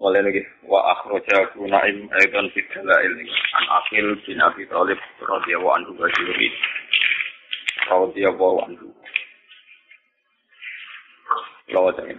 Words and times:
Oleh 0.00 0.24
lagi 0.24 0.40
wa 0.64 0.80
akhrajahu 0.96 1.68
Naim 1.68 2.08
aidan 2.08 2.48
fi 2.56 2.64
dalail 2.72 3.14
an 3.52 3.64
Aqil 3.84 4.16
bin 4.24 4.40
Abi 4.40 4.64
Thalib 4.64 4.96
radhiyallahu 5.20 5.76
anhu 5.76 5.92
wa 5.92 6.08
juri 6.16 6.48
radhiyallahu 7.84 8.64
anhu. 8.64 8.88
Lawatin. 11.68 12.16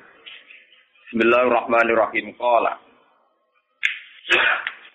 Bismillahirrahmanirrahim. 1.10 2.38
Qala 2.38 2.78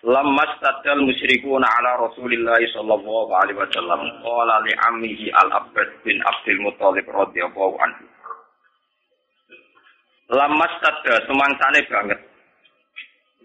Lamma 0.07 0.47
stadal 0.55 1.03
musyrikuna 1.03 1.67
ala 1.67 2.07
Rasulillah 2.07 2.55
sallallahu 2.71 3.35
alaihi 3.35 3.59
wasallam 3.59 3.99
qala 4.23 4.63
li 4.63 4.71
ammihi 4.87 5.35
al-Abbas 5.35 5.91
bin 6.07 6.23
Abdul 6.23 6.63
Muthalib 6.63 7.03
radhiyallahu 7.11 7.75
anhu. 7.83 8.07
Lamma 10.31 10.65
stadda 10.79 11.27
semangsane 11.27 11.83
banget 11.91 12.26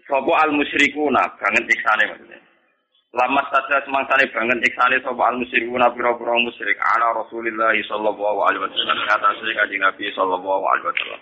Sopo 0.03 0.35
al 0.35 0.51
musyrikuna 0.51 1.23
banget 1.39 1.63
iksane 1.63 2.03
maksudnya. 2.11 2.39
Lama 3.13 3.41
saja 3.47 3.79
semangsane 3.87 4.27
banget 4.35 4.59
iksane 4.67 4.99
sopo 4.99 5.23
al 5.23 5.39
musyrikuna 5.39 5.87
pira-pira 5.95 6.35
musyrik 6.43 6.75
ala 6.81 7.23
Rasulillah 7.23 7.71
sallallahu 7.87 8.39
alaihi 8.43 8.63
wasallam 8.67 8.99
kata 9.07 9.27
sing 9.39 9.55
kanjeng 9.55 9.79
Nabi 9.79 10.05
sallallahu 10.11 10.63
alaihi 10.67 10.87
wasallam. 10.91 11.21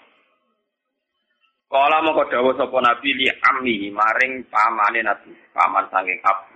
Kala 1.71 2.03
mongko 2.03 2.27
dawuh 2.27 2.51
sapa 2.59 2.77
Nabi 2.83 3.09
li 3.15 3.27
ammi 3.31 3.87
maring 3.95 4.43
pamane 4.51 4.99
Nabi, 5.07 5.31
paman 5.55 5.87
saking 5.87 6.19
Ab. 6.27 6.51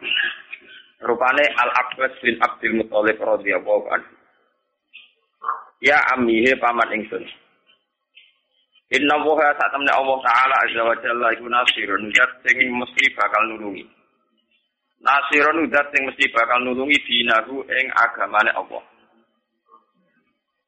Rupane 1.08 1.46
Al 1.56 1.72
Abbas 1.72 2.12
bin 2.20 2.36
Abdul 2.44 2.84
Muthalib 2.84 3.16
radhiyallahu 3.24 3.88
anhu. 3.96 4.12
Ya 5.80 6.04
ammi 6.12 6.44
he 6.44 6.52
paman 6.60 6.92
ingsun. 6.92 7.24
Inna 8.94 9.18
woha 9.26 9.50
saat 9.58 9.74
temen 9.74 9.90
Allah 9.90 10.18
Ta'ala 10.22 10.56
Azza 10.62 10.82
wa 10.86 10.96
Jalla 11.02 11.28
iku 11.34 11.50
nasirun 11.50 12.06
Udat 12.06 12.32
sing 12.46 12.58
mesti 12.70 13.06
bakal 13.18 13.42
nulungi. 13.50 13.82
Nasirun 15.02 15.66
udat 15.66 15.90
sing 15.90 16.06
mesti 16.06 16.30
bakal 16.30 16.62
nulungi 16.62 16.94
Dinahu 17.02 17.66
ing 17.66 17.86
agamane 17.98 18.54
Allah. 18.54 18.84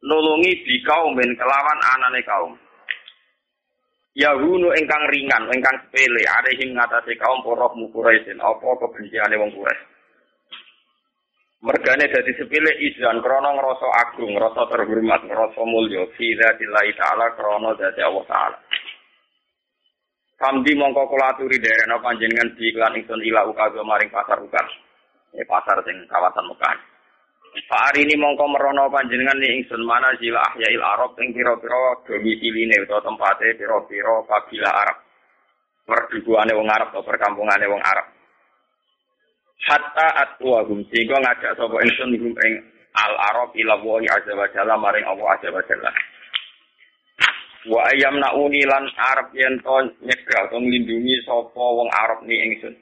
Nulungi 0.02 0.66
di 0.66 0.82
kaumin 0.82 1.30
kelawan 1.38 1.80
anane 1.94 2.22
kaum. 2.26 2.54
Yahunu 4.18 4.74
ingkang 4.74 5.06
ringan, 5.14 5.46
ingkang 5.54 5.78
sepele, 5.78 6.26
arehim 6.26 6.74
ngatasi 6.74 7.14
kaum 7.22 7.46
poroh 7.46 7.70
mukuraisin, 7.78 8.42
apa 8.42 8.66
kebenciane 8.81 9.38
wong 9.38 9.54
Quraisy. 9.54 9.97
Mergane 11.58 12.05
dadi 12.13 12.38
sepile 12.38 12.69
izan 12.86 13.17
krana 13.17 13.50
ngrasa 13.58 13.89
agung, 14.05 14.30
ngrasa 14.38 14.69
terhormat, 14.69 15.25
ngrasa 15.25 15.61
mulya 15.66 16.05
fi 16.13 16.38
dzatillahi 16.38 16.94
taala 16.94 17.33
krana 17.33 17.73
dzati 17.73 18.02
Allah 18.05 18.25
taala. 18.30 18.58
Samdi 20.38 20.78
mongko 20.78 21.09
kula 21.09 21.33
aturi 21.33 21.58
derena 21.58 21.97
panjenengan 21.97 22.53
di 22.53 22.69
iklan 22.69 22.94
ingsun 23.02 23.25
ila 23.25 23.50
ukaga 23.50 23.81
maring 23.81 24.13
pasar 24.13 24.38
ukas. 24.38 24.69
Ya 25.33 25.41
pasar 25.50 25.81
sing 25.81 25.97
kawasan 26.05 26.45
Mekah. 26.45 26.78
Hari 27.58 28.05
ini 28.05 28.22
mongko 28.22 28.45
merono 28.53 28.94
panjenengan 28.94 29.41
ni 29.41 29.58
ingsun 29.58 29.81
mana 29.81 30.13
jila 30.22 30.38
ahyail 30.53 30.78
Arab 30.78 31.17
ing 31.25 31.33
pira-pira 31.33 32.05
domisiline 32.05 32.85
utawa 32.85 33.02
tempate 33.02 33.58
pira-pira 33.58 34.22
kabilah 34.29 34.73
Arab. 34.78 34.97
Perdukuane 35.90 36.53
wong 36.53 36.69
Arab 36.69 36.94
atau 36.94 37.01
perkampungane 37.01 37.66
wong 37.66 37.81
Arab 37.81 38.16
hatta 39.66 40.07
atwahum 40.22 40.85
sehingga 40.94 41.18
ngajak 41.18 41.57
sapa 41.57 41.75
ingsun 41.81 42.13
hum 42.22 42.34
ing 42.45 42.53
al 42.94 43.13
arab 43.34 43.50
ila 43.57 43.75
wa 43.81 43.97
azza 44.01 44.34
wa 44.38 44.45
jalla 44.53 44.75
maring 44.78 45.06
Allah 45.06 45.28
azza 45.34 45.50
wa 45.50 45.62
jalla. 45.66 45.90
Wa 47.67 47.79
ayam 47.91 48.16
nauni 48.22 48.62
lan 48.63 48.85
arab 48.96 49.34
yen 49.34 49.59
to 49.59 49.75
nyegah 50.06 50.44
to 50.53 50.57
nglindungi 50.62 51.16
sapa 51.25 51.57
wong 51.57 51.90
arab 51.90 52.22
ni 52.23 52.35
ingsun. 52.38 52.73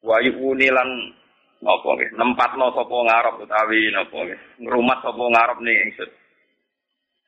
Wa 0.00 0.22
yuni 0.22 0.70
lan 0.70 0.88
napa 1.60 1.88
nggih 1.98 2.10
nempatno 2.16 2.72
sapa 2.72 2.96
ngarep 2.96 3.34
utawi 3.44 3.92
napa 3.92 4.16
nggih 4.24 4.40
ngrumat 4.64 4.98
sapa 5.04 5.20
ngarep 5.20 5.58
ni 5.60 5.72
ingsun. 5.90 6.10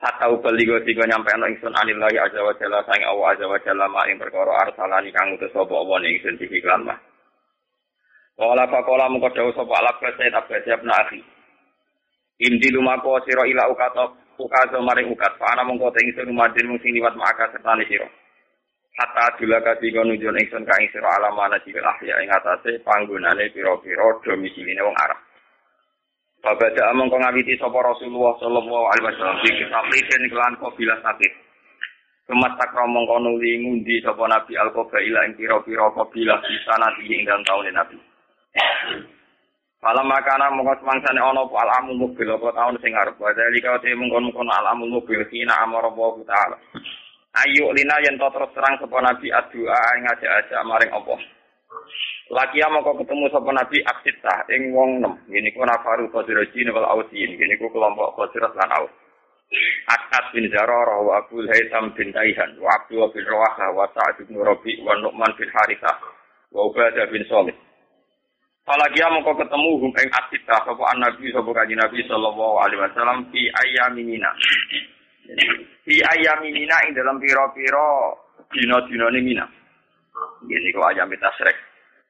Hatta 0.02 0.26
ubali 0.34 0.66
go 0.66 0.82
tiga 0.82 1.06
nyampe 1.06 1.30
ana 1.30 1.46
ingsun 1.46 1.76
anillahi 1.76 2.18
azza 2.18 2.40
wa 2.42 2.54
jalla 2.56 2.82
sang 2.88 3.02
Allah 3.04 3.26
azza 3.36 3.46
wa 3.46 3.58
jalla 3.62 3.86
maring 3.86 4.18
perkara 4.18 4.64
arsalani 4.64 5.12
kang 5.12 5.36
utus 5.36 5.52
sapa 5.52 5.74
Allah 5.76 5.96
ning 6.00 6.18
ingsun 6.18 6.40
dikiklan 6.40 6.88
mah 6.88 6.98
Kala 8.32 8.64
pakola 8.64 9.12
mengko 9.12 9.28
dawuh 9.36 9.52
sapa 9.52 9.72
alaf 9.76 10.00
Sayyid 10.00 10.32
Abbas 10.32 10.64
bin 10.64 10.88
Akhi. 10.88 11.20
Indi 12.42 12.68
lumako 12.72 13.20
sira 13.28 13.44
ila 13.44 13.68
ukato 13.68 14.16
ukato 14.40 14.80
maring 14.80 15.12
ukat. 15.12 15.36
Ana 15.36 15.62
mengko 15.62 15.92
te 15.92 16.00
ingsun 16.00 16.32
rumadin 16.32 16.72
mung 16.72 16.80
sing 16.80 16.96
liwat 16.96 17.12
maka 17.14 17.52
serta 17.52 17.76
sira. 17.84 18.08
Hatta 18.92 19.36
dula 19.36 19.60
kati 19.60 19.92
kono 19.92 20.16
nunjuk 20.16 20.32
ingsun 20.32 20.64
ka 20.64 20.74
ing 20.80 20.88
sira 20.92 21.12
alamana 21.16 21.60
jibil 21.64 21.84
ahya 21.84 22.24
ing 22.24 22.28
atase 22.32 22.80
panggonane 22.84 23.52
pira-pira 23.52 24.04
domisiline 24.24 24.80
wong 24.80 24.96
Arab. 24.96 25.20
Babada 26.42 26.90
among 26.90 27.06
kong 27.08 27.22
ngawiti 27.22 27.54
sapa 27.60 27.78
Rasulullah 27.78 28.34
sallallahu 28.42 28.84
alaihi 28.90 29.06
wasallam 29.06 29.38
di 29.46 29.50
kitab 29.62 29.84
lisen 29.92 30.22
kelan 30.26 30.54
kabilah 30.58 30.98
sakit. 30.98 31.32
Kemasak 32.26 32.70
romong 32.74 33.06
kono 33.06 33.38
ngundi 33.38 34.02
sapa 34.02 34.24
Nabi 34.26 34.58
al-Qabaila 34.58 35.20
ing 35.30 35.38
pira-pira 35.38 35.86
kabilah 35.94 36.38
di 36.42 36.56
sana 36.66 36.90
ing 36.98 37.22
dalam 37.22 37.46
tahun 37.46 37.70
Nabi. 37.76 38.11
Malam 39.82 40.06
makanan 40.06 40.54
mongko 40.54 40.78
semangsane 40.78 41.18
ana 41.18 41.42
apa 41.42 41.56
alamul 41.58 42.06
mobil 42.06 42.30
apa 42.30 42.48
taun 42.54 42.78
sing 42.78 42.94
arep 42.94 43.18
wa 43.18 43.34
dalika 43.34 43.82
te 43.82 43.90
mongkon-mongkon 43.98 44.46
alamul 44.46 45.02
mobil 45.02 45.26
kina 45.26 45.58
amara 45.58 45.90
Allah 45.90 46.14
taala. 46.22 46.56
Ayo 47.42 47.74
lina 47.74 47.98
yen 48.06 48.14
to 48.14 48.28
terus 48.30 48.54
terang 48.54 48.78
sapa 48.78 48.94
nabi 49.02 49.32
adua 49.34 49.74
ing 49.98 50.04
aja-aja 50.06 50.62
maring 50.62 50.92
apa. 50.94 51.14
Lagi 52.30 52.62
mongko 52.62 53.02
ketemu 53.02 53.26
sapa 53.34 53.50
nabi 53.50 53.82
aksita 53.82 54.34
ing 54.54 54.70
wong 54.70 55.02
nem. 55.02 55.18
Ngene 55.26 55.50
ku 55.50 55.66
nafaru 55.66 56.06
qadrojin 56.14 56.70
wal 56.70 56.86
ausin. 56.86 57.30
Ngene 57.34 57.58
ku 57.58 57.66
kelompok 57.74 58.14
qadrat 58.14 58.54
lan 58.54 58.70
aus. 58.78 58.92
Asad 59.90 60.30
bin 60.32 60.46
Zararah 60.48 61.02
wa 61.02 61.20
Abdul 61.20 61.44
Haitham 61.50 61.92
bin 61.92 62.08
Taihan 62.14 62.56
wa 62.56 62.72
Abdul 62.72 63.04
bin 63.12 63.26
Rawahah 63.28 63.68
wa 63.76 63.84
Sa'ad 63.92 64.24
bin 64.24 64.40
Rabi 64.40 64.80
wa 64.80 64.96
Nu'man 64.96 65.28
bin 65.36 65.50
Harithah 65.52 65.98
wa 66.54 66.70
Ubadah 66.70 67.04
bin 67.10 67.20
Salih. 67.28 67.52
Apalagi 68.62 69.02
mongko 69.02 69.42
ketemu 69.42 69.70
hum 69.74 69.90
ing 69.90 70.08
asita 70.14 70.54
sapa 70.62 70.94
nabi 70.94 71.34
sapa 71.34 71.50
kanjeng 71.50 71.82
Nabi 71.82 71.98
sallallahu 72.06 72.62
alaihi 72.62 72.78
wasallam 72.78 73.26
fi 73.34 73.50
ayyamin 73.50 74.06
mina. 74.06 74.30
Fi 75.82 75.94
ayyamin 75.98 76.54
mina 76.54 76.76
ing 76.86 76.94
dalam 76.94 77.18
pira-pira 77.18 78.14
dina-dina 78.54 79.10
mina. 79.18 79.44
Ini 80.46 80.70
kok 80.70 80.86
ayam 80.94 81.10
tasrek. 81.10 81.58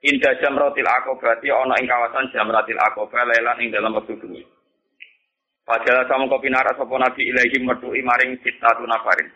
Inda 0.04 0.36
jamratil 0.44 0.84
akobati 0.84 1.48
ana 1.48 1.72
ing 1.80 1.88
kawasan 1.88 2.28
jamratil 2.36 2.76
akobah 2.84 3.24
lelan 3.32 3.56
ing 3.64 3.72
dalam 3.72 3.96
wektu 3.96 4.12
bengi. 4.20 4.44
Padahal 5.64 6.04
sama 6.04 6.28
kopi 6.28 6.52
sapa 6.52 6.94
nabi 7.00 7.32
ilahi 7.32 7.64
metuhi 7.64 8.04
maring 8.04 8.36
sitatu 8.44 8.84
nafarin. 8.84 9.32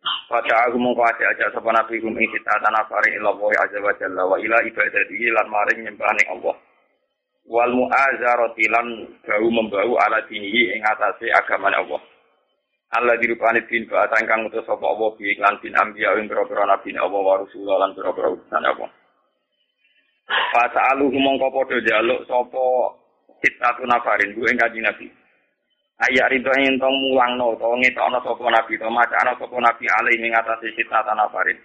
Pada 0.00 0.70
aku 0.70 0.80
mongko 0.80 1.02
aja 1.04 1.28
aja 1.28 1.52
sapa 1.52 1.68
nabi 1.74 2.00
hum 2.00 2.16
ing 2.16 2.30
kita 2.32 2.54
tanah 2.64 2.86
faring 2.88 3.20
ila 3.20 3.36
wa 3.36 3.52
azza 3.52 3.82
wa 3.84 3.92
jalla 4.00 4.22
wa 4.24 4.36
ila 4.40 4.56
ibadati 4.64 5.28
lan 5.28 5.46
maring 5.50 5.78
nyembah 5.84 6.10
ning 6.16 6.28
Allah. 6.38 6.56
Wal 7.50 7.72
mu'azarati 7.74 8.64
lan 8.70 8.86
bau 9.26 9.48
membau 9.50 9.98
ala 9.98 10.22
dinihi 10.24 10.72
ing 10.78 10.80
atase 10.86 11.28
agamane 11.34 11.76
Allah. 11.76 12.00
Allah 12.90 13.14
dirupani 13.20 13.60
bin 13.68 13.90
ba'atan 13.90 14.24
kang 14.24 14.46
utus 14.48 14.64
sapa 14.64 14.82
Allah 14.82 15.10
bi 15.18 15.34
iklan 15.34 15.58
bin 15.60 15.74
anbiya 15.76 16.16
ing 16.16 16.30
pira-pira 16.30 16.64
nabi 16.64 16.96
Allah 16.96 17.20
wa 17.20 17.36
rasulullah 17.42 17.76
lan 17.84 17.90
pira-pira 17.92 18.28
utusan 18.32 18.64
Allah. 18.64 18.90
Fasa'aluhu 20.30 21.18
mongko 21.18 21.48
padha 21.50 21.76
jaluk 21.84 22.24
sapa 22.24 22.64
kita 23.42 23.68
nafarin 23.84 24.32
ku 24.32 24.46
ing 24.46 24.56
kanjeng 24.56 24.86
Nabi. 24.86 25.19
Ayak 26.00 26.32
rinto 26.32 26.48
ing 26.56 26.80
tong 26.80 26.96
mulang 26.96 27.36
no, 27.36 27.52
to 27.60 27.68
ngetokno 27.76 28.24
sapa 28.24 28.44
nabi, 28.48 28.80
to 28.80 28.88
macana 28.88 29.36
sapa 29.36 29.56
nabi 29.60 29.84
alih 29.84 30.16
ing 30.16 30.32
atase 30.32 30.72
kita 30.72 31.04
tanah 31.04 31.28
farid. 31.28 31.60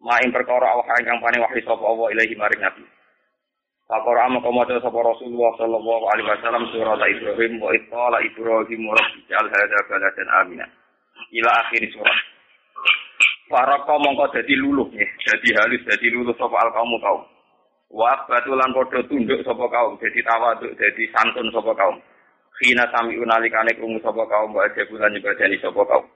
Ma 0.00 0.16
ing 0.24 0.32
perkara 0.32 0.72
awah 0.72 0.88
ingkang 0.96 1.20
paning 1.20 1.44
wahyu 1.44 1.60
sapa 1.68 1.84
Allah 1.84 2.08
ilahi 2.16 2.32
maring 2.32 2.64
nabi. 2.64 2.80
Pakora 3.84 4.24
ama 4.24 4.40
komodo 4.40 4.72
sapa 4.80 5.00
Rasulullah 5.00 5.52
sallallahu 5.60 6.04
alaihi 6.12 6.28
wasallam 6.32 6.64
surah 6.72 6.96
Ibrahim 6.96 7.60
wa 7.60 7.72
ittala 7.76 8.20
Ibrahim 8.24 8.82
rabbi 8.88 9.20
jal 9.28 9.44
hadza 9.48 9.80
baladan 9.84 10.28
amina. 10.44 10.66
Ila 11.36 11.50
akhir 11.64 11.92
surah. 11.92 12.18
Kaum 13.48 14.00
mongko 14.04 14.32
dadi 14.32 14.56
luluh 14.60 14.88
ya, 14.92 15.08
dadi 15.28 15.56
halus 15.56 15.84
dadi 15.88 16.08
luluh 16.12 16.36
sapa 16.36 16.56
al 16.56 16.72
kaum 16.72 16.96
kaum. 17.00 17.24
Wa 17.88 18.16
batulan 18.28 18.72
padha 18.76 19.00
tunduk 19.08 19.40
sapa 19.44 19.64
kaum, 19.72 19.96
dadi 20.00 20.20
tawaduk, 20.20 20.72
dadi 20.76 21.04
santun 21.12 21.48
sapa 21.52 21.72
kaum. 21.72 21.96
Khina 22.58 22.90
sami 22.90 23.14
unalikane 23.14 23.70
krungu 23.78 24.02
sapa 24.02 24.26
kaum 24.26 24.50
wa 24.50 24.66
bulan 24.66 25.14
nyebadani 25.14 25.62
sapa 25.62 25.78
kaum. 25.78 26.06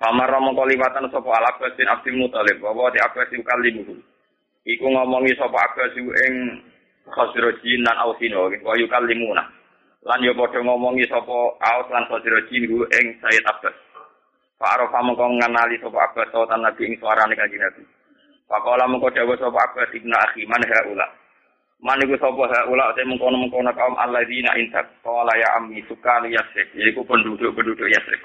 Pamar 0.00 0.32
mongko 0.42 0.64
liwatan 0.64 1.12
sapa 1.12 1.28
Al 1.28 1.46
Abbas 1.54 1.76
bin 1.76 1.86
Abdul 1.86 2.16
Muthalib, 2.18 2.56
bahwa 2.58 2.88
di 2.88 2.98
Abbas 3.04 3.28
kalimuhu. 3.30 3.94
Iku 4.64 4.86
ngomongi 4.88 5.36
sapa 5.36 5.60
Abbas 5.60 5.92
ing 5.94 6.34
Khazrajin 7.04 7.80
lan 7.84 8.00
Ausino, 8.00 8.48
wa 8.48 8.74
yukallimuna. 8.80 9.44
Lan 10.08 10.24
yo 10.24 10.32
padha 10.32 10.64
ngomongi 10.64 11.04
sapa 11.04 11.36
Aus 11.60 11.86
lan 11.92 12.08
Khazrajin 12.08 12.64
ing 12.66 13.06
Sayyid 13.20 13.44
Abbas. 13.44 13.76
Pak 14.56 14.72
Arafah 14.72 15.04
mongko 15.04 15.36
ngenali 15.36 15.76
sapa 15.78 15.98
Abbas 16.10 16.32
sautan 16.32 16.64
Nabi 16.64 16.90
ing 16.90 16.96
suarane 16.96 17.36
kanjeng 17.36 17.60
Nabi. 17.60 17.84
Pakola 18.48 18.88
mengko 18.88 19.12
dawuh 19.12 19.36
sapa 19.36 19.62
Abbas 19.68 19.92
ibnu 19.92 20.16
akhi 20.16 20.48
man 20.48 20.64
haula. 20.64 21.19
Man 21.80 21.96
iku 22.04 22.12
sapa 22.20 22.44
haula 22.44 22.92
te 22.92 23.08
mengkono-mengkono 23.08 23.72
kaum 23.72 23.96
alladzina 23.96 24.52
intak 24.60 25.00
qala 25.00 25.32
ya 25.32 25.56
ammi 25.56 25.80
sukani 25.88 26.28
yasrik 26.28 26.68
yaiku 26.76 27.00
penduduk-penduduk 27.08 27.88
Yasrib. 27.88 28.20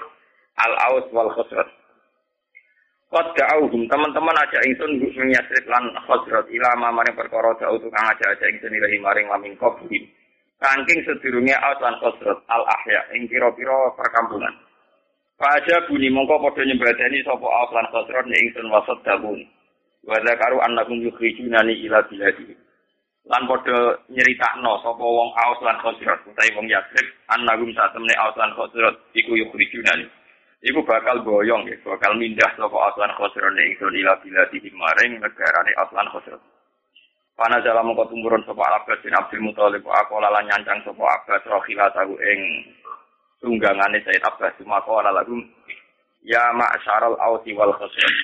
Al 0.60 0.76
Aus 0.92 1.08
wal 1.08 1.32
Khosrat. 1.32 1.64
Qad 3.08 3.26
da'awhum 3.32 3.88
teman-teman 3.88 4.36
aja 4.44 4.60
ingsun 4.60 5.00
ing 5.00 5.32
Yasrib 5.32 5.64
lan 5.72 5.88
Khosrat 6.04 6.52
ila 6.52 6.76
maring 6.76 7.16
perkara 7.16 7.56
da'u 7.56 7.80
tukang 7.80 8.04
aja 8.04 8.28
aja 8.28 8.44
ingsun 8.44 8.76
ilahi 8.76 9.00
maring 9.00 9.24
laming 9.32 9.56
qabuhim. 9.56 10.04
Kangking 10.60 11.00
sedurunge 11.08 11.56
Aus 11.56 11.80
lan 11.80 11.96
Khosrat 11.96 12.36
al 12.52 12.60
ahya 12.60 13.08
ing 13.16 13.24
pira-pira 13.24 13.88
perkampungan. 13.96 14.52
Faja 15.40 15.80
buni 15.88 16.12
mongko 16.12 16.44
padha 16.44 16.60
nyembadani 16.60 17.24
sapa 17.24 17.48
Auf 17.48 17.72
lan 17.72 17.88
Khosron 17.88 18.28
ing 18.28 18.52
ingsun 18.52 18.68
wasat 18.68 19.00
dabun. 19.00 19.40
Wa 20.04 20.20
zakaru 20.20 20.60
annakum 20.60 21.00
yukhrijunani 21.00 21.72
ila 21.88 22.04
biladi. 22.04 22.65
Lan 23.26 23.42
padha 23.50 23.98
nyeritakno 24.06 24.78
sapa 24.86 25.02
wong 25.02 25.30
Aus 25.34 25.58
lan 25.66 25.82
Khosron 25.82 26.18
utawi 26.30 26.50
wong 26.54 26.70
Yatsrib 26.70 27.06
annakum 27.34 27.74
satemene 27.74 28.14
Aus 28.22 28.38
lan 28.38 28.54
Khosron 28.54 28.94
iku 29.18 29.34
yukhrijunani. 29.34 30.06
Iku 30.62 30.80
bakal 30.86 31.26
boyong 31.26 31.66
ya, 31.66 31.74
bakal 31.82 32.14
mindah 32.14 32.46
sapa 32.54 32.76
Aus 32.78 32.94
lan 32.94 33.10
Khosron 33.18 33.58
ing 33.58 33.74
ingsun 33.74 33.98
ila 33.98 34.14
biladi 34.22 34.62
maring 34.70 35.18
negarane 35.18 35.72
Aus 35.74 35.90
lan 35.90 36.06
Khosron. 36.14 36.38
Pana 37.36 37.60
dalam 37.60 37.90
mengko 37.90 38.08
tumurun 38.08 38.46
sapa 38.46 38.62
Abbas 38.62 39.02
bin 39.02 39.12
Abdul 39.12 39.44
Muthalib 39.44 39.84
aku 39.84 40.16
lalan 40.22 40.46
nyancang 40.46 40.80
sapa 40.86 41.04
Abbas 41.04 41.42
rohila 41.50 41.90
tahu 41.92 42.14
ing 42.22 42.40
tunggangane 43.42 44.00
Sayyid 44.06 44.24
Abbas 44.24 44.54
maka 44.64 44.88
ora 44.88 45.10
lagu 45.12 45.36
ya 46.24 46.40
ma'syaral 46.56 47.12
ausi 47.20 47.52
wal 47.52 47.74
khosrot 47.76 48.14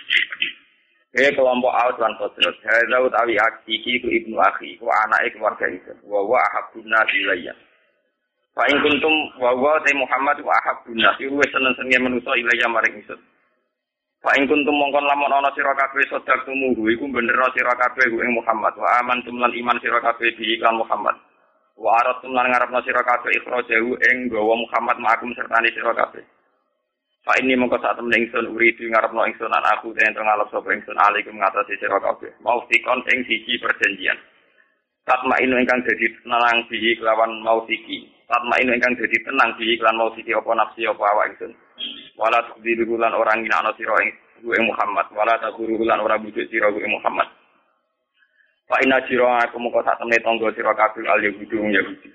Hei 1.12 1.28
kelompok 1.36 1.68
aus 1.76 1.96
lan 2.00 2.16
khosrot 2.16 2.56
Hadza 2.64 2.96
utawi 3.04 3.36
iki 3.68 4.00
ku 4.00 4.08
ibnu 4.08 4.40
akhi. 4.40 4.80
Ku 4.80 4.88
anake 4.88 5.36
keluarga 5.36 5.68
itu. 5.68 5.92
Wa 6.08 6.24
wa 6.24 6.40
ahabbun 6.40 6.88
nasi 6.88 7.20
ilayya. 7.20 7.52
Fa 8.56 8.64
in 8.72 8.80
kuntum 8.80 9.12
wa 9.36 9.52
ta 9.84 9.92
Muhammad 9.92 10.40
wa 10.40 10.56
ahabbun 10.64 10.96
nasi 10.96 11.28
wis 11.28 11.52
seneng-senenge 11.52 12.00
manusa 12.00 12.32
ilayya 12.32 12.64
maring 12.64 12.96
ingsun 12.96 13.20
Fa 14.24 14.32
in 14.40 14.48
kuntum 14.48 14.72
mongkon 14.72 15.04
lamun 15.04 15.28
ana 15.28 15.52
sira 15.52 15.76
kabeh 15.76 16.00
sedar 16.08 16.40
tumuhu 16.48 16.88
iku 16.88 17.04
bener 17.12 17.36
sira 17.52 17.76
kabeh 17.76 18.08
ing 18.08 18.32
Muhammad. 18.32 18.72
Wa 18.80 19.04
amantum 19.04 19.36
lan 19.36 19.52
iman 19.52 19.76
sira 19.84 20.00
kabeh 20.00 20.32
bi 20.32 20.56
Muhammad. 20.64 21.20
Wa 21.76 21.92
aratum 22.00 22.32
lan 22.32 22.48
ngarepno 22.48 22.80
sira 22.88 23.04
kabeh 23.04 23.36
ikhrajahu 23.36 24.00
ing 24.00 24.32
gawa 24.32 24.56
Muhammad 24.56 24.96
ma'akum 24.96 25.28
sertane 25.36 25.68
sira 25.76 25.92
kabeh. 25.92 26.24
Fa 27.22 27.38
ini 27.38 27.54
mongko 27.54 27.78
sak 27.78 27.94
temen 27.94 28.18
ingsun 28.18 28.50
uridu 28.50 28.90
ngarepno 28.90 29.22
ingsun 29.30 29.46
lan 29.46 29.62
aku 29.70 29.94
den 29.94 30.10
ngalap 30.10 30.50
sapa 30.50 30.74
ingsun 30.74 30.98
alaikum 30.98 31.38
ngatasi 31.38 31.78
sira 31.78 32.02
kabeh. 32.02 32.34
Mau 32.42 32.66
sikon 32.66 32.98
ing 33.14 33.22
siji 33.30 33.62
perjanjian. 33.62 34.18
Tatma 35.06 35.38
inu 35.38 35.54
ingkang 35.54 35.86
dadi 35.86 36.10
tenang 36.18 36.66
bihi 36.66 36.98
kelawan 36.98 37.38
mau 37.46 37.62
siki. 37.70 38.10
Tatma 38.26 38.58
inu 38.58 38.74
ingkang 38.74 38.98
dadi 38.98 39.14
tenang 39.22 39.54
bihi 39.54 39.78
kelawan 39.78 40.02
mau 40.02 40.10
siki 40.18 40.34
apa 40.34 40.50
nafsi 40.50 40.82
apa 40.82 40.98
awak 40.98 41.26
ingsun. 41.30 41.54
Wala 42.18 42.42
tukdiru 42.50 42.98
lan 42.98 43.14
orang 43.14 43.46
nginakno 43.46 43.70
sira 43.78 43.94
ing 44.02 44.66
Muhammad. 44.66 45.06
Wala 45.14 45.38
takuru 45.38 45.78
lan 45.86 46.02
ora 46.02 46.18
bujuk 46.18 46.50
sira 46.50 46.74
ing 46.74 46.90
Muhammad. 46.90 47.30
Pak 48.66 48.82
ina 48.82 48.98
jiro 49.06 49.30
aku 49.30 49.62
muka 49.62 49.86
sak 49.86 50.02
temne 50.02 50.18
tonggo 50.26 50.50
sira 50.58 50.74
kabeh 50.74 51.06
al 51.06 51.22
Yahudi 51.22 51.54
wong 51.54 51.70
Yahudi. 51.70 52.10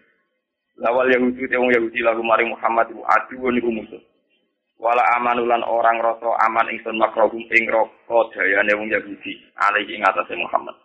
Lawal 0.83 1.07
Yahudi 1.15 1.47
te 1.47 1.55
wong 1.55 1.71
Yahudi 1.71 2.03
lalu 2.03 2.27
maring 2.27 2.51
Muhammad 2.51 2.91
adu 2.91 3.47
niku 3.55 3.71
musuh. 3.71 4.03
Wala 4.77 5.01
amanulan 5.17 5.65
orang 5.65 5.97
rasa 6.05 6.29
aman 6.45 6.69
ingsun 6.69 7.01
makrohum 7.01 7.41
ing 7.49 7.65
roko 7.65 8.29
jayane 8.29 8.77
wong 8.77 8.93
Yahudi 8.93 9.33
alaihi 9.57 9.97
ing 9.97 10.05
atase 10.05 10.37
Muhammad. 10.37 10.77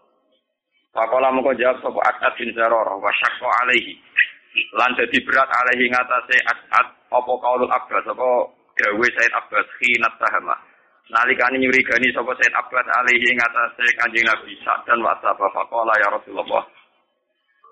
Pakola 0.97 1.29
muka 1.29 1.53
jawab 1.61 1.77
sapa 1.85 2.01
Asad 2.09 2.33
bin 2.41 2.57
Zararah 2.57 2.97
wa 2.97 3.13
syaqqa 3.13 3.49
alaihi. 3.65 3.93
Lan 4.81 4.97
dadi 4.97 5.21
berat 5.29 5.45
alaihi 5.45 5.93
ing 5.93 5.95
atase 5.97 6.37
Asad 6.41 6.87
apa 7.13 7.33
kaulul 7.37 7.69
Abbas 7.69 8.05
apa 8.09 8.29
gawe 8.81 9.07
Said 9.13 9.33
Abbas 9.37 9.67
khinat 9.77 10.17
tahamah. 10.17 10.57
Nalikani 11.13 11.61
nyurigani 11.61 12.09
sapa 12.17 12.33
Said 12.41 12.53
Abbas 12.57 12.89
alaihi 12.97 13.29
ing 13.29 13.41
atase 13.45 13.85
Kanjeng 14.01 14.25
Nabi 14.25 14.57
dan 14.89 15.05
wasaba 15.05 15.53
faqala 15.53 15.93
ya 16.01 16.09
Rasulullah. 16.17 16.65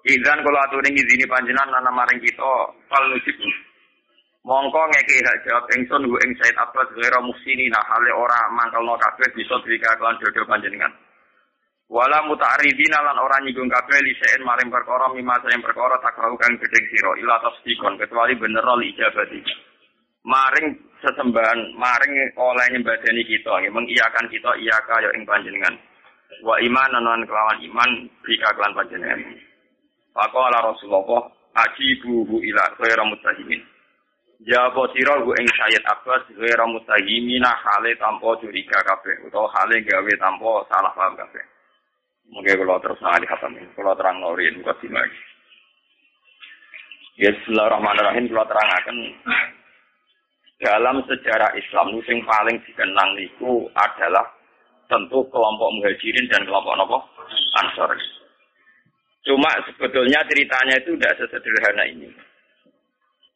Idzan 0.05 0.41
kula 0.45 0.69
aturi 0.69 0.93
ngizini 0.93 1.25
panjenengan 1.29 1.81
lan 1.81 1.93
maring 1.93 2.21
kita 2.25 2.53
fal 2.89 3.05
nujib. 3.09 3.37
Mongko 4.41 4.81
ngeki 4.89 5.21
hak 5.21 5.45
jawab 5.45 5.69
ingsun 5.77 6.09
hu 6.09 6.17
ing 6.25 6.33
Said 6.41 6.57
Abbas 6.57 6.89
ghairu 6.97 7.21
muhsinina 7.21 7.77
hale 7.85 8.09
ora 8.17 8.49
mangkelno 8.57 8.97
kabeh 8.97 9.29
bisa 9.37 9.61
drika 9.61 9.93
kelan 10.01 10.17
dodo 10.17 10.49
panjenengan. 10.49 10.93
Wala 11.93 12.25
muta'aridina 12.25 13.05
lan 13.05 13.21
ora 13.21 13.37
nyinggung 13.45 13.69
kabeh 13.69 14.01
lisein 14.01 14.41
maring 14.41 14.73
perkara 14.73 15.13
mimasa 15.13 15.53
yang 15.53 15.61
perkara 15.61 16.01
takrahu 16.01 16.41
kang 16.41 16.57
gedeng 16.57 16.87
sira 16.89 17.13
ila 17.21 17.37
tasdikon 17.45 18.01
kecuali 18.01 18.33
bener 18.41 18.65
li 18.81 18.97
ijabati. 18.97 19.41
Maring 20.25 20.67
sesembahan 21.05 21.77
maring 21.77 22.13
oleh 22.37 22.67
nyembadani 22.73 23.23
kita 23.29 23.53
nggih 23.61 23.73
mengiyakan 23.73 24.27
kita 24.33 24.51
iya 24.61 24.77
kaya 24.89 25.09
ing 25.17 25.25
panjenengan 25.25 25.77
wa 26.45 26.57
iman 26.61 26.93
non 27.01 27.25
kelawan 27.25 27.59
iman 27.65 27.91
bika 28.25 28.49
kelan 28.57 28.77
panjenengan 28.77 29.21
Faqala 30.13 30.61
Rasulullah 30.61 31.25
ajibuhu 31.57 32.45
ila 32.45 32.65
khairu 32.77 33.05
mutahimin 33.09 33.61
Jawab 34.41 34.89
sira 34.97 35.21
ing 35.21 35.49
Sayyid 35.53 35.85
Abbas 35.85 36.25
ghairu 36.33 36.65
mutahimina 36.73 37.53
hale 37.61 37.93
tanpa 38.01 38.41
curiga 38.41 38.81
kabeh 38.89 39.29
utawa 39.29 39.53
hale 39.53 39.85
gawe 39.85 40.13
tanpa 40.17 40.65
salah 40.73 40.93
paham 40.97 41.13
kabeh. 41.13 41.45
Mungkin 42.33 42.63
kalau 42.63 42.81
terus 42.81 43.01
ngali 43.05 43.27
khatam 43.27 43.53
ini, 43.59 43.69
kalau 43.77 43.93
terang 43.99 44.17
norin 44.23 44.57
buka 44.63 44.73
simak. 44.81 45.05
Ya, 47.21 47.35
Bismillahirrahmanirrahim, 47.37 48.33
kalau 48.33 48.47
terang 48.49 48.71
akan 48.81 48.97
dalam 50.63 50.97
sejarah 51.05 51.51
Islam 51.59 52.01
yang 52.01 52.19
paling 52.25 52.57
dikenang 52.65 53.13
itu 53.21 53.69
adalah 53.77 54.25
tentu 54.89 55.21
kelompok 55.29 55.69
muhajirin 55.75 56.31
dan 56.33 56.49
kelompok 56.49 56.81
nopo 56.81 56.99
ansor. 57.61 57.93
Cuma 59.21 59.53
sebetulnya 59.69 60.25
ceritanya 60.33 60.81
itu 60.81 60.97
tidak 60.97 61.17
sesederhana 61.21 61.85
ini. 61.93 62.09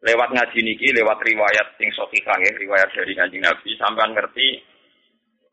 Lewat 0.05 0.29
ngaji 0.37 0.59
niki, 0.61 0.93
lewat 0.93 1.17
riwayat 1.25 1.81
sing 1.81 1.89
sokifah 1.97 2.37
ya, 2.37 2.53
riwayat 2.61 2.93
dari 2.93 3.17
ngaji 3.17 3.39
Nabi, 3.41 3.71
sampai 3.81 4.13
ngerti 4.13 4.49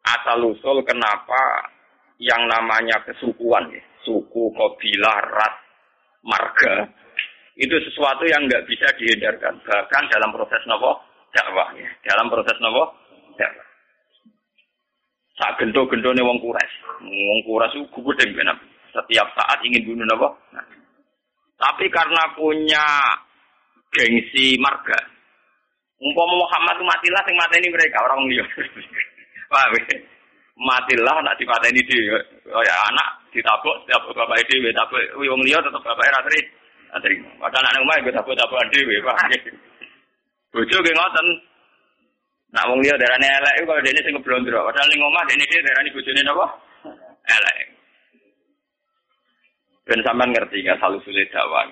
asal 0.04 0.44
usul 0.44 0.84
kenapa 0.84 1.72
yang 2.20 2.44
namanya 2.52 3.00
kesukuan, 3.08 3.72
ya, 3.72 3.80
suku, 4.04 4.52
kabilah, 4.52 5.20
ras, 5.32 5.56
marga, 6.28 6.92
itu 7.60 7.76
sesuatu 7.88 8.24
yang 8.26 8.48
nggak 8.48 8.66
bisa 8.66 8.88
dihindarkan. 8.96 9.60
Bahkan 9.62 10.04
dalam 10.10 10.32
proses 10.32 10.64
nopo 10.66 11.04
dakwah 11.36 11.70
ya. 11.76 11.90
Dalam 12.08 12.32
proses 12.32 12.56
nopo 12.64 12.96
dakwah. 13.36 13.68
Saat 15.36 15.58
gento-gento 15.58 16.10
nih 16.14 16.26
wong 16.26 16.40
kures, 16.40 16.74
wong 17.02 17.40
kures 17.46 17.74
itu 17.74 17.86
gubedeng 17.94 18.34
ben 18.38 18.52
Setiap 18.92 19.28
saat 19.36 19.60
ingin 19.64 19.88
bunuh 19.88 20.06
nopo. 20.08 20.28
Tapi 21.62 21.86
karena 21.94 22.34
punya 22.34 22.86
gengsi 23.92 24.56
marga, 24.58 25.00
umpama 26.00 26.34
Muhammad 26.40 26.78
matilah 26.82 27.22
sing 27.28 27.36
mateni 27.38 27.68
mereka 27.70 28.02
orang 28.08 28.26
liya. 28.32 28.46
Paham 29.52 29.76
ya? 29.76 29.98
Matilah 30.62 31.16
nak 31.24 31.36
dipateni 31.36 31.82
dhewe. 31.84 32.20
Ya 32.48 32.76
anak 32.92 33.10
ditabuk 33.36 33.76
setiap 33.84 34.04
bapak 34.12 34.40
dhewe, 34.48 34.70
tapi 34.72 35.00
wong 35.20 35.42
liya 35.44 35.60
tetep 35.60 35.82
bapak 35.84 36.08
ra 36.08 36.20
terima. 36.24 37.30
Padahal 37.40 37.68
anak 37.72 37.84
omah 37.88 37.96
gue 38.04 38.14
tabuk-tabukan 38.16 38.68
dhewe, 38.72 38.96
paham 39.04 39.32
Bojo 40.52 40.78
ge 40.84 40.92
ngoten. 40.92 41.28
Nak 42.52 42.68
wong 42.68 42.80
liya 42.84 43.00
darane 43.00 43.24
elek 43.24 43.54
iku 43.64 43.66
kalau 43.72 43.84
dene 43.84 44.00
sing 44.04 44.14
ngeblondro. 44.16 44.60
Padahal 44.68 44.88
ning 44.92 45.00
omah 45.00 45.24
dene 45.28 45.44
dhewe 45.48 45.64
darani 45.64 45.90
bojone 45.96 46.22
napa? 46.24 46.46
Elek. 47.32 47.58
Ben 49.88 50.00
sampean 50.04 50.30
ngerti 50.36 50.64
gak 50.68 50.80
salu 50.84 51.00
sulit 51.04 51.32
dakwah. 51.32 51.66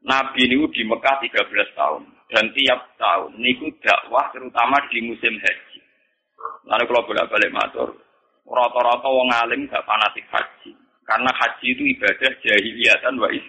Nabi 0.00 0.48
niku 0.48 0.66
di 0.72 0.82
Mekah 0.88 1.20
13 1.20 1.76
tahun 1.76 2.02
dan 2.32 2.44
tiap 2.56 2.80
tahun 2.96 3.36
niku 3.36 3.68
dakwah 3.84 4.32
terutama 4.32 4.80
di 4.88 5.04
musim 5.04 5.36
haji. 5.36 5.78
Lalu 6.64 6.84
kalau 6.88 7.04
bolak-balik 7.04 7.52
matur, 7.52 7.88
rata-rata 8.48 9.08
wong 9.08 9.28
alim 9.28 9.68
gak 9.68 9.84
fanatik 9.84 10.24
haji. 10.32 10.72
Karena 11.04 11.28
haji 11.36 11.66
itu 11.74 11.82
ibadah 11.96 12.32
jahiliyatan 12.40 13.14
wa, 13.18 13.28
is, 13.34 13.44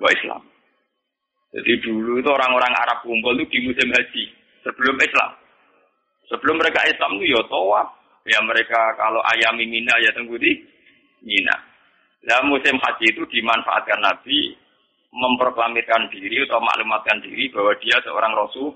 wa 0.00 0.08
Islam. 0.10 0.42
Jadi 1.52 1.72
dulu 1.84 2.16
itu 2.16 2.30
orang-orang 2.32 2.72
Arab 2.72 3.04
kumpul 3.04 3.36
itu 3.36 3.52
di 3.52 3.58
musim 3.68 3.92
haji 3.92 4.24
sebelum 4.64 4.96
Islam. 4.96 5.30
Sebelum 6.32 6.56
mereka 6.56 6.80
Islam 6.88 7.20
itu 7.20 7.36
ya 7.36 7.44
tawaf. 7.46 7.88
Ya 8.24 8.38
mereka 8.40 8.78
kalau 8.96 9.20
ayam 9.34 9.58
mina 9.60 9.92
ya 10.00 10.14
tunggu 10.16 10.38
di 10.40 10.54
Mina. 11.22 11.54
Nah 12.24 12.40
musim 12.48 12.78
haji 12.78 13.06
itu 13.12 13.22
dimanfaatkan 13.28 13.98
Nabi 14.00 14.54
memproklamirkan 15.12 16.08
diri 16.08 16.40
atau 16.48 16.58
maklumatkan 16.64 17.20
diri 17.20 17.52
bahwa 17.52 17.76
dia 17.84 18.00
seorang 18.00 18.32
Rasul. 18.32 18.72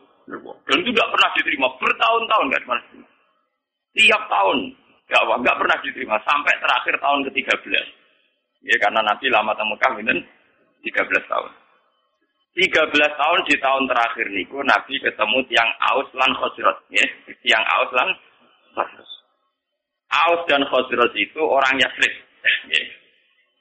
Dan 0.69 0.83
itu 0.83 0.91
tidak 0.93 1.11
pernah 1.15 1.31
diterima 1.39 1.69
bertahun-tahun 1.81 2.47
kan 2.51 2.81
Tiap 3.97 4.23
tahun 4.29 4.59
gak, 5.09 5.23
gak 5.41 5.59
pernah 5.59 5.79
diterima 5.81 6.17
sampai 6.27 6.55
terakhir 6.61 6.95
tahun 7.01 7.21
ke-13. 7.31 7.87
Ya 8.67 8.77
karena 8.83 9.01
Nabi 9.07 9.27
lama 9.31 9.55
temu 9.57 9.79
dan 9.81 10.19
13 10.85 11.33
tahun. 11.33 11.51
13 12.57 13.21
tahun 13.21 13.41
di 13.53 13.57
tahun 13.61 13.85
terakhir 13.85 14.27
niku 14.33 14.65
Nabi 14.65 14.97
ketemu 14.97 15.39
tiang 15.53 15.71
Aus 15.93 16.09
lan 16.17 16.33
Khosrot, 16.41 16.89
ya, 16.89 17.05
tiang 17.45 17.65
Aus 17.69 17.93
lan 17.93 18.09
Khosrot. 18.73 19.09
Aus 20.09 20.41
dan 20.49 20.65
Khosrot 20.65 21.13
itu 21.21 21.41
orang 21.45 21.77
Yasrib, 21.77 22.15
ya. 22.73 22.83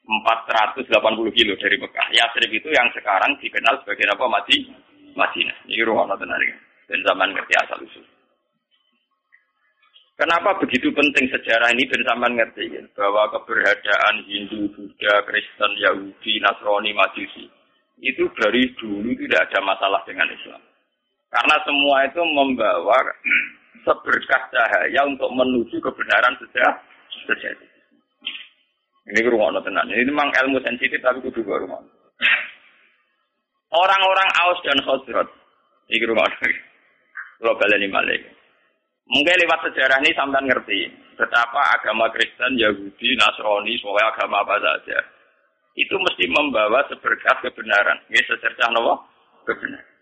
480 0.06 0.86
kilo 1.34 1.54
dari 1.58 1.76
Mekah. 1.82 2.08
Yasrib 2.14 2.52
itu 2.54 2.70
yang 2.70 2.88
sekarang 2.94 3.34
dikenal 3.42 3.82
sebagai 3.82 4.06
apa? 4.14 4.26
Mati, 4.30 4.70
Madinah. 5.18 5.58
Ini 5.66 5.82
ruang 5.82 6.14
tenar 6.14 6.42
dan 6.86 7.00
zaman 7.02 7.34
ngerti 7.34 7.54
asal 7.58 7.82
usul. 7.82 8.06
Kenapa 10.16 10.56
begitu 10.64 10.96
penting 10.96 11.28
sejarah 11.28 11.76
ini 11.76 11.84
dan 11.92 12.08
zaman 12.08 12.40
ngerti 12.40 12.72
ya? 12.72 12.84
bahwa 12.96 13.28
keberadaan 13.36 14.24
Hindu, 14.24 14.72
Buddha, 14.72 15.28
Kristen, 15.28 15.72
Yahudi, 15.76 16.40
Nasrani, 16.40 16.96
Majusi 16.96 17.52
itu 18.00 18.24
dari 18.40 18.64
dulu 18.80 19.12
tidak 19.12 19.52
ada 19.52 19.60
masalah 19.64 20.02
dengan 20.08 20.28
Islam. 20.32 20.64
Karena 21.28 21.56
semua 21.68 21.98
itu 22.08 22.22
membawa 22.24 22.96
seberkas 23.88 24.44
cahaya 24.56 25.02
untuk 25.04 25.28
menuju 25.36 25.84
kebenaran 25.84 26.40
sejak 26.40 26.80
sejati. 27.28 27.75
Ini 29.06 29.20
rumah 29.30 29.54
tenan. 29.62 29.86
Ini 29.90 30.10
memang 30.10 30.34
ilmu 30.34 30.58
sensitif 30.66 30.98
tapi 31.02 31.22
kudu 31.22 31.46
rumah. 31.46 31.82
Orang-orang 33.70 34.30
Aus 34.42 34.60
dan 34.66 34.82
Khosrot. 34.82 35.30
Ini 35.94 36.06
rumah 36.10 36.26
Kalau 37.38 37.54
baleni 37.60 37.92
malik. 37.92 38.26
Mungkin 39.06 39.38
lewat 39.38 39.70
sejarah 39.70 40.02
ini 40.02 40.18
sampai 40.18 40.42
ngerti 40.50 40.80
betapa 41.14 41.78
agama 41.78 42.10
Kristen, 42.10 42.58
Yahudi, 42.58 43.14
Nasrani, 43.22 43.78
semua 43.78 44.10
agama 44.10 44.42
apa 44.42 44.58
saja 44.58 44.98
itu 45.76 45.96
mesti 46.00 46.26
membawa 46.32 46.88
seberkas 46.88 47.38
kebenaran. 47.44 48.00
Ini 48.08 48.20
secercah 48.24 48.72
nopo 48.72 49.04
kebenaran. 49.44 49.94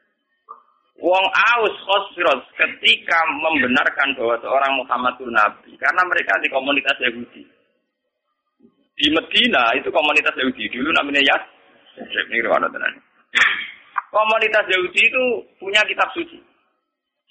Wong 1.01 1.25
Aus 1.25 1.75
Khosros 1.89 2.45
ketika 2.53 3.19
membenarkan 3.41 4.13
bahwa 4.13 4.37
seorang 4.39 4.77
Muhammad 4.77 5.17
itu 5.17 5.25
Nabi, 5.25 5.73
karena 5.81 6.05
mereka 6.05 6.37
di 6.37 6.47
komunitas 6.53 6.97
Yahudi. 7.01 7.43
Di 8.93 9.09
Medina 9.09 9.73
itu 9.73 9.89
komunitas 9.89 10.37
Yahudi 10.37 10.69
dulu 10.69 10.89
namanya 10.93 11.21
Yas. 11.25 11.43
Komunitas 14.13 14.65
Yahudi 14.69 15.01
itu 15.01 15.23
punya 15.57 15.81
kitab 15.89 16.09
suci. 16.13 16.37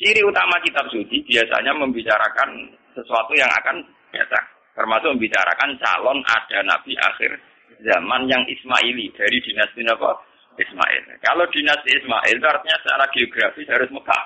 Ciri 0.02 0.22
utama 0.26 0.58
kitab 0.66 0.82
suci 0.90 1.22
biasanya 1.22 1.70
membicarakan 1.78 2.74
sesuatu 2.90 3.30
yang 3.38 3.50
akan 3.62 3.86
datang. 4.10 4.46
Termasuk 4.74 5.14
membicarakan 5.14 5.78
calon 5.78 6.18
ada 6.26 6.58
nabi 6.66 6.98
akhir 6.98 7.38
zaman 7.86 8.26
yang 8.26 8.42
Ismaili 8.50 9.14
dari 9.14 9.38
dinasti 9.42 9.86
apa? 9.86 10.16
Ismail. 10.52 11.16
Kalau 11.24 11.48
dinasti 11.48 11.96
Ismail 11.96 12.36
itu 12.36 12.44
artinya 12.44 12.76
secara 12.84 13.04
geografis 13.14 13.68
harus 13.72 13.88
Mekah. 13.88 14.24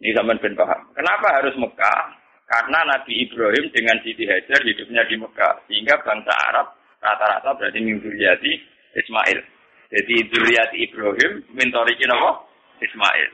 Ini 0.00 0.16
zaman 0.16 0.40
ben 0.40 0.56
paham. 0.56 0.80
Kenapa 0.96 1.28
harus 1.40 1.52
Mekah? 1.60 2.19
Karena 2.50 2.82
Nabi 2.82 3.30
Ibrahim 3.30 3.70
dengan 3.70 3.94
Siti 4.02 4.26
Hajar 4.26 4.58
hidupnya 4.66 5.06
di 5.06 5.14
Mekah. 5.14 5.54
Sehingga 5.70 6.02
bangsa 6.02 6.34
Arab 6.50 6.74
rata-rata 6.98 7.54
berarti 7.54 7.78
minzuriyati 7.78 8.52
Ismail. 8.98 9.38
Jadi 9.94 10.14
Zuriyati 10.34 10.76
Ibrahim 10.90 11.46
mintorikin 11.54 12.10
apa? 12.10 12.42
Ismail. 12.82 13.30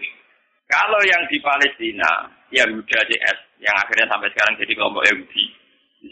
Kalau 0.68 1.00
yang 1.08 1.24
di 1.32 1.40
Palestina, 1.40 2.28
Yahuda 2.52 3.00
CS, 3.08 3.38
yang 3.64 3.76
akhirnya 3.80 4.10
sampai 4.12 4.28
sekarang 4.36 4.54
jadi 4.60 4.72
kelompok 4.76 5.04
Yahudi. 5.08 5.44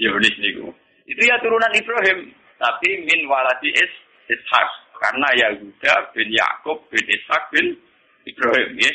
Zionis 0.00 0.36
niku. 0.40 0.72
Itu 1.04 1.20
ya 1.20 1.36
turunan 1.44 1.76
Ibrahim, 1.76 2.32
tapi 2.56 3.04
min 3.04 3.20
waladi 3.28 3.68
is 3.68 3.92
Ishak. 4.32 4.68
Karena 4.96 5.28
Yahuda 5.36 6.16
bin 6.16 6.32
Yakub 6.32 6.88
bin 6.88 7.04
Ishak 7.04 7.52
bin 7.52 7.76
Ibrahim 8.24 8.80
ya. 8.80 8.92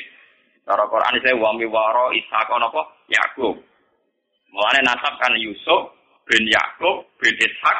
Cara 0.65 0.85
Quran 0.89 1.21
saya 1.21 1.37
wami 1.37 1.69
waro 1.69 2.09
Ishak 2.09 2.49
apa? 2.49 2.81
Yakub. 3.05 3.68
Mulane 4.49 4.81
nasab 4.81 5.13
kan 5.21 5.33
Yusuf 5.37 5.93
bin 6.25 6.43
Yakub 6.49 7.05
bin 7.21 7.33
Ishak 7.37 7.79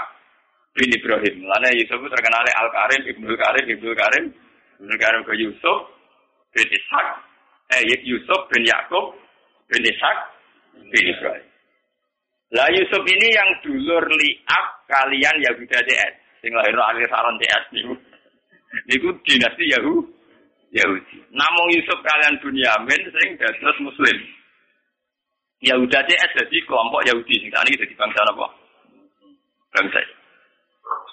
bin 0.78 0.90
Ibrahim. 0.94 1.46
Mulane 1.46 1.70
Yusuf 1.78 1.98
terkenal 1.98 2.46
Al 2.46 2.70
Karim, 2.70 3.02
Ibnu 3.10 3.34
Karim, 3.34 3.66
Ibnu 3.66 3.92
Karim, 3.98 4.26
Ibnu 4.82 4.96
Karim 5.02 5.22
ke 5.26 5.34
Yusuf 5.38 5.78
bin 6.54 6.68
Ishak. 6.70 7.08
Eh 7.74 7.82
Yusuf 8.06 8.42
bin 8.54 8.64
Yakub 8.66 9.18
bin 9.70 9.82
Ishak 9.86 10.18
bin 10.78 11.06
Ibrahim. 11.10 11.48
Lah 12.50 12.66
Yusuf 12.74 13.06
ini 13.06 13.28
yang 13.30 13.50
dulur 13.62 14.06
liak 14.10 14.66
kalian 14.90 15.36
Yahuda 15.46 15.80
DS. 15.86 16.14
Sing 16.42 16.50
lahir 16.56 16.74
akhir 16.74 17.06
saron 17.14 17.38
DS 17.38 17.64
niku. 17.78 17.94
Niku 18.90 19.10
dinasti 19.26 19.70
Yahu 19.70 20.02
Yahudi. 20.74 21.18
Namun 21.34 21.66
Yusuf 21.74 21.98
kalian 22.02 22.42
Bunyamin 22.42 23.02
sing 23.10 23.38
dados 23.38 23.78
muslim. 23.82 24.18
Yahuda 25.60 26.00
DS 26.08 26.32
jadi 26.40 26.58
kelompok 26.64 27.04
Yahudi 27.04 27.36
sing 27.44 27.52
tadi 27.52 27.76
jadi 27.76 27.94
bangsa 28.00 28.24
apa? 28.32 28.48
Bangsa. 29.76 30.00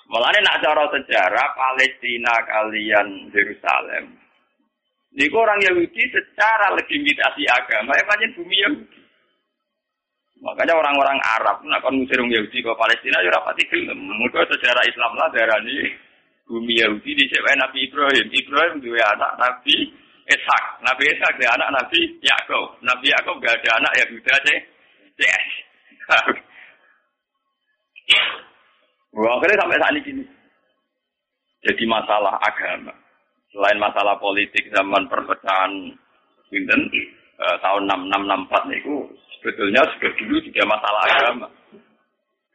Mulane 0.06 0.38
nak 0.38 0.62
cara 0.62 0.86
sejarah 0.94 1.48
Palestina 1.58 2.34
kalian 2.46 3.26
Yerusalem. 3.34 4.14
Niku 5.18 5.34
orang 5.34 5.58
Yahudi 5.66 6.02
secara 6.14 6.70
legitimasi 6.78 7.42
agama, 7.50 7.90
ya 7.98 8.06
bumi 8.38 8.56
Yahudi. 8.62 9.00
Makanya 10.44 10.76
orang-orang 10.76 11.18
Arab 11.40 11.64
nak 11.64 11.80
kon 11.80 11.96
ngusir 11.96 12.20
Yahudi 12.20 12.60
ke 12.60 12.72
Palestina 12.76 13.24
ya 13.24 13.34
rapati 13.34 13.64
gelem. 13.66 13.98
Muga 13.98 14.44
sejarah 14.46 14.84
Islam 14.84 15.12
lah 15.16 15.28
darani 15.32 15.90
bumi 16.46 16.76
Yahudi 16.78 17.18
di 17.18 17.24
Nabi 17.34 17.88
Ibrahim. 17.88 18.26
Ibrahim 18.30 18.74
dua 18.84 19.02
anak 19.16 19.32
Nabi 19.40 19.90
Ishak. 20.26 20.64
Nabi 20.82 21.06
Ishak 21.06 21.32
dia 21.38 21.50
anak 21.54 21.70
Nabi 21.70 22.00
Yakub. 22.22 22.66
Nabi 22.82 23.06
Yakub 23.14 23.38
gak 23.38 23.54
ada 23.62 23.70
anak 23.78 23.92
Yahuda 24.02 24.34
sih. 24.46 24.58
Yes. 25.22 25.46
Wah, 29.16 29.32
akhirnya 29.40 29.60
sampai 29.64 29.80
saat 29.80 29.96
ini. 30.04 30.24
Jadi 31.66 31.84
masalah 31.88 32.36
agama. 32.42 32.92
Selain 33.50 33.78
masalah 33.80 34.20
politik 34.20 34.68
zaman 34.70 35.08
perpecahan 35.08 35.72
Winten, 36.52 36.82
eh, 37.40 37.56
tahun 37.58 37.90
6664 37.90 38.70
itu 38.76 38.94
sebetulnya 39.38 39.82
sudah 39.96 40.12
dulu 40.14 40.36
juga 40.44 40.62
masalah 40.68 41.02
agama. 41.10 41.48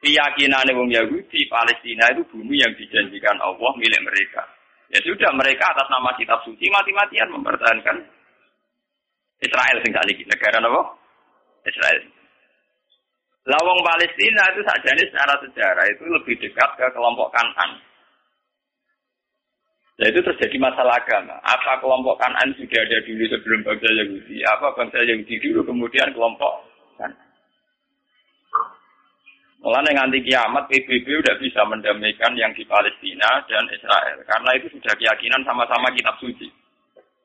Keyakinan 0.02 0.70
wong 0.74 0.90
Yahudi 0.90 1.46
Palestina 1.46 2.10
itu 2.10 2.26
bumi 2.34 2.58
yang 2.58 2.74
dijanjikan 2.74 3.38
Allah 3.38 3.72
milik 3.78 4.02
mereka. 4.02 4.42
Ya 4.92 5.00
sudah 5.08 5.32
mereka 5.40 5.72
atas 5.72 5.88
nama 5.88 6.12
kitab 6.20 6.44
suci 6.44 6.68
mati-matian 6.68 7.32
mempertahankan 7.32 7.98
Israel 9.40 9.78
tinggal 9.82 10.04
di 10.04 10.28
negara 10.28 10.60
apa? 10.60 10.82
Israel. 11.64 12.04
Lawang 13.48 13.80
Palestina 13.82 14.54
itu 14.54 14.62
saja 14.62 14.90
ini 14.94 15.04
secara 15.10 15.34
sejarah 15.42 15.86
itu 15.90 16.04
lebih 16.06 16.36
dekat 16.38 16.70
ke 16.78 16.86
kelompok 16.94 17.34
Kanan. 17.34 17.82
Nah 19.98 20.08
itu 20.10 20.22
terjadi 20.22 20.58
masalah 20.62 20.98
agama. 21.02 21.42
Apa 21.42 21.82
kelompok 21.82 22.22
Kanan 22.22 22.54
sudah 22.54 22.80
ada 22.86 23.02
dulu 23.02 23.24
sebelum 23.34 23.60
bangsa 23.66 23.90
Yahudi? 23.98 24.38
Apa 24.46 24.78
bangsa 24.78 25.02
Yahudi 25.02 25.36
dulu 25.42 25.66
kemudian 25.66 26.14
kelompok. 26.14 26.71
Mulai 29.62 29.94
nganti 29.94 30.26
kiamat 30.26 30.66
PBB 30.74 31.06
udah 31.22 31.38
bisa 31.38 31.62
mendamaikan 31.70 32.34
yang 32.34 32.50
di 32.58 32.66
Palestina 32.66 33.46
dan 33.46 33.62
Israel 33.70 34.18
karena 34.26 34.50
itu 34.58 34.74
sudah 34.74 34.90
keyakinan 34.98 35.46
sama-sama 35.46 35.94
kitab 35.94 36.18
suci. 36.18 36.50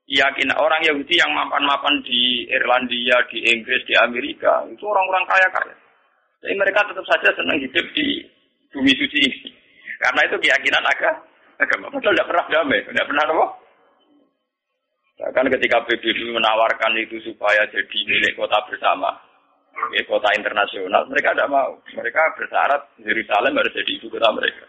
Yakin 0.07 0.53
orang 0.55 0.85
Yahudi 0.85 1.17
yang 1.17 1.33
mapan-mapan 1.33 1.99
di 2.05 2.47
Irlandia, 2.53 3.25
di 3.33 3.41
Inggris, 3.41 3.83
di 3.89 3.97
Amerika 3.99 4.63
itu 4.69 4.85
orang-orang 4.85 5.25
kaya-kaya. 5.27 5.75
Jadi 6.45 6.55
mereka 6.55 6.85
tetap 6.87 7.03
saja 7.09 7.33
senang 7.35 7.59
hidup 7.59 7.87
di 7.97 8.23
bumi 8.71 8.93
suci 8.95 9.19
ini. 9.19 9.51
Karena 9.99 10.21
itu 10.29 10.37
keyakinan 10.37 10.85
agama. 10.85 11.25
Agama 11.57 11.89
padahal 11.89 12.13
tidak 12.13 12.29
pernah 12.29 12.47
damai, 12.53 12.85
tidak 12.85 13.07
pernah 13.09 13.25
apa? 13.33 13.47
Bahkan 15.17 15.47
ketika 15.57 15.79
PBB 15.89 16.37
menawarkan 16.37 16.93
itu 17.01 17.17
supaya 17.25 17.65
jadi 17.73 17.99
milik 18.05 18.37
kota 18.37 18.61
bersama, 18.69 19.17
ya, 19.95 20.03
kota 20.09 20.31
internasional. 20.37 21.07
Mereka 21.09 21.35
tidak 21.35 21.53
mau. 21.53 21.77
Mereka 21.93 22.23
bersyarat 22.37 22.83
Yerusalem 23.03 23.57
harus 23.57 23.73
jadi 23.75 23.91
ibu 24.01 24.07
kota 24.13 24.29
mereka. 24.33 24.67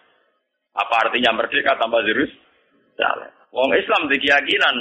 Apa 0.77 1.09
artinya 1.09 1.33
merdeka 1.33 1.73
tanpa 1.81 2.05
Yerusalem? 2.05 3.31
Wong 3.49 3.71
Islam 3.73 4.11
di 4.11 4.17
keyakinan 4.21 4.75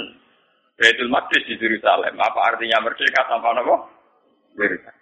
Baitul 0.77 1.09
Maqdis 1.09 1.43
di 1.49 1.57
Yerusalem. 1.57 2.13
Apa 2.21 2.53
artinya 2.53 2.77
merdeka 2.85 3.25
tanpa 3.25 3.55
apa? 3.57 3.75
Yerusalem. 4.57 4.97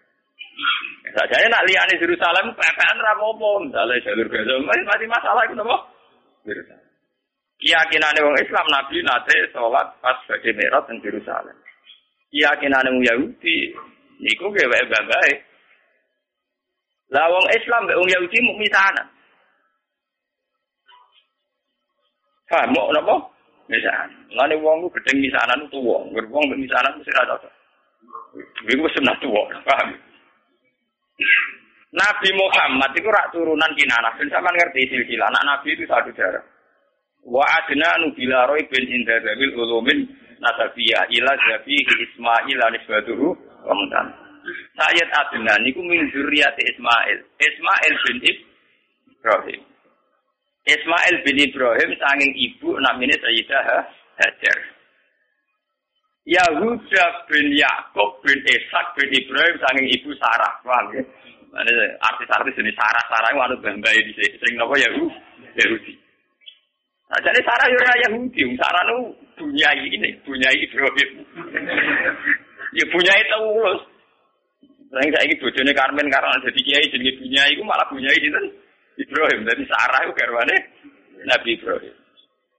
Saja 1.16 1.36
nak 1.48 1.64
lihat 1.68 1.88
di 1.92 1.96
Yerusalem, 2.02 2.52
PPN 2.56 2.98
rapopo, 3.00 3.64
misalnya 3.64 4.04
jalur 4.04 4.28
Gaza, 4.28 4.56
masih 4.60 5.08
masalah 5.08 5.44
itu 5.48 5.56
apa? 5.56 5.78
Yerusalem. 6.48 6.86
Keyakinan 7.56 8.20
orang 8.20 8.44
Islam 8.44 8.66
Nabi 8.68 8.98
nate 9.00 9.38
sholat 9.56 9.88
pas 10.04 10.20
bagi 10.28 10.52
merot 10.52 10.84
di 10.92 11.00
Yerusalem. 11.08 11.56
Keyakinan 12.28 13.00
Yahudi, 13.00 13.72
niku 14.20 14.52
gawe 14.52 14.80
baik. 14.90 15.38
Lah 17.14 17.26
wong 17.30 17.46
Islam 17.54 17.86
mbek 17.86 17.98
wong 18.02 18.10
Yahudi 18.10 18.38
mau 18.42 18.58
misanan. 18.58 19.08
Paham 22.50 22.74
mau 22.74 22.90
napa? 22.94 23.16
Misanan. 23.70 24.10
Ngene 24.34 24.56
wong 24.62 24.86
ku 24.86 24.90
gedeng 24.98 25.22
misanan 25.22 25.66
itu 25.66 25.78
wong, 25.82 26.10
wong 26.12 26.44
mbek 26.50 26.62
misanan 26.66 26.98
mesti 26.98 27.14
ra 27.14 27.30
cocok. 27.30 27.54
Iku 28.68 28.88
sunah 28.92 29.16
tuwa, 29.24 29.48
paham? 29.64 29.96
Nabi 31.96 32.30
Muhammad 32.36 32.92
itu 32.92 33.08
rak 33.08 33.32
turunan 33.32 33.72
kinanah. 33.72 34.12
Dan 34.20 34.28
sama 34.28 34.52
ngerti 34.52 34.92
silsilah. 34.92 35.32
Anak 35.32 35.44
Nabi 35.48 35.68
itu 35.72 35.88
satu 35.88 36.12
darah. 36.12 36.44
Wa 37.24 37.42
adna 37.42 38.04
nubila 38.04 38.46
roy 38.52 38.62
bin 38.68 38.86
inda 38.86 39.16
zabil 39.24 39.56
ulumin 39.56 40.04
nasabiyah 40.40 41.04
ila 41.10 41.32
zabihi 41.36 41.94
Ismail 42.10 42.58
anisbatuhu 42.72 43.28
kemudian. 43.66 44.08
Sayyid 44.78 45.10
Adnan 45.10 45.66
niku 45.66 45.82
min 45.82 46.06
zuriyati 46.14 46.62
Ismail. 46.70 47.18
Ismail 47.42 47.94
bin 48.06 48.18
Ibrahim. 49.10 49.62
Ismail 50.66 51.16
bin 51.26 51.38
Ibrahim 51.42 51.90
sanging 51.98 52.34
ibu 52.38 52.78
namanya 52.78 53.18
Sayyidah 53.22 53.66
Hajar. 54.22 54.58
Yahuda 56.26 57.06
bin 57.30 57.46
Yakub 57.54 58.22
bin 58.26 58.38
Ishak 58.46 58.98
bin 58.98 59.10
Ibrahim 59.14 59.56
sanging 59.62 59.88
ibu 59.94 60.10
Sarah. 60.18 60.54
Paham 60.62 60.94
ya? 60.94 61.04
artis-artis 62.04 62.60
ini 62.60 62.72
Sarah-Sarah 62.76 63.32
itu 63.32 63.40
anu 63.40 63.56
bambai 63.64 64.00
di. 64.04 64.12
Sing 64.20 64.54
napa 64.60 64.76
Yahudi? 64.76 65.94
Nah, 67.06 67.20
jadi 67.22 67.40
Sarah 67.46 67.68
ya 67.70 67.94
Yahudi. 68.10 68.42
Sarah 68.58 68.84
itu 68.90 68.98
punya 69.38 69.70
ini, 69.78 70.10
punya 70.26 70.50
Ibrahim. 70.50 71.10
ya 72.74 72.86
punya 72.90 73.14
itu 73.14 73.38
ulus. 73.46 73.82
Sing 74.96 75.10
saiki 75.12 75.36
bojone 75.42 75.72
Karmen 75.76 76.08
karena 76.08 76.40
jadi 76.40 76.60
kiai 76.62 76.88
jadi 76.88 77.10
punya 77.20 77.44
itu 77.52 77.62
malah 77.62 77.86
punya 77.92 78.10
itu 78.16 78.30
Ibrahim. 78.98 79.46
Jadi 79.46 79.64
Sarah 79.70 80.02
itu 80.08 80.14
garwane 80.18 80.56
Nabi 81.30 81.50
Ibrahim. 81.58 81.96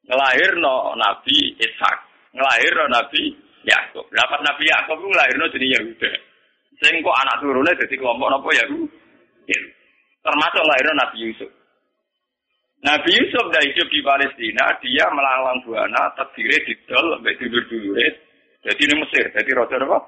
Ngelahir 0.07 0.53
no 0.63 0.95
Nabi 0.95 1.37
Ishak. 1.59 1.97
Ngelahir 2.37 2.73
no 2.77 2.87
Nabi 2.93 3.23
Yakub. 3.67 4.07
Dapat 4.15 4.41
Nabi 4.47 4.65
Yakub 4.71 4.99
ngelahir 5.03 5.37
no 5.43 5.47
jadi 5.51 5.67
Yahuda. 5.75 6.13
Sing 6.77 6.95
kok 7.01 7.19
anak 7.25 7.37
turunnya 7.41 7.73
jadi 7.83 7.95
kelompok 7.99 8.31
apa 8.31 8.49
ya? 8.53 8.65
Termasuk 10.27 10.63
lahirnya 10.67 10.95
Nabi 11.03 11.17
Yusuf. 11.23 11.51
Nabi 12.85 13.09
Yusuf 13.17 13.45
dah 13.49 13.63
hidup 13.65 13.89
di 13.89 14.01
Palestina, 14.05 14.77
dia 14.85 15.09
melalang 15.09 15.65
buana, 15.65 16.13
terdiri 16.13 16.61
di 16.69 16.75
dol, 16.85 17.17
sampai 17.17 17.37
tidur 17.41 17.65
dulu 17.73 17.97
Jadi 18.67 18.83
ini 18.85 18.95
Mesir, 19.01 19.25
jadi 19.33 19.51
roda 19.57 19.79
apa? 19.81 19.99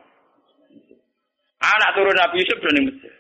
Anak 1.59 1.91
turun 1.97 2.15
Nabi 2.15 2.45
Yusuf 2.45 2.59
dari 2.61 2.81
Mesir. 2.85 3.15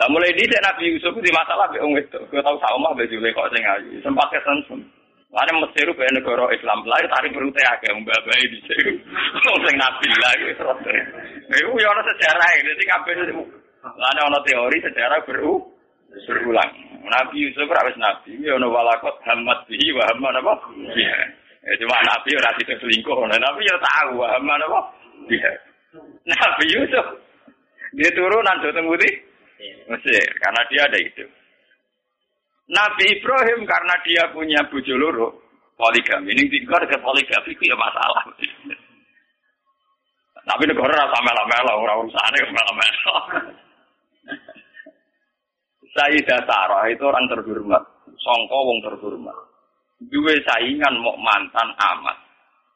Nah, 0.00 0.08
mulai 0.08 0.32
di 0.32 0.48
Nabi 0.48 0.96
Yusuf 0.96 1.12
di 1.20 1.28
masalah 1.28 1.68
be 1.68 1.76
wong 1.76 1.92
itu. 2.00 2.16
Gue 2.32 2.40
tahu 2.40 2.56
sama 2.56 2.96
be 2.96 3.04
kok 3.04 3.48
sing 3.52 3.64
ayu. 3.68 4.00
Sempat 4.00 4.32
kesensum. 4.32 4.80
Lalu 5.28 5.62
Mesir 5.62 5.86
itu 5.86 6.02
negara 6.16 6.48
Islam 6.56 6.88
lahir 6.88 7.06
tarik 7.06 7.36
berute 7.36 7.60
agak 7.68 7.92
mbabai 8.00 8.48
di 8.48 8.58
sini. 8.64 8.96
Sing 9.44 9.76
Nabi 9.84 10.08
lah 10.08 10.32
itu 10.40 10.64
Itu 11.52 11.72
ya 11.76 11.88
ada 11.92 12.02
sejarah 12.02 12.48
ini. 12.56 12.68
Jadi 12.72 12.84
kabeh. 12.88 13.12
Lalu 13.84 14.20
ada 14.24 14.40
teori 14.40 14.76
sejarah 14.88 15.20
beru 15.28 15.69
berulang. 16.26 16.70
Nabi 17.06 17.48
Yusuf 17.48 17.66
rawis 17.70 17.96
Nabi. 17.98 18.38
Ya 18.42 18.54
ada 18.54 18.66
walakot 18.66 19.16
hamad 19.26 19.64
bihi 19.66 19.94
wa 19.94 20.02
hamad 20.10 20.34
apa? 20.38 20.54
Iya. 20.94 21.18
Ya, 21.60 21.72
cuma 21.76 21.96
Nabi 22.02 22.30
ora 22.38 22.50
tidak 22.56 22.78
selingkuh. 22.80 23.14
Nabi 23.28 23.62
ya 23.66 23.76
tahu 23.78 24.20
wa 24.20 24.26
hamad 24.34 24.60
apa? 24.62 24.80
Iya. 25.30 25.50
Nabi 26.26 26.64
Yusuf 26.70 27.06
dia 27.90 28.10
turun 28.14 28.46
nanti 28.46 28.70
putih 28.70 29.14
Mesir 29.90 30.24
karena 30.40 30.62
dia 30.70 30.82
ada 30.86 30.98
itu. 31.02 31.24
Nabi 32.70 33.04
Ibrahim 33.18 33.66
karena 33.66 33.94
dia 34.06 34.22
punya 34.30 34.60
bojo 34.70 34.94
loro 34.94 35.28
poligami. 35.74 36.30
Ini 36.32 36.46
tinggal 36.46 36.86
ke 36.86 36.96
poligami 37.02 37.50
itu 37.50 37.64
ya 37.66 37.74
masalah. 37.74 38.24
Tapi 40.40 40.64
negara 40.66 41.04
rasa 41.04 41.18
mela-mela, 41.20 41.72
orang 41.76 41.98
urusannya 42.06 42.42
mela-mela. 42.48 43.16
Sayyidah 45.90 46.40
Sarah 46.46 46.86
itu 46.86 47.02
orang 47.02 47.26
terhormat, 47.26 47.82
songko 48.22 48.58
wong 48.62 48.78
terhormat. 48.86 49.34
Dua 50.06 50.32
saingan 50.46 50.94
mau 51.02 51.18
mantan 51.18 51.74
amat, 51.74 52.16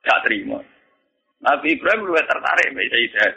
gak 0.03 0.21
terima. 0.27 0.59
Nabi 1.39 1.79
Ibrahim 1.79 2.11
lu 2.11 2.19
tertarik 2.19 2.75
mbak 2.75 2.91
Sayyidah. 2.91 3.31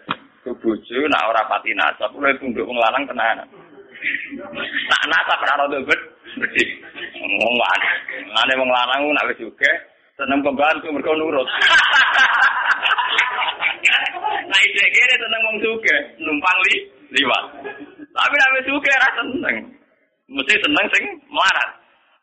Kebuju, 0.47 1.11
nak 1.11 1.27
ora 1.27 1.43
pati 1.45 1.75
nasab, 1.75 2.15
lu 2.15 2.25
tunduk 2.39 2.65
wong 2.65 2.79
lanang 2.79 3.03
tenanan. 3.05 3.47
Nak 4.89 5.03
nasab 5.11 5.43
ora 5.45 5.55
rada 5.61 5.77
bet, 5.85 6.01
bedhi. 6.41 6.65
Ngomong 7.21 7.55
ana. 7.61 7.91
Ngene 8.33 8.53
wong 8.57 8.69
lanang 8.71 9.01
nak 9.13 9.27
wis 9.29 9.43
juga 9.43 9.71
seneng 10.17 10.41
pembantu 10.41 10.89
mergo 10.89 11.13
nurut. 11.13 11.47
Nah, 14.47 14.59
iki 14.63 14.79
kene 14.79 15.15
seneng 15.19 15.41
wong 15.43 15.57
suge, 15.59 15.95
numpang 16.23 16.57
li 16.67 16.75
liwat. 17.11 17.43
Tapi 18.11 18.33
nek 18.35 18.53
wis 18.57 18.65
suge 18.67 18.93
ra 18.97 19.09
seneng. 19.17 19.57
Mesti 20.27 20.53
seneng 20.59 20.85
sing 20.91 21.03
melarat. 21.31 21.69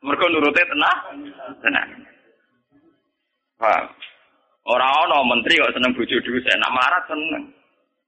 Mergo 0.05 0.27
nurute 0.29 0.61
tenah, 0.69 0.97
tenang. 1.65 1.89
Paham? 3.57 3.85
Ora 4.65 4.85
ana 4.85 5.25
menteri 5.25 5.61
kok 5.61 5.73
seneng 5.77 5.97
bojo 5.97 6.17
dhewe, 6.21 6.41
nek 6.41 6.73
melarat 6.73 7.05
seneng. 7.09 7.45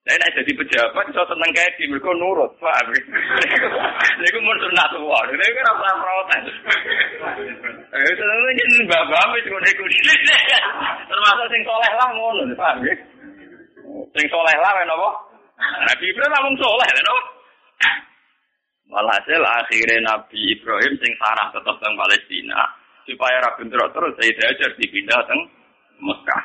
Saya 0.06 0.22
nak 0.22 0.38
jadi 0.38 0.52
pejabat, 0.54 1.10
so 1.10 1.22
seneng 1.26 1.50
kayak 1.50 1.74
di 1.82 1.90
mereka 1.90 2.14
nurut, 2.14 2.46
paham? 2.62 2.94
Ini 4.22 4.26
aku 4.30 4.38
mau 4.38 4.54
sunat 4.54 4.88
tua, 4.94 5.18
ini 5.34 5.42
aku 5.42 5.60
rasa 5.66 5.98
protes. 5.98 6.44
Eh, 7.90 8.14
seneng 8.14 8.54
ini 8.54 8.86
bapak, 8.86 9.34
itu 9.42 9.50
aku 9.50 9.84
Termasuk 11.10 11.46
sing 11.50 11.62
soleh 11.66 11.92
lah 11.98 12.08
ngono, 12.14 12.54
paham? 12.54 12.86
Sing 14.14 14.26
soleh 14.30 14.56
lah, 14.62 14.78
kenapa? 14.78 15.25
Nabi 15.56 16.04
Ibrahim 16.12 16.32
ngomong 16.36 16.56
soleh, 16.60 16.90
kenapa? 16.92 17.22
Walhasil 18.86 19.42
akhirnya 19.42 19.98
Nabi 20.04 20.40
Ibrahim 20.54 20.92
sing 21.00 21.12
sarah 21.18 21.50
tetap 21.50 21.74
di 21.80 21.96
Palestina 21.96 22.60
supaya 23.06 23.42
rabi 23.42 23.66
terus 23.70 24.12
saya 24.14 24.30
diajar 24.34 24.70
dipindah 24.78 25.20
ke 25.26 25.34
Mekah 26.02 26.42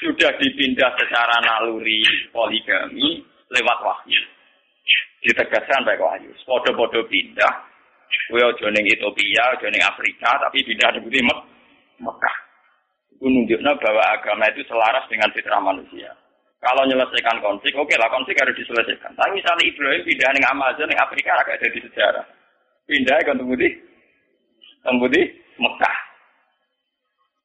sudah 0.00 0.32
dipindah 0.40 0.90
secara 0.96 1.36
naluri 1.44 2.04
poligami 2.32 3.20
lewat 3.52 3.78
wahyu. 3.84 4.22
Ditegaskan 5.20 5.84
baik 5.84 6.00
wahyu. 6.00 6.32
Podo-podo 6.44 7.04
pindah. 7.08 7.68
Kue 8.26 8.42
ojo 8.42 8.66
ning 8.74 8.90
Ethiopia, 8.90 9.54
ojo 9.54 9.66
Afrika, 9.70 10.30
tapi 10.40 10.66
pindah 10.66 10.98
di 10.98 11.20
Mek 11.22 11.40
Mekah. 12.02 12.36
Itu 13.14 13.26
nunjuknya 13.28 13.76
bahwa 13.78 14.04
agama 14.16 14.48
itu 14.50 14.64
selaras 14.66 15.04
dengan 15.06 15.30
fitrah 15.30 15.62
manusia. 15.62 16.10
Kalau 16.60 16.84
menyelesaikan 16.84 17.40
konflik, 17.40 17.72
oke 17.72 17.96
lah 17.96 18.12
konflik 18.12 18.36
harus 18.36 18.52
diselesaikan. 18.52 19.16
Tapi 19.16 19.32
misalnya 19.32 19.64
Ibrahim 19.64 20.04
pindah 20.04 20.28
ning 20.36 20.44
Amazon, 20.44 20.92
ning 20.92 21.00
Afrika 21.00 21.32
agak 21.40 21.56
jadi 21.56 21.78
sejarah. 21.88 22.24
Pindah 22.84 23.16
ke 23.24 23.32
Tembudi, 23.32 23.68
Tembudi 24.84 25.22
Mekah. 25.56 25.96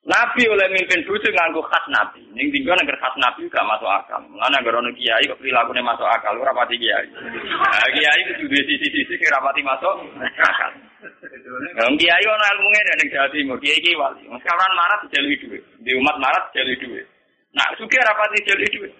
Nabi 0.06 0.45
oleh 0.45 0.67
mimpin 0.69 1.01
bujuk 1.08 1.32
nganggu 1.32 1.63
khas 1.65 1.86
Nabi. 1.89 2.21
Ning 2.36 2.51
tinggal 2.51 2.75
negara 2.75 2.99
khas 3.01 3.15
Nabi 3.17 3.47
gak 3.47 3.63
masuk 3.65 3.88
akal. 3.88 4.19
Mana 4.36 4.60
negara 4.60 4.84
ono 4.84 4.91
kiai 4.93 5.25
kok 5.32 5.39
perilakunya 5.39 5.82
masuk 5.82 6.06
akal, 6.06 6.36
ora 6.36 6.54
pati 6.54 6.75
kiai. 6.75 7.08
Nah, 7.10 7.88
kiai 7.89 8.19
itu 8.28 8.45
juga 8.45 8.60
sisi-sisi 8.67 9.15
kira 9.15 9.39
pati 9.41 9.63
masuk 9.63 9.95
akal. 10.43 10.71
Nah, 11.80 11.88
kiai 11.95 12.25
ono 12.28 12.43
ilmunya 12.51 12.93
ning 12.99 13.10
Jawa 13.15 13.32
Timur, 13.32 13.58
kiai 13.63 13.80
kiai 13.80 13.95
wali. 13.95 14.28
Sekarang 14.43 14.71
marah 14.75 14.99
dijalui 15.08 15.39
duit, 15.39 15.63
di 15.82 15.91
umat 15.97 16.19
marah 16.19 16.43
dijalui 16.51 16.78
duit. 16.84 17.08
Nah, 17.56 17.65
suka 17.80 17.97
rapati 18.04 18.43
dijalui 18.43 18.69
duit. 18.75 18.93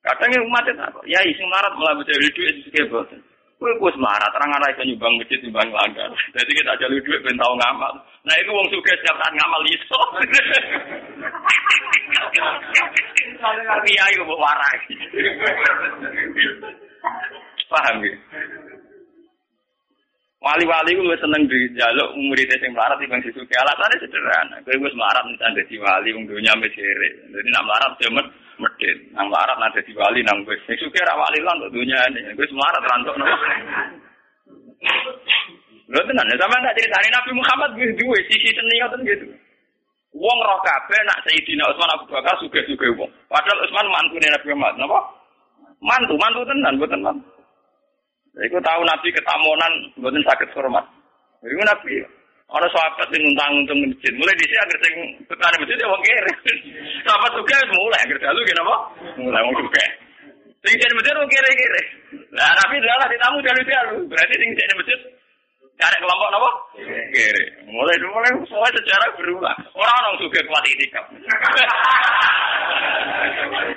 Kadang 0.00 0.32
umat 0.48 0.64
itu 0.64 0.80
apa? 0.80 0.96
Ya, 1.04 1.20
isi 1.28 1.44
marah 1.44 1.76
malah 1.76 2.00
dijalui 2.00 2.32
duit 2.32 2.64
suka 2.64 2.88
bosan. 2.88 3.20
Kue 3.60 3.68
kus 3.76 3.92
marah, 4.00 4.24
terang 4.32 4.56
arah 4.56 4.72
itu 4.72 4.88
nyumbang 4.88 5.20
masjid, 5.20 5.36
nyumbang 5.44 5.68
langgar. 5.68 6.08
Jadi 6.40 6.50
kita 6.56 6.72
jalur 6.80 6.96
duit 7.04 7.20
ben 7.20 7.36
tau 7.36 7.52
ngamal. 7.60 7.92
Nah 8.24 8.34
itu 8.40 8.48
wong 8.48 8.64
suka 8.72 8.96
setiap 8.96 9.20
saat 9.20 9.36
ngamal 9.36 9.60
iso. 9.68 10.00
Kiai 13.84 14.16
kok 14.16 14.40
warai. 14.40 14.80
Paham 17.70 18.00
ya? 18.00 18.16
Wali-wali 20.40 20.96
ku 20.96 21.04
seneng 21.20 21.44
dijaluk 21.52 22.16
muridnya 22.16 22.56
sing 22.64 22.72
melarat 22.72 22.96
timbang 22.96 23.20
disuki. 23.20 23.52
Alasannya 23.52 24.00
sederhana. 24.00 24.56
Kowe 24.64 24.72
wis 24.80 24.96
melarat 24.96 25.20
nang 25.28 25.52
dadi 25.52 25.76
wali 25.76 26.16
wong 26.16 26.24
dunya 26.24 26.56
mesire. 26.56 27.08
Dadi 27.28 27.48
nak 27.52 27.68
melarat 27.68 27.92
yo 28.00 28.08
met 28.08 28.24
medit. 28.56 28.96
Nang 29.12 29.28
melarat 29.28 29.60
nang 29.60 29.68
dadi 29.76 29.92
wali 29.92 30.24
nang 30.24 30.40
wis. 30.48 30.56
Sing 30.64 30.80
suki 30.80 30.96
ora 31.04 31.20
wali 31.20 31.44
lan 31.44 31.60
kok 31.60 31.72
dunya 31.76 31.98
ini. 32.08 32.32
Wis 32.40 32.48
melarat 32.56 32.82
rantuk 32.88 33.20
nopo. 33.20 33.36
Lho 35.92 36.00
tenan, 36.08 36.32
sama 36.40 36.56
tak 36.64 36.76
ceritani 36.78 37.08
Nabi 37.12 37.30
Muhammad 37.36 37.70
wis 37.76 37.92
duwe 38.00 38.18
sisi 38.32 38.48
seni 38.56 38.80
ngoten 38.80 39.04
gitu. 39.04 39.26
Wong 40.16 40.38
roh 40.40 40.58
kabeh 40.64 41.00
nak 41.04 41.20
Sayyidina 41.20 41.68
Utsman 41.68 41.92
Abu 41.92 42.08
Bakar 42.08 42.34
sugih-sugih 42.40 42.96
wong. 42.96 43.12
Padahal 43.28 43.60
Utsman 43.68 43.92
mantune 43.92 44.24
Nabi 44.32 44.56
Muhammad, 44.56 44.74
napa? 44.80 45.00
Mantu, 45.84 46.16
mantu 46.16 46.40
tenan, 46.48 46.80
mboten 46.80 47.04
mantu. 47.04 47.39
Iku 48.38 48.56
tahu 48.62 48.80
Nabi 48.86 49.08
ketamonan 49.10 49.72
mboten 49.98 50.22
saged 50.22 50.50
hormat. 50.54 50.86
Iku 51.42 51.62
Nabi 51.66 52.06
Ana 52.50 52.66
sahabat 52.74 53.06
sing 53.14 53.22
nguntang 53.22 53.62
untung 53.62 53.78
masjid. 53.78 54.10
Mulai 54.18 54.34
dhisik 54.34 54.58
agar 54.58 54.78
sing 54.82 54.94
betane 55.30 55.56
masjid 55.62 55.78
ya 55.78 55.86
wong 55.86 56.02
kere. 56.02 56.32
Sahabat 57.06 57.30
juga 57.38 57.56
mulai 57.70 58.00
agar 58.02 58.18
dalu 58.26 58.40
napa? 58.42 58.76
Mulai 59.22 59.42
wong 59.46 59.54
juga. 59.54 59.84
Sing 60.66 60.74
jadi 60.74 60.94
masjid 60.98 61.14
wong 61.14 61.30
kere-kere. 61.30 61.82
Lah 62.34 62.50
Nabi 62.58 62.74
adalah 62.82 63.06
ditamu 63.06 63.38
dalu-dalu. 63.38 63.96
Berarti 64.10 64.34
sing 64.34 64.50
jadi 64.58 64.74
masjid 64.74 64.98
Cari 65.80 65.96
kelompok 65.96 66.28
apa? 66.28 66.50
Kiri. 67.08 67.44
Mulai 67.64 67.96
dulu 67.96 68.12
mulai 68.12 68.36
semua 68.44 68.68
sejarah 68.68 69.16
berulang. 69.16 69.56
Orang 69.72 69.96
orang 70.04 70.20
juga 70.20 70.38
kuat 70.44 70.64
itikaf. 70.68 71.04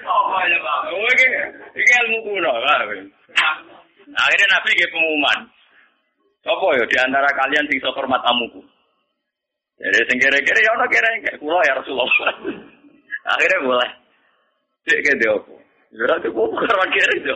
Oh 0.04 0.44
ya 0.50 0.58
pak. 0.60 0.80
Ini 0.92 1.26
ini 1.78 1.92
ilmu 2.04 2.18
kuno 2.26 2.52
lah. 2.60 2.84
Akhirnya 4.12 4.48
Nabi 4.52 4.72
ke 4.76 4.92
pengumuman. 4.92 5.40
Apa 6.44 6.66
ya 6.76 6.84
di 6.84 6.98
antara 7.00 7.30
kalian 7.32 7.66
sing 7.72 7.80
hormat 7.80 8.20
tamuku? 8.28 8.60
Jadi 9.80 10.00
sing 10.12 10.18
kira-kira 10.20 10.60
ya 10.60 10.72
ono 10.76 10.86
kira-kira 10.92 11.40
kulo 11.40 11.60
ya 11.64 11.74
Rasulullah. 11.80 12.36
Akhirnya 13.34 13.64
boleh. 13.64 13.92
Cek 14.84 15.00
ke? 15.00 15.14
Ya 15.24 15.32
ora 16.10 16.16
kok 16.20 16.34
karo 16.34 16.84
kira 16.90 17.14
dia 17.22 17.36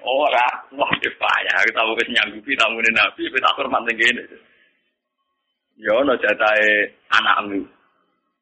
Ora, 0.00 0.46
wah 0.74 0.92
payah. 0.98 1.60
Tahu 1.70 1.92
wis 1.96 2.08
nyanggupi 2.12 2.52
tamune 2.56 2.90
Nabi, 2.92 3.30
wis 3.30 3.40
tak 3.40 3.56
hormat 3.56 3.84
ning 3.86 3.96
kene. 3.96 4.24
Ya 5.80 5.92
ono 5.96 6.16
jatahe 6.18 6.88
anakmu. 7.14 7.64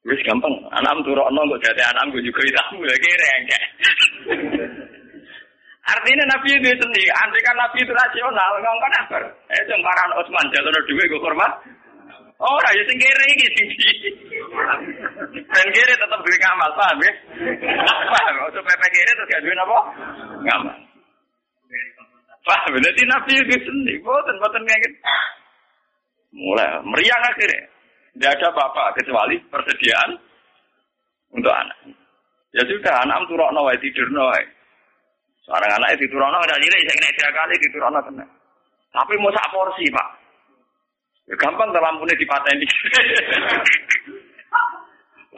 Wis 0.06 0.22
gampang, 0.26 0.54
anakmu 0.74 1.06
turokno 1.06 1.44
kok 1.54 1.62
jatahe 1.66 1.86
anakmu 1.92 2.18
juga 2.24 2.42
tamu 2.56 2.82
ya 2.82 2.94
engke. 3.38 3.60
Artinya 5.88 6.24
Nabi 6.28 6.48
itu 6.52 6.68
sendiri, 6.68 7.08
andai 7.16 7.40
kan 7.40 7.56
Nabi 7.56 7.80
itu 7.80 7.92
rasional, 7.96 8.52
ngomong 8.60 8.80
kan 8.84 8.92
apa? 9.00 9.18
Eh, 9.48 9.62
jengkaran 9.64 10.12
Utsman, 10.20 10.44
jatuh 10.52 10.84
duwe 10.84 11.04
gue 11.08 11.22
hormat. 11.24 11.52
Oh, 12.38 12.60
ya 12.70 12.82
sing 12.84 13.00
kere 13.00 13.24
iki 13.34 13.48
sing 13.56 13.66
Ben 15.48 15.68
kere 15.72 15.94
tetep 15.96 16.20
duwe 16.20 16.36
ngamal, 16.44 16.70
paham 16.76 17.00
ya? 17.00 17.12
Paham, 18.12 18.34
ojo 18.52 18.60
pepe 18.60 18.86
kere 18.92 19.10
terus 19.16 19.28
gak 19.32 19.42
duwe 19.42 19.54
napa? 19.56 19.78
Ngamal. 20.44 20.76
Paham, 22.44 22.72
Nabi 22.84 23.32
itu 23.32 23.56
sendiri, 23.64 23.98
boten 24.04 24.36
boten 24.44 24.62
kayak 24.68 24.92
Mulai 26.28 26.84
meriang 26.84 27.22
akhirnya. 27.24 27.64
Tidak 28.12 28.34
ada 28.34 28.48
bapak 28.52 29.00
kecuali 29.00 29.40
persediaan 29.48 30.10
untuk 31.32 31.48
anak. 31.48 31.78
Ya 32.52 32.60
sudah, 32.68 32.94
anak 33.04 33.24
turokno 33.30 33.64
wae 33.64 33.80
tidurno 33.80 34.28
wae. 34.28 34.57
Seorang 35.48 35.80
anak 35.80 35.96
itu 35.96 36.04
turun 36.12 36.28
ada 36.28 36.60
nilai 36.60 36.80
saya 36.84 36.92
kena 37.00 37.08
tiga 37.16 37.30
kali 37.32 37.54
di 37.56 37.68
turun 37.72 37.96
kena. 38.04 38.24
Tapi 38.92 39.12
mau 39.16 39.32
sak 39.32 39.48
porsi 39.48 39.88
pak. 39.88 40.08
Ya, 41.28 41.34
gampang 41.40 41.72
dalam 41.72 41.96
punya 41.96 42.12
dipateni. 42.20 42.68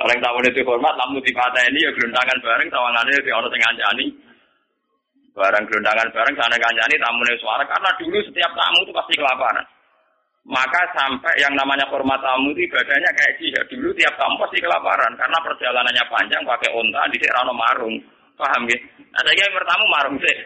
Orang 0.01 0.19
tamu 0.23 0.41
itu 0.43 0.65
hormat, 0.65 0.97
lampu 0.97 1.21
dipateni 1.21 1.85
ya 1.85 1.93
gelundangan 1.93 2.39
bareng, 2.41 2.69
tawangannya 2.73 3.21
di 3.21 3.31
orang 3.37 3.53
tengah 3.53 3.73
jani. 3.77 4.07
Barang 5.37 5.65
gelundangan 5.69 6.09
bareng, 6.09 6.35
sana 6.41 6.57
kanjani 6.57 6.97
tamunya 6.97 7.37
suara. 7.37 7.69
Karena 7.69 7.91
dulu 8.01 8.17
setiap 8.25 8.49
tamu 8.57 8.81
itu 8.81 8.97
pasti 8.97 9.15
kelaparan. 9.21 9.67
Maka 10.49 10.83
sampai 10.97 11.37
yang 11.37 11.53
namanya 11.53 11.85
hormat 11.93 12.17
tamu 12.25 12.49
itu 12.57 12.65
ibadahnya 12.65 13.13
kayak 13.13 13.37
jihad. 13.45 13.67
Dulu 13.69 13.93
tiap 13.93 14.17
tamu 14.17 14.41
pasti 14.41 14.57
kelaparan. 14.65 15.13
Karena 15.21 15.39
perjalanannya 15.45 16.05
panjang, 16.09 16.43
pakai 16.49 16.71
onta, 16.73 17.05
di 17.13 17.29
Rano 17.29 17.53
Marung. 17.53 17.97
Paham 18.41 18.63
ya? 18.73 18.79
Ada 19.21 19.31
yang 19.37 19.53
bertamu 19.53 19.85
marung 19.93 20.17
sih. 20.25 20.37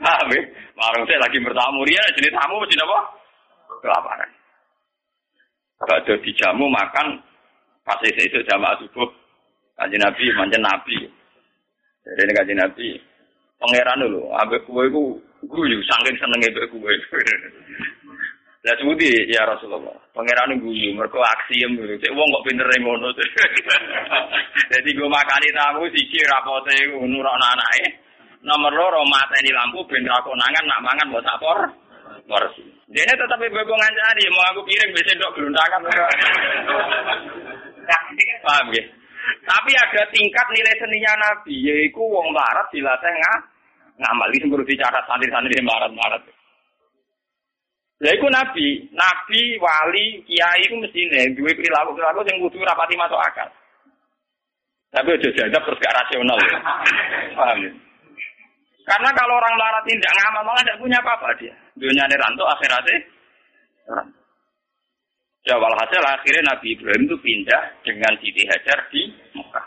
Paham 0.00 0.28
ya? 0.32 0.42
Marung 0.72 1.04
sih 1.04 1.18
lagi 1.20 1.38
bertamu 1.44 1.84
dia 1.84 2.00
jenis 2.16 2.32
tamu 2.32 2.56
mesti 2.64 2.80
apa? 2.80 2.98
Kelaparan. 3.84 4.30
Kalau 5.82 6.16
dijamu 6.24 6.64
makan 6.70 7.06
pas 7.82 7.98
itu 8.06 8.38
jamaah 8.46 8.78
subuh 8.80 9.10
kaji 9.76 9.96
nabi 9.98 10.24
manjen 10.38 10.62
nabi. 10.62 10.96
Jadi 12.06 12.20
ini 12.22 12.32
kaji 12.32 12.54
nabi 12.54 12.88
pangeran 13.62 14.02
dulu, 14.02 14.22
abe 14.34 14.58
kue 14.66 14.90
ku 14.90 15.22
guyu 15.46 15.78
saking 15.86 16.18
senengnya 16.18 16.50
abe 16.50 16.66
kue. 16.70 16.94
Lah 18.62 18.78
sebuti 18.78 19.26
ya 19.26 19.42
Rasulullah. 19.42 19.90
Pangeran 20.14 20.54
guyu 20.62 20.94
mergo 20.94 21.18
aksiem 21.18 21.74
dulu. 21.74 21.98
Cek 21.98 22.14
wong 22.14 22.28
kok 22.30 22.44
pinter 22.46 22.70
ngono. 22.78 23.10
Jadi 24.72 24.88
gue 24.94 25.08
makani 25.10 25.50
tamu 25.50 25.82
siji 25.90 26.22
rapote 26.30 26.70
nurokno 26.94 27.42
anake. 27.42 27.98
Nomor 28.46 28.70
loro 28.70 29.02
mateni 29.10 29.50
lampu 29.50 29.82
ben 29.90 30.06
ra 30.06 30.22
konangan 30.22 30.62
nak 30.66 30.78
mangan 30.78 31.10
mbok 31.10 31.26
tak 31.26 31.38
por. 31.42 31.58
Porsi. 32.22 32.62
Dene 32.86 33.18
tetep 33.18 33.42
bebo 33.50 33.74
ngancani 33.74 34.30
mau 34.30 34.46
aku 34.54 34.62
kirim 34.70 34.94
besok 34.94 35.18
dok 35.18 35.34
gelundangan. 35.34 35.82
Paham 38.46 38.66
ya? 38.70 38.84
Tapi 39.42 39.70
ada 39.74 40.02
tingkat 40.14 40.46
nilai 40.54 40.74
seninya 40.78 41.12
Nabi, 41.18 41.54
yaitu 41.66 41.98
wong 41.98 42.30
barat 42.30 42.66
dilatih 42.70 43.10
ngah 43.10 43.38
ngamal. 44.06 44.30
Ini 44.30 44.46
sebelum 44.46 44.66
dicatat 44.66 45.02
santri-santri 45.10 45.58
barat-barat. 45.66 46.22
Lah 48.02 48.10
iku 48.18 48.26
nabi, 48.26 48.82
nabi, 48.90 49.42
wali, 49.62 50.26
kiai 50.26 50.66
iku 50.66 50.74
mestine 50.82 51.38
duwe 51.38 51.54
perilaku-perilaku 51.54 52.26
sing 52.26 52.36
kudu 52.42 52.58
rapati 52.66 52.98
masuk 52.98 53.14
akal. 53.14 53.46
Tapi 54.90 55.14
aja 55.14 55.28
jadab 55.30 55.62
terus 55.62 55.78
gak 55.78 55.96
rasional. 55.96 56.36
Paham 57.38 57.58
ya? 57.62 57.70
Karena 58.82 59.08
kalau 59.14 59.38
orang 59.38 59.54
melarat 59.54 59.84
tidak 59.86 60.12
ngamal 60.18 60.42
malah 60.42 60.62
tidak 60.66 60.80
punya 60.82 60.98
apa-apa 60.98 61.28
dia. 61.38 61.54
Dunia 61.78 62.02
ini 62.10 62.16
rantuk, 62.18 62.50
akhiratnya. 62.50 62.98
Ya 65.46 65.54
walhasil 65.58 66.02
akhirnya 66.02 66.54
Nabi 66.54 66.74
Ibrahim 66.74 67.06
itu 67.06 67.16
pindah 67.22 67.62
dengan 67.86 68.12
Siti 68.18 68.42
Hajar 68.50 68.78
di 68.90 69.02
Mekah. 69.38 69.66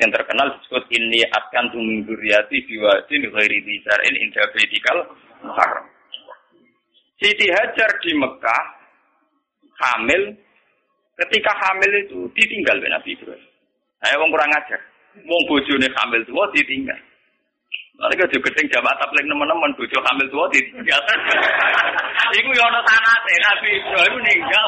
Yang 0.00 0.10
terkenal 0.20 0.46
disebut 0.56 0.84
ini 0.92 1.20
akan 1.28 1.64
tuminduriati 1.72 2.56
biwadin 2.64 3.28
ghairi 3.28 3.58
bisarin 3.64 4.16
indah 4.20 4.48
bedikal 4.52 4.96
muharram. 5.44 5.91
Siti 7.22 7.46
Hajar 7.54 7.90
di 8.02 8.18
Mekah 8.18 8.64
hamil, 9.78 10.34
ketika 11.22 11.54
hamil 11.54 11.90
itu 12.02 12.26
ditinggal 12.34 12.82
oleh 12.82 12.90
Nabi 12.90 13.14
Ibrahim. 13.14 13.46
Saya 14.02 14.18
wong 14.18 14.34
kurang 14.34 14.50
ajar. 14.50 14.80
Wong 15.22 15.42
bojone 15.46 15.86
hamil 15.86 16.22
tua 16.26 16.50
ditinggal. 16.50 16.98
Lalu 18.02 18.18
kalau 18.18 18.42
gedeng 18.42 18.66
jabat 18.74 18.94
tablik 18.98 19.22
teman-teman 19.22 19.70
bojo 19.78 19.98
hamil 20.02 20.26
tua 20.34 20.50
ditinggal. 20.50 21.02
Iku 22.42 22.50
ya 22.58 22.64
ana 22.66 22.80
sanate 22.82 23.34
Nabi 23.38 23.68
Ibrahim 23.78 24.12
meninggal 24.18 24.66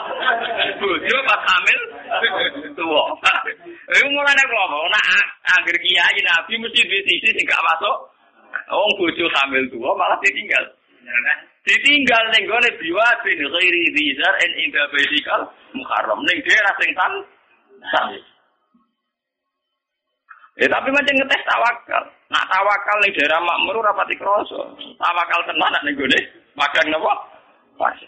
bojo 0.79 1.17
pas 1.27 1.43
hamil 1.51 1.79
tua. 2.79 3.03
Iku 3.99 4.07
mulane 4.15 4.43
kok 4.47 4.67
nak 4.95 5.05
anggere 5.59 5.79
kiai 5.83 6.21
Nabi 6.23 6.53
mesti 6.63 6.87
duwe 6.87 7.01
sisi 7.03 7.29
sing 7.35 7.47
masuk. 7.51 7.97
Wong 8.71 8.93
bojo 8.95 9.27
hamil 9.43 9.67
tua 9.75 9.91
malah 9.99 10.23
ditinggal. 10.23 10.71
Ditinggal 11.65 12.25
ning 12.33 12.45
gone 12.45 12.71
biwat 12.77 13.17
bin 13.25 13.41
ghairi 13.41 13.83
dzar 13.93 14.35
en 14.45 14.53
inda 14.61 14.83
baitikal 14.93 15.41
muharram 15.73 16.21
ning 16.29 16.39
daerah 16.45 16.75
sing 16.81 16.93
tan 16.97 17.13
Eh 20.55 20.71
tapi 20.71 20.87
macam 20.95 21.19
ngetes 21.19 21.43
tawakal. 21.51 22.05
Nak 22.31 22.47
tawakal 22.47 22.97
ning 23.03 23.13
daerah 23.19 23.43
makmur 23.43 23.83
ora 23.83 23.91
pati 23.91 24.15
krasa. 24.15 24.61
Tawakal 25.03 25.41
tenan 25.51 25.75
ning 25.83 25.95
gone 25.99 26.21
magang 26.55 26.89
napa? 26.95 27.13
Pas. 27.75 27.99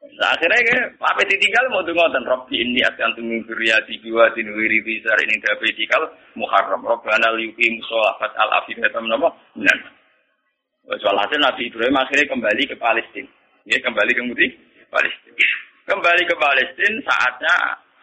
Nah, 0.00 0.32
akhirnya 0.32 0.64
ke, 0.64 0.76
apa 1.00 1.22
ditinggal 1.28 1.64
mau 1.70 1.84
tuh 1.84 1.92
ngoten 1.94 2.24
Robbi 2.24 2.56
ini 2.60 2.80
akan 2.82 3.14
tunggu 3.14 3.40
kuriati 3.46 4.00
dua 4.00 4.32
di 4.32 4.42
wiri 4.42 4.80
besar 4.82 5.16
ini 5.22 5.38
dapetikal 5.38 6.02
muharram 6.34 6.82
Robbana 6.82 7.36
liyuki 7.36 7.68
musolafat 7.78 8.32
al 8.36 8.50
afidatam 8.64 9.06
nama 9.06 9.28
benar 9.54 9.99
Soal 10.88 11.16
hasil 11.20 11.38
Nabi 11.40 11.68
Ibrahim 11.68 11.96
akhirnya 12.00 12.26
kembali 12.30 12.62
ke 12.64 12.76
Palestina. 12.80 13.30
Ya, 13.68 13.76
kembali 13.84 14.10
ke 14.16 14.22
Muti, 14.24 14.46
Palestina. 14.88 15.46
Kembali 15.84 16.22
ke 16.24 16.34
Palestina 16.38 16.96
saatnya 17.04 17.54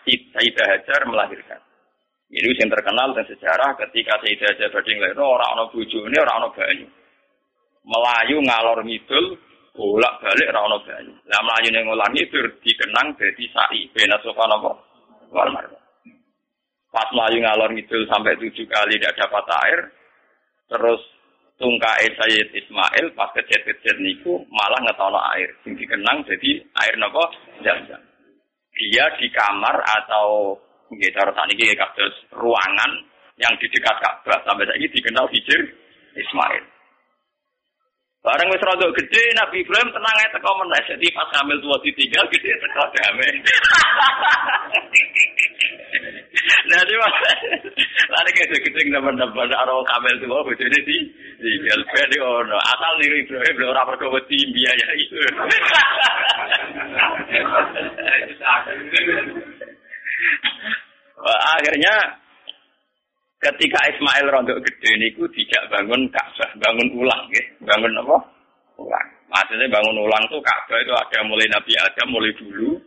Sayyidah 0.08 0.66
Hajar 0.72 1.02
melahirkan. 1.10 1.60
Ini 2.28 2.60
yang 2.60 2.68
terkenal 2.72 3.16
dan 3.16 3.26
sejarah 3.28 3.76
ketika 3.82 4.20
Sayyidah 4.24 4.48
Hajar 4.56 4.70
badhe 4.72 4.92
nglahirno 4.94 5.26
ora 5.26 5.46
ana 5.56 5.64
bojone, 5.72 6.16
ora 6.16 6.34
ana 6.38 6.48
banyu. 6.54 6.88
Melayu 7.88 8.38
ngalor 8.44 8.80
ngidul, 8.84 9.26
bolak 9.76 10.14
balik 10.24 10.48
ora 10.52 10.62
ana 10.64 10.78
banyu. 10.84 11.14
Lah 11.28 11.42
melayu 11.44 11.68
ning 11.72 11.84
ngalor 11.88 12.10
ngidul 12.14 12.46
dikenang 12.64 13.08
dadi 13.16 13.46
sa'i 13.52 13.82
bena 13.92 14.16
sofa 14.24 14.44
napa? 14.48 14.72
Pas 16.88 17.10
melayu 17.12 17.44
ngalor 17.44 17.70
ngidul 17.76 18.04
sampai 18.08 18.40
tujuh 18.40 18.68
kali 18.68 18.96
tidak 18.96 19.16
dapat 19.20 19.46
air, 19.68 19.80
terus 20.72 21.02
tungkae 21.58 22.08
Sayyid 22.18 22.50
Ismail 22.54 23.06
pas 23.18 23.34
kejet-kejet 23.34 23.98
niku 24.02 24.46
malah 24.50 24.82
ngetono 24.86 25.22
air. 25.38 25.50
Sing 25.62 25.78
dikenang 25.78 26.26
jadi 26.26 26.62
air 26.86 26.96
napa? 27.02 27.24
Jam-jam. 27.66 28.02
Dia 28.78 29.10
di 29.18 29.26
kamar 29.34 29.82
atau 29.82 30.54
Nggih 30.88 31.12
cara 31.12 31.36
sakniki 31.36 31.76
kados 31.76 32.16
ruangan 32.32 32.92
yang 33.36 33.52
di 33.60 33.68
dekat 33.68 34.00
Ka'bah 34.00 34.40
sampai 34.48 34.64
saiki 34.72 34.88
dikenal 34.96 35.28
hijir 35.36 35.68
Ismail. 36.16 36.64
Barang 38.24 38.52
wis 38.52 38.64
rada 38.64 38.88
gede 38.96 39.24
Nabi 39.36 39.64
Ibrahim 39.64 39.92
tenang 39.92 40.20
ae 40.20 40.28
teko 40.32 40.52
jadi 40.64 41.08
pas 41.12 41.32
hamil 41.36 41.60
tua 41.60 41.76
ditinggal 41.84 42.26
gede 42.32 42.52
teko 42.56 42.84
damai. 42.96 43.36
Nah, 46.68 46.84
di? 46.84 46.96
Lari 48.08 48.30
kayak 48.36 48.60
gede 48.64 48.82
teman-teman 48.92 49.52
aro 49.52 49.84
kamel 49.84 50.16
tua 50.20 50.44
bojone 50.44 50.80
di 50.84 50.98
di 51.40 51.52
gelben 51.64 52.12
ono. 52.20 52.58
Asal 52.60 52.94
niru 53.00 53.16
Ibrahim 53.24 53.56
lho 53.60 53.68
ora 53.72 53.88
perlu 53.88 54.16
wedi 54.16 54.40
biaya 54.52 54.88
itu. 54.96 55.16
Akhirnya 61.28 61.94
ketika 63.44 63.80
Ismail 63.92 64.28
rontok 64.32 64.60
gede 64.64 64.92
niku 65.00 65.28
tidak 65.36 65.68
bangun 65.72 66.08
Ka'bah, 66.12 66.52
bangun 66.60 66.90
ulang 66.96 67.28
ya. 67.32 67.44
Bangun 67.64 67.96
apa? 68.02 68.18
Ulang. 68.80 69.08
Maksudnya 69.28 69.68
bangun 69.68 70.04
ulang 70.04 70.24
tuh 70.32 70.40
Ka'bah 70.40 70.80
itu 70.80 70.94
ada 70.96 71.20
mulai 71.28 71.48
Nabi 71.52 71.74
Adam 71.76 72.08
mulai 72.12 72.32
dulu, 72.40 72.80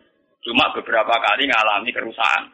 cuma 0.45 0.73
beberapa 0.73 1.13
kali 1.13 1.45
ngalami 1.49 1.91
kerusakan. 1.93 2.49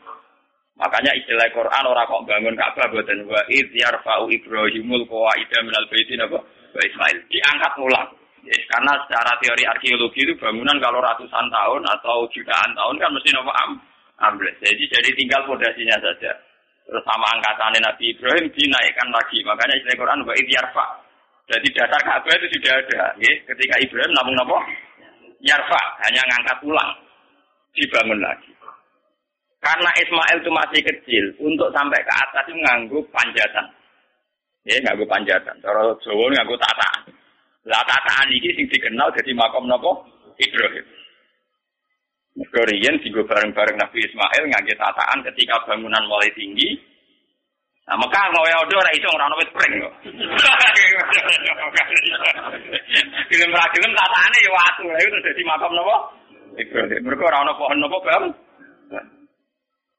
Makanya 0.77 1.13
istilah 1.17 1.49
Quran 1.57 1.85
orang 1.89 2.05
kok 2.05 2.25
bangun 2.29 2.53
Ka'bah 2.53 2.87
buatan 2.93 3.25
wa 3.25 3.41
id 3.49 3.73
yarfa'u 3.73 4.29
Ibrahimul 4.29 5.09
qawaida 5.09 5.65
minal 5.65 5.89
baitin 5.89 6.21
apa? 6.21 6.37
Wa 6.77 6.81
Ismail 6.85 7.17
diangkat 7.33 7.73
ulang. 7.81 8.09
Yes, 8.45 8.63
karena 8.71 8.95
secara 9.03 9.35
teori 9.43 9.65
arkeologi 9.67 10.23
itu 10.23 10.37
bangunan 10.39 10.77
kalau 10.79 11.03
ratusan 11.03 11.47
tahun 11.51 11.83
atau 11.99 12.29
jutaan 12.31 12.71
tahun 12.77 12.95
kan 13.01 13.11
mesti 13.11 13.35
nopo 13.35 13.51
am 13.51 13.71
ambles. 14.23 14.55
Jadi 14.63 14.85
jadi 14.87 15.11
tinggal 15.17 15.43
fondasinya 15.49 15.97
saja. 15.99 16.31
Terus 16.87 17.03
sama 17.03 17.27
angkatan 17.35 17.75
Nabi 17.83 18.15
Ibrahim 18.15 18.47
dinaikkan 18.55 19.09
lagi. 19.11 19.43
Makanya 19.43 19.75
istilah 19.81 19.97
Quran 19.99 20.23
wa 20.23 20.35
yarfa. 20.39 20.87
Jadi 21.51 21.69
dasar 21.75 22.01
Ka'bah 22.05 22.35
itu 22.39 22.47
sudah 22.59 22.75
ada. 22.79 23.03
Ya. 23.19 23.33
Ketika 23.51 23.75
Ibrahim 23.83 24.13
namun 24.15 24.39
apa? 24.45 24.59
Yarfa, 25.43 25.83
hanya 26.07 26.23
ngangkat 26.27 26.59
ulang. 26.63 26.91
Dibangun 27.75 28.19
lagi. 28.23 28.51
Karena 29.67 29.91
Ismail 29.99 30.39
itu 30.39 30.51
masih 30.55 30.81
kecil, 30.87 31.25
untuk 31.43 31.75
sampai 31.75 31.99
ke 32.07 32.13
atas 32.15 32.47
itu 32.47 32.55
nganggu 32.55 33.03
panjatan. 33.11 33.67
Ya, 34.63 34.79
nganggu 34.87 35.03
panjatan. 35.11 35.59
Cara 35.59 35.83
Jawa 36.07 36.25
nganggu 36.31 36.55
tataan. 36.55 37.11
Lah 37.67 37.83
tataan 37.83 38.31
ini 38.31 38.55
sing 38.55 38.71
dikenal 38.71 39.11
jadi 39.19 39.35
makam 39.35 39.67
nopo 39.67 40.07
Ibrahim. 40.39 40.87
Korean 42.47 42.95
juga 43.03 43.27
bareng-bareng 43.27 43.77
Nabi 43.81 43.99
Ismail 44.07 44.45
ngaji 44.55 44.73
tataan 44.79 45.19
ketika 45.27 45.59
bangunan 45.67 46.07
mulai 46.07 46.31
tinggi. 46.39 46.79
Nah, 47.91 47.99
Mekah 47.99 48.25
ngawe 48.35 48.51
odo 48.67 48.75
ora 48.79 48.91
iso 48.95 49.09
ora 49.11 49.27
ono 49.31 49.39
wit 49.39 49.51
pring 49.51 49.83
kok. 49.83 49.95
Film 53.31 53.51
ra 53.51 53.67
film 53.75 53.91
tataane 53.95 54.39
ya 54.43 54.51
watu, 54.55 54.87
lha 54.91 54.99
itu 55.03 55.19
dadi 55.23 55.43
makam 55.43 55.75
napa? 55.75 55.97
Ibrahim. 56.55 57.03
Mereka 57.03 57.23
ora 57.27 57.43
ono 57.47 57.53
pohon 57.59 57.79
napa, 57.83 57.99
Bang? 58.07 58.25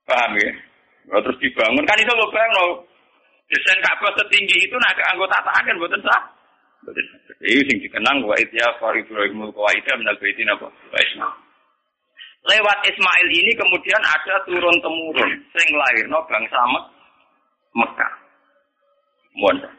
Paham 0.08 0.32
ya? 0.40 0.52
Nah, 1.12 1.20
terus 1.24 1.40
dibangun 1.44 1.84
kan 1.84 2.00
itu 2.00 2.14
lo 2.16 2.28
bang 2.32 2.52
lo 2.56 2.84
desain 3.48 3.80
Ka'bah 3.84 4.12
setinggi 4.16 4.60
itu 4.64 4.76
nak 4.80 4.96
anggota 5.12 5.40
tataan 5.40 5.68
kan 5.68 5.80
buatan 5.80 6.04
sah. 6.04 6.24
Ini 7.44 7.64
sing 7.68 7.78
dikenang 7.84 8.24
wa 8.24 8.36
itya 8.40 8.68
fa 8.80 8.96
Ibrahimul 8.96 9.52
qawaida 9.52 10.00
minal 10.00 10.16
baitin 10.20 10.52
apa? 10.52 10.68
Wa 10.68 11.00
Ismail. 11.00 11.36
Lewat 12.48 12.80
Ismail 12.88 13.28
ini 13.28 13.52
kemudian 13.60 14.00
ada 14.00 14.40
turun 14.48 14.78
temurun 14.80 15.32
sing 15.52 15.68
lahirno 15.76 16.24
bangsa 16.32 16.60
Mek 16.72 16.86
Mekah. 17.76 18.14
Mohon. 19.36 19.70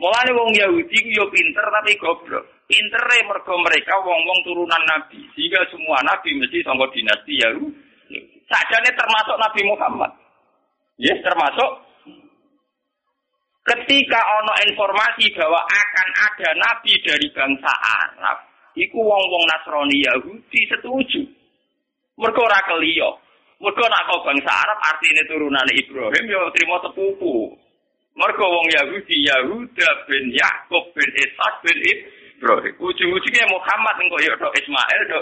Mulane 0.00 0.30
wong 0.34 0.50
Yahudi 0.56 0.98
yo 1.12 1.28
pinter 1.28 1.66
tapi 1.68 1.94
goblok. 2.00 2.42
Pintere 2.64 3.20
mergo 3.28 3.54
mereka 3.60 3.94
wong-wong 4.00 4.40
turunan 4.42 4.82
nabi. 4.88 5.20
Sehingga 5.36 5.60
semua 5.68 6.00
nabi 6.02 6.32
mesti 6.34 6.64
sangka 6.64 6.88
dinasti 6.90 7.38
Yahudi. 7.38 7.83
Sajane 8.54 8.90
termasuk 8.94 9.36
Nabi 9.42 9.60
Muhammad. 9.66 10.10
Yes, 10.94 11.18
termasuk 11.26 11.70
ketika 13.66 14.20
ono 14.38 14.54
informasi 14.62 15.26
bahwa 15.34 15.58
akan 15.58 16.08
ada 16.22 16.48
nabi 16.54 16.94
dari 17.02 17.26
bangsa 17.34 17.72
Arab, 18.06 18.46
iku 18.78 19.02
wong-wong 19.02 19.44
Nasrani 19.50 19.98
Yahudi 20.06 20.70
setuju. 20.70 21.26
Mergo 22.14 22.46
ora 22.46 22.62
keliyo. 22.70 23.18
Mergo 23.58 23.82
nak 23.90 24.06
bangsa 24.22 24.52
Arab 24.54 24.78
artinya 24.86 25.22
turunan 25.26 25.74
Ibrahim 25.74 26.24
ya 26.30 26.38
terima 26.54 26.78
sepupu. 26.86 27.58
Mergo 28.14 28.46
wong 28.46 28.66
Yahudi 28.70 29.26
Yahuda 29.26 29.88
bin 30.06 30.30
Yakub 30.30 30.94
bin 30.94 31.10
Ishak 31.10 31.54
bin 31.66 31.78
Ibrahim. 31.82 32.74
Ujung-ujungnya 32.78 33.50
Muhammad 33.50 33.98
engko 33.98 34.22
ya 34.22 34.38
do 34.38 34.46
Ismail 34.54 35.02
do 35.10 35.18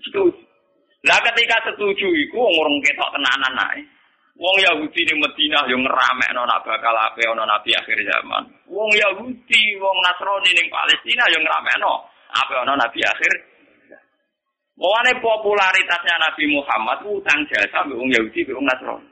Setuju. 0.00 0.49
Lah 1.00 1.16
ketika 1.24 1.56
setuju 1.64 2.08
iku 2.12 2.36
wong 2.36 2.54
urung 2.60 2.78
ketok 2.84 3.08
tenanan 3.16 3.56
ae. 3.72 3.80
Wong 4.40 4.56
Yahudi 4.56 5.04
di 5.04 5.14
Madinah 5.16 5.68
yo 5.68 5.76
ngeramekno 5.80 6.48
nak 6.48 6.64
bakal 6.64 6.96
ape 6.96 7.24
ana 7.28 7.44
nabi 7.44 7.76
akhir 7.76 7.96
zaman. 8.04 8.44
Wong 8.68 8.88
Yahudi, 8.96 9.62
wong 9.76 9.96
Nasrani 10.00 10.50
ning 10.56 10.68
Palestina 10.72 11.24
yo 11.32 11.40
ngeramekno 11.44 11.92
ape 12.36 12.54
ana 12.56 12.72
nabi 12.76 13.00
akhir. 13.04 13.32
Mulane 14.80 15.12
popularitasnya 15.20 16.16
Nabi 16.24 16.44
Muhammad 16.56 17.04
utang 17.04 17.44
jasa 17.52 17.84
mbek 17.84 18.00
wong 18.00 18.10
Yahudi 18.16 18.40
mbek 18.44 18.56
wong 18.56 18.68
Nasrani. 18.68 19.08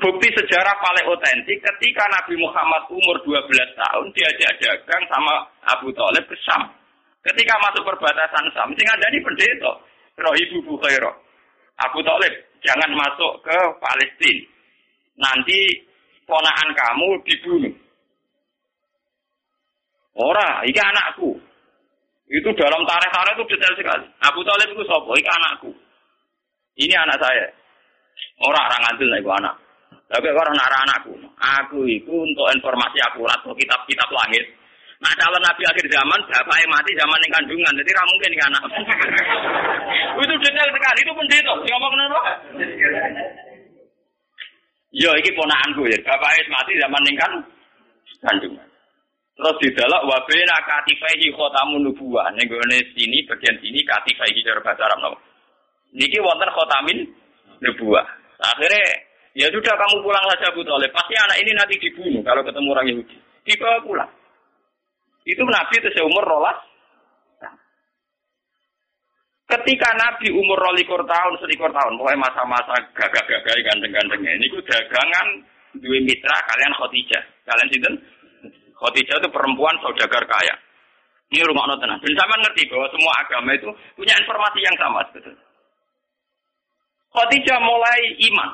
Bukti 0.00 0.32
sejarah 0.32 0.80
paling 0.80 1.06
otentik 1.12 1.60
ketika 1.60 2.08
Nabi 2.08 2.34
Muhammad 2.40 2.88
umur 2.88 3.20
12 3.20 3.52
tahun 3.76 4.06
diajak 4.16 4.56
dagang 4.56 5.04
sama 5.12 5.44
Abu 5.68 5.92
Thalib 5.92 6.24
Syam. 6.40 6.79
Ketika 7.20 7.54
masuk 7.60 7.84
perbatasan 7.84 8.48
Sam, 8.56 8.72
sing 8.72 8.86
ini 8.88 9.18
pendeta, 9.20 9.72
Rohibu 10.16 10.64
Bukhairah. 10.64 11.12
Abu 11.80 12.00
Talib, 12.04 12.34
jangan 12.64 12.90
masuk 12.96 13.44
ke 13.44 13.58
Palestina. 13.80 14.48
Nanti 15.20 15.60
ponaan 16.24 16.68
kamu 16.72 17.08
dibunuh. 17.28 17.74
Ora, 20.16 20.64
ini 20.64 20.80
anakku. 20.80 21.36
Itu 22.30 22.48
dalam 22.56 22.86
tarikh-tarikh 22.88 23.36
itu 23.36 23.44
detail 23.52 23.74
sekali. 23.76 24.06
Abu 24.24 24.40
Talib 24.44 24.68
itu 24.72 24.82
sopo, 24.88 25.12
ini 25.16 25.28
anakku. 25.28 25.70
Ini 26.80 26.94
anak 26.96 27.20
saya. 27.20 27.46
Orang 28.40 28.64
orang 28.64 28.80
ngantil 28.88 29.12
itu 29.12 29.30
anak. 29.32 29.54
Tapi 30.08 30.26
orang 30.32 30.56
anak 30.56 30.80
anakku. 30.88 31.12
Aku 31.36 31.80
itu 31.84 32.12
untuk 32.12 32.48
informasi 32.54 32.98
akurat 33.04 33.40
kitab-kitab 33.44 34.08
langit. 34.08 34.44
Nah 35.00 35.12
calon 35.16 35.40
nabi 35.40 35.64
akhir 35.64 35.86
zaman, 35.88 36.20
bapaknya 36.28 36.66
mati 36.68 36.92
zaman 36.92 37.24
yang 37.24 37.32
kandungan, 37.40 37.72
jadi 37.72 37.88
tidak 37.88 38.04
mungkin 38.04 38.30
kan 38.36 38.48
anak. 38.52 38.62
itu 40.28 40.34
detail 40.44 40.68
sekali, 40.76 40.98
itu 41.00 41.12
pendeta. 41.16 41.52
Si 41.56 41.68
ngomong 41.72 41.92
kenapa? 41.96 42.20
Yo, 44.92 45.10
ini 45.16 45.30
ponaanku 45.32 45.88
ya. 45.88 45.98
Bapaknya 46.04 46.52
mati 46.52 46.72
zaman 46.76 47.08
yang 47.08 47.16
kan 47.16 47.32
kandungan. 48.28 48.66
Terus 49.40 49.56
di 49.56 49.68
dalam 49.72 50.04
wabena 50.04 50.56
katifaihi 50.68 51.32
khotamun 51.32 51.88
nubuah. 51.88 52.28
Nih 52.36 52.44
sini 52.92 53.24
bagian 53.24 53.56
sini 53.56 53.80
katifaihi 53.80 54.44
cara 54.44 54.60
bahasa 54.60 54.84
Arab 54.84 55.00
no. 55.00 55.16
Niki 55.96 56.20
wonten 56.20 56.52
khotamin 56.52 57.08
nubuah. 57.64 58.04
Akhirnya 58.36 58.84
ya 59.32 59.48
sudah 59.48 59.72
kamu 59.80 60.04
pulang 60.04 60.24
saja 60.28 60.52
Bu 60.52 60.60
Toleh. 60.60 60.92
Pasti 60.92 61.16
anak 61.16 61.40
ini 61.40 61.56
nanti 61.56 61.80
dibunuh 61.80 62.20
kalau 62.20 62.44
ketemu 62.44 62.68
orang 62.68 62.86
Yahudi. 62.92 63.16
Dibawa 63.48 63.80
pulang. 63.80 64.10
Itu 65.24 65.42
Nabi 65.44 65.74
itu 65.78 65.88
seumur 65.94 66.24
rolas. 66.24 66.58
Ketika 69.50 69.90
Nabi 69.98 70.30
umur 70.30 70.54
rolikur 70.62 71.02
tahun, 71.02 71.34
selikur 71.42 71.74
tahun, 71.74 71.98
mulai 71.98 72.14
masa-masa 72.14 72.70
gagah-gagah 72.94 73.58
ganteng-gantengnya, 73.66 74.38
ini 74.38 74.46
dagangan 74.62 75.26
dua 75.74 75.98
mitra 76.06 76.38
kalian 76.46 76.72
Khotijah. 76.78 77.22
Kalian 77.50 77.68
itu 77.74 77.90
Khotijah 78.78 79.16
itu 79.18 79.28
perempuan 79.34 79.74
saudagar 79.82 80.22
kaya. 80.30 80.54
Ini 81.34 81.46
rumah 81.46 81.66
tenang. 81.78 81.98
Dan 82.02 82.14
sama 82.14 82.34
ngerti 82.42 82.66
bahwa 82.70 82.86
semua 82.90 83.12
agama 83.22 83.50
itu 83.54 83.70
punya 83.94 84.14
informasi 84.18 84.58
yang 84.66 84.76
sama 84.78 84.98
sebetulnya. 85.10 85.46
Khadijah 87.10 87.58
mulai 87.58 88.00
iman. 88.30 88.50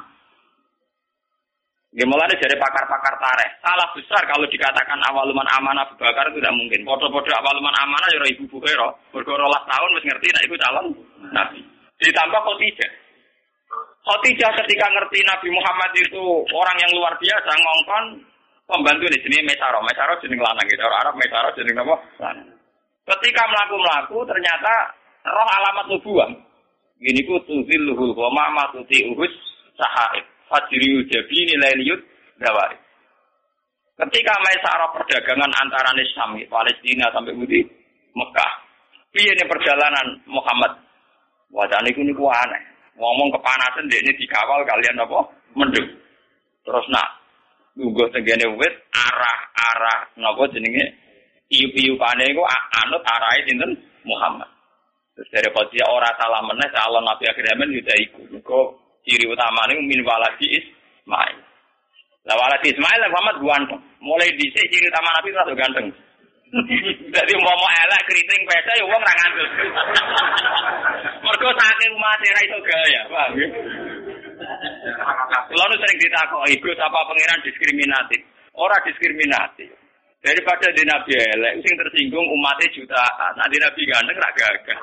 Ya 1.96 2.04
mulai 2.04 2.28
dari 2.28 2.52
pakar-pakar 2.60 3.16
tareh. 3.16 3.48
Salah 3.64 3.88
besar 3.96 4.20
kalau 4.28 4.44
dikatakan 4.52 5.00
awaluman 5.08 5.48
amanah 5.56 5.88
Abu 5.88 5.96
Bakar 5.96 6.28
itu 6.28 6.44
tidak 6.44 6.52
mungkin. 6.52 6.84
Podo-podo 6.84 7.32
awaluman 7.32 7.72
amanah 7.72 8.08
ya 8.12 8.20
ibu 8.36 8.44
Bukhairah. 8.52 8.92
Bergorolah 9.16 9.64
tahun 9.64 9.96
masih 9.96 10.12
ngerti 10.12 10.28
nah 10.28 10.42
itu 10.44 10.54
calon 10.60 10.86
nabi. 11.32 11.60
Ditambah 11.96 12.36
Khadijah. 12.36 12.90
Khadijah 14.04 14.50
ketika 14.60 14.86
ngerti 14.92 15.24
Nabi 15.24 15.48
Muhammad 15.48 15.90
itu 15.96 16.24
orang 16.52 16.76
yang 16.84 16.92
luar 17.00 17.16
biasa 17.16 17.50
ngongkon 17.56 18.04
pembantu 18.68 19.08
di 19.08 19.18
sini 19.24 19.48
Mesaro. 19.48 19.80
Mesaro 19.80 20.20
jenis 20.20 20.36
lanang 20.36 20.68
gitu. 20.68 20.84
Orang 20.84 21.00
Arab 21.00 21.14
Mesaro 21.16 21.48
jenis 21.56 21.80
apa? 21.80 21.96
Ketika 23.08 23.42
melaku-melaku 23.48 24.20
ternyata 24.28 24.92
roh 25.24 25.48
alamat 25.48 25.88
nubuah. 25.96 26.28
Gini 27.00 27.24
ku 27.24 27.40
tuzilluhul 27.48 28.12
qoma 28.12 28.52
ma 28.52 28.68
uhus 28.76 29.32
sahaib. 29.80 30.35
Fajriu 30.46 31.02
jabi 31.10 31.38
nilai 31.46 31.74
liut 31.82 32.00
dawari. 32.38 32.78
Ketika 33.96 34.32
Maisarah 34.44 34.92
perdagangan 34.92 35.52
antara 35.56 35.88
Nisam, 35.96 36.36
Palestina 36.52 37.08
sampai 37.10 37.32
Budi, 37.32 37.64
Mekah. 38.12 38.52
Iya 39.16 39.32
ini 39.32 39.44
perjalanan 39.48 40.06
Muhammad. 40.28 40.76
Wajah 41.48 41.80
ini 41.88 42.12
niku 42.12 42.28
aneh. 42.28 42.60
Ngomong 43.00 43.32
kepanasan 43.32 43.88
dia 43.88 44.04
ini 44.04 44.12
dikawal 44.20 44.60
kalian 44.68 45.00
apa? 45.00 45.20
Mendung. 45.56 45.88
Terus 46.64 46.86
nak 46.92 47.08
nunggu 47.76 48.04
tenggene 48.12 48.44
wit 48.56 48.74
arah-arah 48.92 50.12
napa 50.20 50.44
jenenge 50.52 50.84
iu-iupane 51.52 52.24
iku 52.32 52.42
anut 52.84 53.02
arahe 53.04 53.40
sinten 53.48 53.72
Muhammad. 54.04 54.48
Terus 55.16 55.28
dari 55.32 55.48
Khadijah 55.48 55.88
ora 55.88 56.12
salah 56.20 56.44
meneh 56.44 56.68
calon 56.72 57.04
Nabi 57.04 57.24
akhir 57.24 57.44
zaman 57.48 57.72
yuda 57.72 57.94
iku. 58.04 58.20
Ciri 59.06 59.24
utama 59.30 59.70
ini 59.70 59.86
min 59.86 60.02
waladi 60.02 60.58
Ismail. 60.58 61.38
Lah 62.26 62.34
waladi 62.34 62.74
Ismail 62.74 62.98
lah 62.98 63.10
Muhammad 63.14 63.36
ganteng. 63.38 63.80
Mulai 64.02 64.34
dhisik 64.34 64.66
ciri 64.66 64.90
utama 64.90 65.14
Nabi 65.14 65.30
itu 65.30 65.54
ganteng. 65.54 65.86
Jadi 67.14 67.32
mau 67.42 67.54
mau 67.58 67.70
elek 67.86 68.02
keriting 68.06 68.42
pesa 68.46 68.70
ya 68.74 68.84
wong 68.86 69.02
ra 69.02 69.14
ngandel. 69.14 69.46
Mergo 71.26 71.50
saking 71.54 71.90
umat 71.94 72.22
ra 72.22 72.40
iso 72.42 72.58
gaya, 72.62 73.02
paham 73.10 73.32
ya? 73.34 73.48
Lalu 75.50 75.74
sering 75.80 75.98
ditakoki, 75.98 76.54
Gus 76.60 76.78
apa 76.78 76.98
pangeran 77.08 77.40
diskriminatif? 77.42 78.20
Orang 78.54 78.82
diskriminatif. 78.86 79.70
Daripada 80.22 80.66
di 80.74 80.82
Nabi 80.86 81.12
elek, 81.14 81.54
sing 81.62 81.74
tersinggung 81.78 82.26
umatnya 82.30 82.66
jutaan. 82.74 83.32
Nah 83.38 83.46
di 83.46 83.58
Nabi 83.62 83.80
ganteng 83.86 84.18
gagah. 84.18 84.80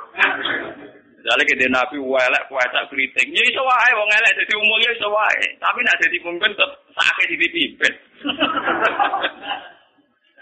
Misalnya 1.23 1.45
kita 1.47 1.71
Nabi 1.71 1.97
welek 2.03 2.43
puasa 2.51 2.83
kritik, 2.91 3.31
ya 3.31 3.43
iso 3.47 3.63
wae 3.63 3.91
wong 3.95 4.11
elek 4.11 4.43
jadi 4.43 4.53
umum 4.59 4.75
ya 4.83 4.91
iso 4.91 5.07
wae. 5.07 5.47
Tapi 5.55 5.79
nak 5.79 5.95
jadi 6.03 6.19
pemimpin 6.19 6.51
tetap 6.51 6.75
sakit 6.91 7.31
di 7.31 7.47
pimpin. 7.47 7.93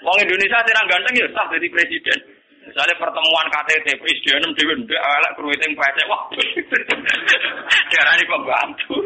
Wong 0.02 0.18
Indonesia 0.18 0.58
serang 0.66 0.90
ganteng 0.90 1.14
ya 1.14 1.30
sah 1.30 1.46
jadi 1.54 1.70
presiden. 1.70 2.18
Misalnya 2.66 2.98
pertemuan 2.98 3.46
KTT 3.54 4.02
presiden 4.02 4.42
dewi 4.58 4.74
ndek 4.82 4.98
elek 4.98 5.32
kriting 5.38 5.78
puasa 5.78 6.02
wah. 6.10 6.26
Darani 7.94 8.26
pembantu. 8.26 8.98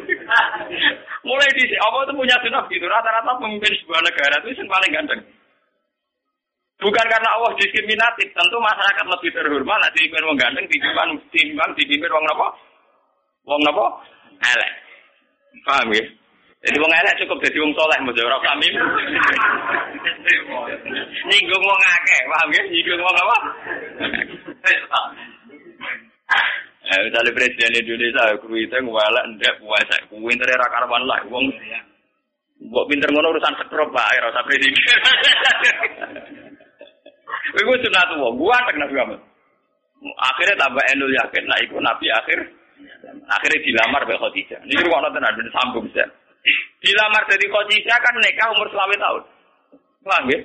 Mulai 1.27 1.51
di 1.59 1.75
apa 1.75 2.07
itu 2.07 2.13
punya 2.15 2.39
sunah 2.39 2.63
gitu. 2.71 2.87
Rata-rata 2.87 3.35
pemimpin 3.35 3.75
sebuah 3.83 3.99
negara 3.99 4.39
itu 4.47 4.63
yang 4.63 4.71
paling 4.71 4.91
ganteng. 4.95 5.19
Bukan 6.75 7.05
karena 7.07 7.29
Allah 7.39 7.55
diskriminatif, 7.55 8.35
tentu 8.35 8.57
masyarakat 8.59 9.05
lebih 9.07 9.31
terhormat 9.31 9.79
nanti 9.79 10.03
dipimpin 10.03 10.27
wong 10.27 10.35
ganteng 10.35 10.65
ditimbang 10.67 11.09
timbang 11.31 11.71
dipimpin 11.71 12.11
wong 12.11 12.25
napa? 12.27 12.47
Wong 13.47 13.61
napa? 13.63 13.85
Elek. 14.43 14.71
Paham 15.63 15.95
ya? 15.95 16.03
Jadi 16.67 16.75
wong 16.75 16.91
elek 16.91 17.15
cukup 17.23 17.39
jadi 17.47 17.63
wong 17.63 17.71
soleh 17.79 17.97
mesti 18.03 18.27
ora 18.27 18.39
kami. 18.43 18.67
Nyinggung 21.31 21.63
wong 21.63 21.79
akeh, 21.79 22.21
paham 22.27 22.49
ya? 22.51 22.63
Nyinggung 22.67 23.01
wong 23.07 23.15
apa? 23.23 23.37
Eh, 26.85 26.99
misalnya 27.07 27.31
presiden 27.33 27.81
Indonesia, 27.81 28.35
kuwi 28.43 28.67
itu 28.67 28.77
ngwalek 28.83 29.23
ndak 29.39 29.57
puasa, 29.63 29.95
kuwi 30.11 30.29
entere 30.29 30.53
ra 30.53 30.67
karuan 30.69 31.01
lah, 31.07 31.23
wong 31.31 31.49
Mbok 32.55 32.87
pinter 32.87 33.11
ngono 33.11 33.35
urusan 33.35 33.51
sekrop 33.59 33.91
wae 33.91 34.15
ora 34.15 34.31
usah 34.31 34.45
presiden. 34.47 34.79
Iku 37.55 37.71
sunat 37.81 38.09
wong, 38.19 38.35
gua 38.37 38.57
tak 38.65 38.77
Nabi 38.77 38.93
Muhammad. 38.95 39.21
Akhirnya 40.21 40.55
tambah 40.59 40.83
enul 40.93 41.13
yakin, 41.13 41.43
nah 41.49 41.57
iku 41.63 41.81
Nabi 41.81 42.07
akhir 42.13 42.39
akhirnya 43.25 43.59
dilamar 43.63 44.01
oleh 44.05 44.17
Khadijah. 44.19 44.59
Ini 44.67 44.81
rumah 44.85 45.07
nonton 45.07 45.23
ada 45.23 45.41
sambung 45.55 45.87
saya. 45.95 46.05
Dilamar 46.83 47.23
dari 47.25 47.45
Khadijah 47.49 47.97
kan 47.97 48.13
nikah 48.21 48.47
umur 48.53 48.67
selama 48.69 48.95
tahun. 49.01 49.23
Paham 50.05 50.25
ya? 50.29 50.39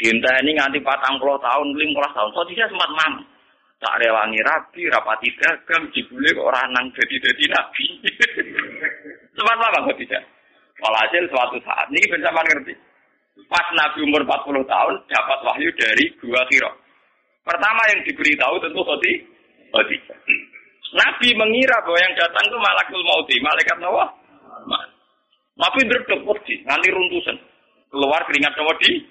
Dinta 0.00 0.30
ini 0.42 0.56
nganti 0.56 0.80
patang 0.80 1.20
puluh 1.20 1.38
tahun, 1.38 1.76
lima 1.76 2.08
tahun. 2.10 2.30
Khadijah 2.34 2.66
sempat 2.72 2.90
mam. 2.96 3.14
Tak 3.80 3.96
rewangi 3.96 4.40
rapi, 4.44 4.92
rapati 4.92 5.32
dagang, 5.40 5.88
kok 5.88 6.44
orang 6.44 6.68
nang 6.76 6.92
jadi-jadi 6.92 7.44
nabi. 7.48 7.84
sempat 9.36 9.56
lama 9.56 9.88
Khadijah. 9.88 10.22
Walhasil 10.80 11.28
suatu 11.28 11.60
saat, 11.60 11.86
ini 11.92 12.08
bersama 12.08 12.40
ngerti. 12.44 12.72
Pas 13.46 13.66
Nabi 13.72 14.04
umur 14.04 14.22
40 14.26 14.66
tahun 14.66 14.94
dapat 15.08 15.38
wahyu 15.46 15.70
dari 15.78 16.10
dua 16.18 16.42
kiro. 16.50 16.70
Pertama 17.46 17.82
yang 17.94 18.00
diberitahu 18.04 18.54
tentu 18.60 18.80
Khoti. 18.84 19.12
Khoti. 19.72 19.96
Nabi 20.90 21.28
mengira 21.38 21.78
bahwa 21.86 21.98
yang 22.02 22.14
datang 22.18 22.44
itu 22.50 22.58
malakul 22.58 23.02
mauti, 23.06 23.36
malaikat 23.38 23.78
Nawa. 23.78 24.04
Nabi 25.60 25.80
berdek 25.86 26.20
wedi, 26.26 26.66
nanti 26.66 26.88
runtusan. 26.90 27.36
Keluar 27.90 28.22
keringat 28.26 28.54
Nawa 28.58 28.74
di. 28.82 29.02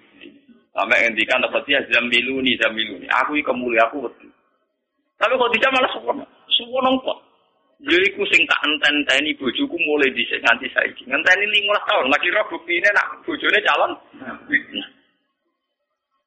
Sampai 0.70 1.02
ngendikan 1.08 1.44
Khotijah 1.50 1.88
zamiluni 1.90 2.56
zamiluni. 2.60 3.08
Aku 3.24 3.36
iki 3.36 3.48
kemulia 3.48 3.90
aku. 3.90 4.06
Tapi 5.20 5.34
Khotijah 5.36 5.72
malah 5.74 5.92
sempurna. 5.92 6.26
Sempurna 6.52 6.90
kok. 7.80 7.88
Jadi 7.88 8.08
sing 8.36 8.42
tak 8.44 8.60
enten-enteni 8.68 9.32
bojoku 9.40 9.78
mulai 9.88 10.12
dhisik 10.12 10.44
nganti 10.44 10.68
saiki. 10.76 11.08
Ngenteni 11.08 11.48
15 11.48 11.88
tahun, 11.88 12.06
lagi 12.12 12.28
roh 12.36 12.46
buktine 12.52 12.90
nak 12.92 13.08
bojone 13.24 13.60
calon. 13.64 13.92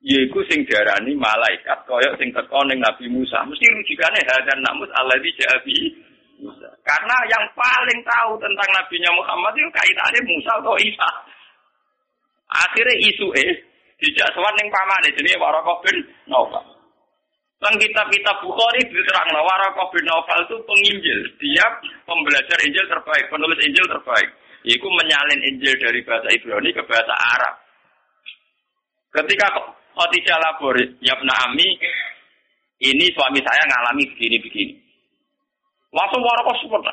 Yaiku 0.03 0.43
sing 0.51 0.67
diarani 0.67 1.15
malaikat 1.15 1.79
kaya 1.87 2.11
sing 2.19 2.33
teko 2.35 2.59
ning 2.67 2.81
Nabi 2.81 3.07
Musa. 3.07 3.45
Mesti 3.47 3.67
rujukane 3.71 4.21
hadan 4.27 4.59
namus 4.65 4.91
alladzi 4.99 5.31
jabi 5.39 5.77
Musa. 6.43 6.67
Karena 6.83 7.17
yang 7.31 7.45
paling 7.55 8.01
tahu 8.03 8.35
tentang 8.43 8.69
nabinya 8.75 9.11
Muhammad 9.15 9.55
itu 9.55 9.71
kaitannya 9.71 10.21
Musa 10.27 10.53
atau 10.59 10.75
Isa. 10.83 11.11
Akhirnya 12.51 12.97
isu 12.99 13.31
eh 13.39 13.53
dijak 14.03 14.27
sowan 14.35 14.51
ning 14.59 14.67
pamane 14.75 15.15
jenenge 15.15 15.39
Waraqah 15.39 15.79
bin 15.87 15.97
Nawfal. 16.27 16.72
Kan 17.63 17.79
kitab-kitab 17.79 18.43
Bukhari 18.43 18.83
diterang 18.91 19.31
Warokoh 19.39 19.87
bin 19.95 20.03
Nawfal 20.03 20.43
itu 20.43 20.59
penginjil. 20.67 21.21
Dia 21.39 21.63
pembelajar 22.03 22.59
Injil 22.67 22.83
terbaik, 22.91 23.31
penulis 23.31 23.55
Injil 23.63 23.87
terbaik. 23.87 24.29
Yaitu 24.67 24.89
menyalin 24.91 25.41
Injil 25.47 25.71
dari 25.79 26.03
bahasa 26.03 26.27
Ibrani 26.35 26.75
ke 26.75 26.83
bahasa 26.83 27.15
Arab. 27.15 27.55
Ketika 29.15 29.47
Khadijah 29.95 30.39
lapor, 30.43 30.75
ya 31.07 31.15
Ami, 31.47 31.79
ini 32.83 33.07
suami 33.15 33.39
saya 33.47 33.63
ngalami 33.71 34.11
begini-begini. 34.11 34.75
Langsung 35.95 36.19
Warokoh 36.19 36.59
support. 36.67 36.91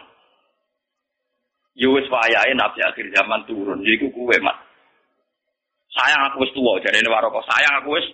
Yowes 1.79 2.05
wayahe 2.13 2.53
nabi 2.53 2.85
akhir 2.85 3.09
zaman 3.15 3.41
turun, 3.49 3.81
jadi 3.81 4.05
kue 4.05 4.37
mat. 4.43 4.57
Sayang 5.97 6.29
aku 6.29 6.45
wis 6.45 6.53
jadi 6.85 7.01
ini 7.01 7.09
Warokoh. 7.09 7.41
Sayang 7.49 7.73
aku 7.81 7.97
wis 7.97 8.05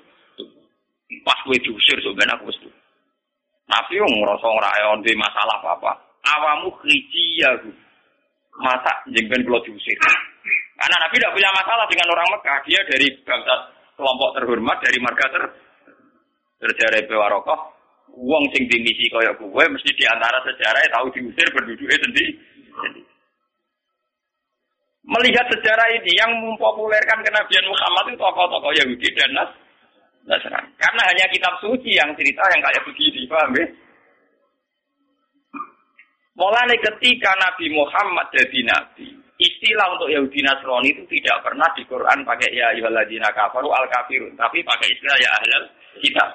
Pas 1.22 1.40
gue 1.46 1.58
diusir 1.62 1.98
sebenarnya 2.02 2.34
aku 2.38 2.50
wis 2.50 2.60
Nabi 3.66 3.98
yang 3.98 4.10
ngerasa 4.10 4.46
ngerayon 4.46 5.00
di 5.06 5.14
masalah 5.18 5.58
apa-apa. 5.62 5.92
Awamu 6.26 6.70
ya 7.38 7.54
Masa 8.56 8.94
jengben 9.12 9.44
kalau 9.44 9.62
diusir. 9.68 9.98
Karena 10.80 10.96
Nabi 11.02 11.16
tidak 11.20 11.34
punya 11.36 11.50
masalah 11.52 11.86
dengan 11.92 12.08
orang 12.14 12.30
Mekah. 12.32 12.58
Dia 12.66 12.82
dari 12.88 13.08
bangsa 13.28 13.54
kelompok 14.00 14.30
terhormat, 14.40 14.78
dari 14.80 14.98
marga 15.04 15.26
ter 15.28 15.44
terjadi 16.64 17.04
pewarokoh. 17.10 17.76
Uang 18.16 18.48
sing 18.56 18.64
dimisi 18.72 19.12
kaya 19.12 19.36
gue 19.36 19.64
mesti 19.68 19.92
di 19.92 20.06
antara 20.08 20.40
sejarah 20.40 20.80
tahu 20.88 21.12
diusir 21.12 21.48
berduduknya 21.52 22.00
sendiri. 22.00 22.32
Melihat 25.06 25.46
sejarah 25.52 25.88
ini 26.00 26.12
yang 26.18 26.32
mempopulerkan 26.32 27.22
kenabian 27.22 27.66
Muhammad 27.70 28.06
itu 28.10 28.18
tokoh-tokoh 28.18 28.74
Yahudi 28.74 29.10
dan 29.14 29.36
Nas 30.26 30.42
Nasrani. 30.42 30.70
Karena 30.82 31.02
hanya 31.06 31.26
kitab 31.30 31.54
suci 31.62 31.94
yang 31.94 32.10
cerita 32.18 32.42
yang 32.50 32.62
kayak 32.66 32.84
begini, 32.90 33.30
paham 33.30 33.54
ya? 33.54 33.66
Mulai 36.36 36.76
ketika 36.82 37.32
Nabi 37.40 37.72
Muhammad 37.72 38.28
jadi 38.34 38.60
nabi, 38.68 39.08
istilah 39.40 39.88
untuk 39.96 40.12
Yahudi 40.12 40.44
Nasrani 40.44 40.92
itu 40.92 41.04
tidak 41.08 41.46
pernah 41.46 41.70
di 41.78 41.88
Quran 41.88 42.28
pakai 42.28 42.52
ya 42.52 42.76
ayyuhalladzina 42.76 43.32
kafaru 43.32 43.72
al 43.72 43.88
kafirun, 43.88 44.36
tapi 44.36 44.60
pakai 44.66 44.92
istilah 44.92 45.18
ya 45.22 45.30
ahlul 45.40 45.66
kitab. 46.04 46.30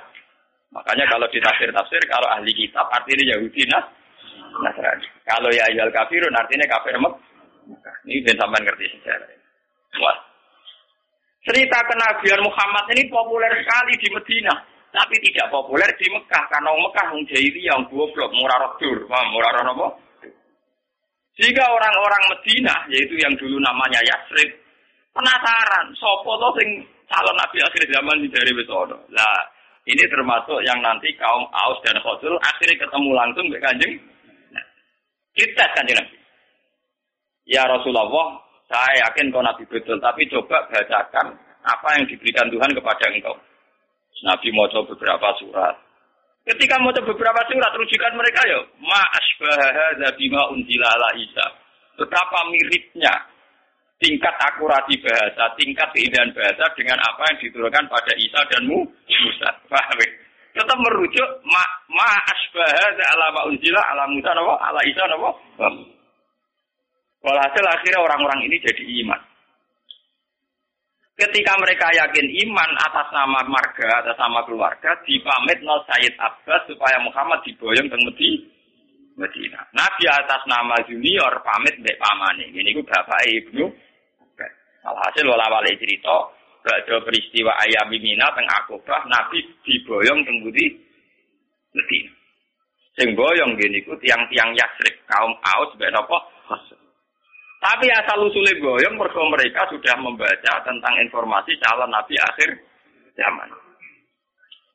Makanya 0.71 1.05
kalau 1.11 1.27
di 1.29 1.43
tafsir-tafsir 1.43 2.01
kalau 2.07 2.31
ahli 2.31 2.55
kitab 2.55 2.87
artinya 2.95 3.37
Yahudi 3.37 3.67
Nasrani. 3.69 5.07
Kalau 5.27 5.51
ya 5.51 5.67
ayal 5.67 5.91
kafirun 5.91 6.33
artinya 6.33 6.65
kafir 6.71 6.95
Mek. 6.97 7.15
Ini 8.07 8.25
ben 8.25 8.39
sampean 8.39 8.67
ngerti 8.67 8.87
sejarah. 8.99 9.31
Wah. 10.01 10.30
Cerita 11.51 11.83
kenabian 11.83 12.47
Muhammad 12.47 12.87
ini 12.95 13.11
populer 13.11 13.51
sekali 13.59 13.99
di 13.99 14.07
Medina, 14.15 14.55
tapi 14.95 15.19
tidak 15.19 15.51
populer 15.51 15.91
di 15.99 16.07
Mekah 16.07 16.47
karena 16.47 16.71
Mekah 16.71 17.11
wong 17.11 17.27
yang 17.59 17.83
goblok, 17.91 18.31
murah 18.39 18.55
rodur, 18.55 19.03
murah 19.11 19.51
roh 19.59 19.75
apa? 19.75 19.87
Jika 21.43 21.65
orang-orang 21.67 22.23
Medina, 22.31 22.87
yaitu 22.87 23.19
yang 23.19 23.35
dulu 23.35 23.59
namanya 23.59 23.99
Yasrib, 23.99 24.47
penasaran, 25.11 25.91
sopo 25.99 26.39
to 26.39 26.63
sing 26.63 26.87
calon 27.11 27.35
nabi 27.35 27.59
akhir 27.67 27.83
zaman 27.99 28.23
di 28.23 28.31
dari 28.31 28.55
Besono. 28.55 29.11
Lah, 29.11 29.43
ini 29.91 30.07
termasuk 30.07 30.63
yang 30.63 30.79
nanti 30.79 31.11
kaum 31.19 31.51
Aus 31.51 31.83
dan 31.83 31.99
Khosul 31.99 32.39
akhirnya 32.47 32.79
ketemu 32.87 33.11
langsung 33.11 33.51
dengan 33.51 33.75
kanjeng. 33.75 33.99
Nah, 34.55 34.65
kita 35.35 35.67
kanjeng 35.75 35.99
Nabi. 35.99 36.17
Ya 37.51 37.67
Rasulullah, 37.67 38.07
saya 38.71 39.03
yakin 39.03 39.35
kau 39.35 39.43
Nabi 39.43 39.67
betul, 39.67 39.99
tapi 39.99 40.31
coba 40.31 40.63
bacakan 40.71 41.35
apa 41.67 41.89
yang 41.99 42.07
diberikan 42.07 42.47
Tuhan 42.55 42.71
kepada 42.71 43.05
engkau. 43.11 43.35
Nabi 44.23 44.55
mau 44.55 44.71
coba 44.71 44.95
beberapa 44.95 45.27
surat. 45.43 45.75
Ketika 46.47 46.79
mau 46.79 46.95
coba 46.95 47.11
beberapa 47.11 47.41
surat, 47.51 47.73
rujukan 47.75 48.15
mereka 48.15 48.47
ya, 48.47 48.63
ma 48.79 49.03
asbaha 49.11 50.07
bima 50.15 50.43
ala 50.47 51.09
Isa. 51.19 51.47
Betapa 51.99 52.47
miripnya 52.47 53.11
tingkat 53.99 54.33
akurasi 54.39 55.03
bahasa, 55.03 55.51
tingkat 55.59 55.91
keindahan 55.91 56.31
bahasa 56.31 56.65
dengan 56.79 56.97
apa 57.03 57.27
yang 57.27 57.39
diturunkan 57.43 57.85
pada 57.91 58.13
Isa 58.23 58.41
dan 58.55 58.71
Musa. 58.71 59.51
Paham 59.67 59.99
ya? 59.99 60.09
Tetap 60.51 60.79
merujuk 60.79 61.29
ma, 61.43 61.63
ma 61.91 62.11
asbaha 62.23 62.87
ala 63.19 63.27
ma 63.35 63.43
ala 63.51 64.05
Musa 64.15 64.31
nawa, 64.31 64.55
ala 64.63 64.81
Isa 64.87 65.05
nawa. 65.11 65.31
Walhasil 67.21 67.65
akhirnya 67.69 68.01
orang-orang 68.01 68.49
ini 68.49 68.57
jadi 68.65 68.85
iman. 69.05 69.21
Ketika 71.21 71.53
mereka 71.61 71.93
yakin 71.93 72.27
iman 72.49 72.71
atas 72.81 73.13
nama 73.13 73.45
marga, 73.45 74.01
atas 74.01 74.17
nama 74.17 74.41
keluarga, 74.49 74.97
dipamit 75.05 75.61
no 75.61 75.85
Sayyid 75.85 76.17
Abbas 76.17 76.65
supaya 76.65 76.97
Muhammad 77.05 77.45
diboyong 77.45 77.93
ke 77.93 77.97
Medina. 79.21 79.61
Nabi 79.77 80.09
atas 80.09 80.49
nama 80.49 80.81
junior 80.89 81.45
pamit 81.45 81.77
mbek 81.77 82.01
pamane. 82.01 82.49
Ini 82.57 82.73
ku 82.73 82.81
bapak 82.89 83.29
Ibnu 83.29 83.69
Alhasil 84.81 85.29
wala 85.29 85.45
wale 85.53 85.77
cerita, 85.77 86.33
ada 86.65 86.97
peristiwa 87.05 87.53
ayam 87.61 87.93
Mina 87.93 88.33
teng 88.33 88.49
Akobah, 88.49 89.05
Nabi 89.13 89.45
diboyong 89.61 90.25
teng 90.25 90.41
Budi 90.41 90.73
Medina. 91.77 92.13
Sing 92.97 93.13
boyong 93.13 93.61
gini 93.61 93.85
ku 93.85 93.93
tiang-tiang 94.01 94.57
Yasrib 94.57 95.05
kaum 95.05 95.37
Aus 95.37 95.77
ben 95.77 95.93
apa? 95.93 96.17
Tapi 97.61 97.87
asal 97.93 98.25
usulnya 98.25 98.57
boyong 98.57 98.97
mereka 98.97 99.21
mereka 99.29 99.61
sudah 99.69 99.95
membaca 100.01 100.53
tentang 100.65 100.95
informasi 101.05 101.53
calon 101.61 101.93
Nabi 101.93 102.17
akhir 102.17 102.49
zaman. 103.13 103.49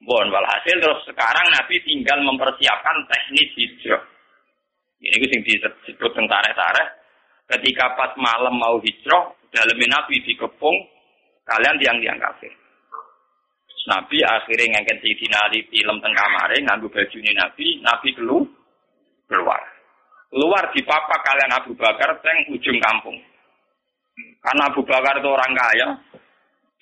Bon, 0.05 0.29
walhasil 0.29 0.77
terus 0.77 1.01
sekarang 1.09 1.49
Nabi 1.49 1.81
tinggal 1.81 2.21
mempersiapkan 2.21 3.09
teknis 3.09 3.49
hijrah. 3.57 4.03
Ini 5.01 5.17
gue 5.17 5.29
disebut 5.33 6.11
tentara 6.13 6.49
tareh 6.53 6.87
Ketika 7.45 7.93
pas 7.93 8.13
malam 8.17 8.57
mau 8.57 8.77
hijrah, 8.81 9.33
dalam 9.53 9.77
Nabi 9.77 10.17
dikepung, 10.25 10.77
kalian 11.45 11.77
tiang-tiang 11.77 12.17
kafir. 12.17 12.53
Nabi 13.85 14.17
akhirnya 14.25 14.81
ngangkat 14.81 14.97
Sayyidina 14.97 15.37
Ali 15.45 15.61
film 15.69 16.01
tengah 16.01 16.25
kamare 16.25 16.57
nganggu 16.57 16.89
baju 16.89 17.17
Nabi, 17.21 17.85
Nabi 17.85 18.09
keluar. 18.17 19.61
Keluar 20.29 20.73
di 20.75 20.81
papa 20.83 21.15
kalian 21.23 21.51
Abu 21.55 21.71
Bakar 21.77 22.19
teng 22.19 22.51
ujung 22.51 22.79
kampung. 22.81 23.15
Karena 24.41 24.69
Abu 24.69 24.81
Bakar 24.83 25.19
itu 25.19 25.29
orang 25.31 25.53
kaya, 25.55 25.87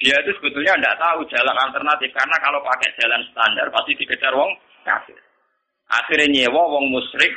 dia 0.04 0.16
itu 0.26 0.32
sebetulnya 0.42 0.74
tidak 0.76 1.00
tahu 1.00 1.20
jalan 1.30 1.58
alternatif 1.64 2.10
karena 2.12 2.36
kalau 2.42 2.60
pakai 2.66 2.90
jalan 2.98 3.22
standar 3.30 3.68
pasti 3.70 3.92
dikejar 3.96 4.34
wong 4.34 4.52
kafir. 4.84 5.18
Akhirnya 5.88 6.28
nyewa 6.28 6.62
wong 6.76 6.90
musyrik 6.90 7.34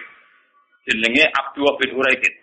jenenge 0.88 1.28
Abdullah 1.30 1.76
bin 1.76 1.94
Uraikid. 1.94 2.34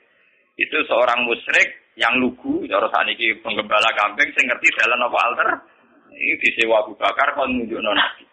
Itu 0.53 0.85
seorang 0.85 1.25
musyrik 1.25 1.97
yang 1.97 2.13
lugu, 2.21 2.65
cara 2.69 2.85
saniki 2.93 3.35
penggembala 3.41 3.89
kambing 3.97 4.29
sing 4.37 4.45
ngerti 4.45 4.67
jalan 4.77 5.01
apa 5.01 5.17
alter. 5.17 5.49
Ini 6.13 6.37
disewa 6.37 6.85
Abu 6.85 6.93
Bakar 6.93 7.33
kon 7.33 7.57
nunjukno 7.57 7.89
Nabi. 7.89 8.23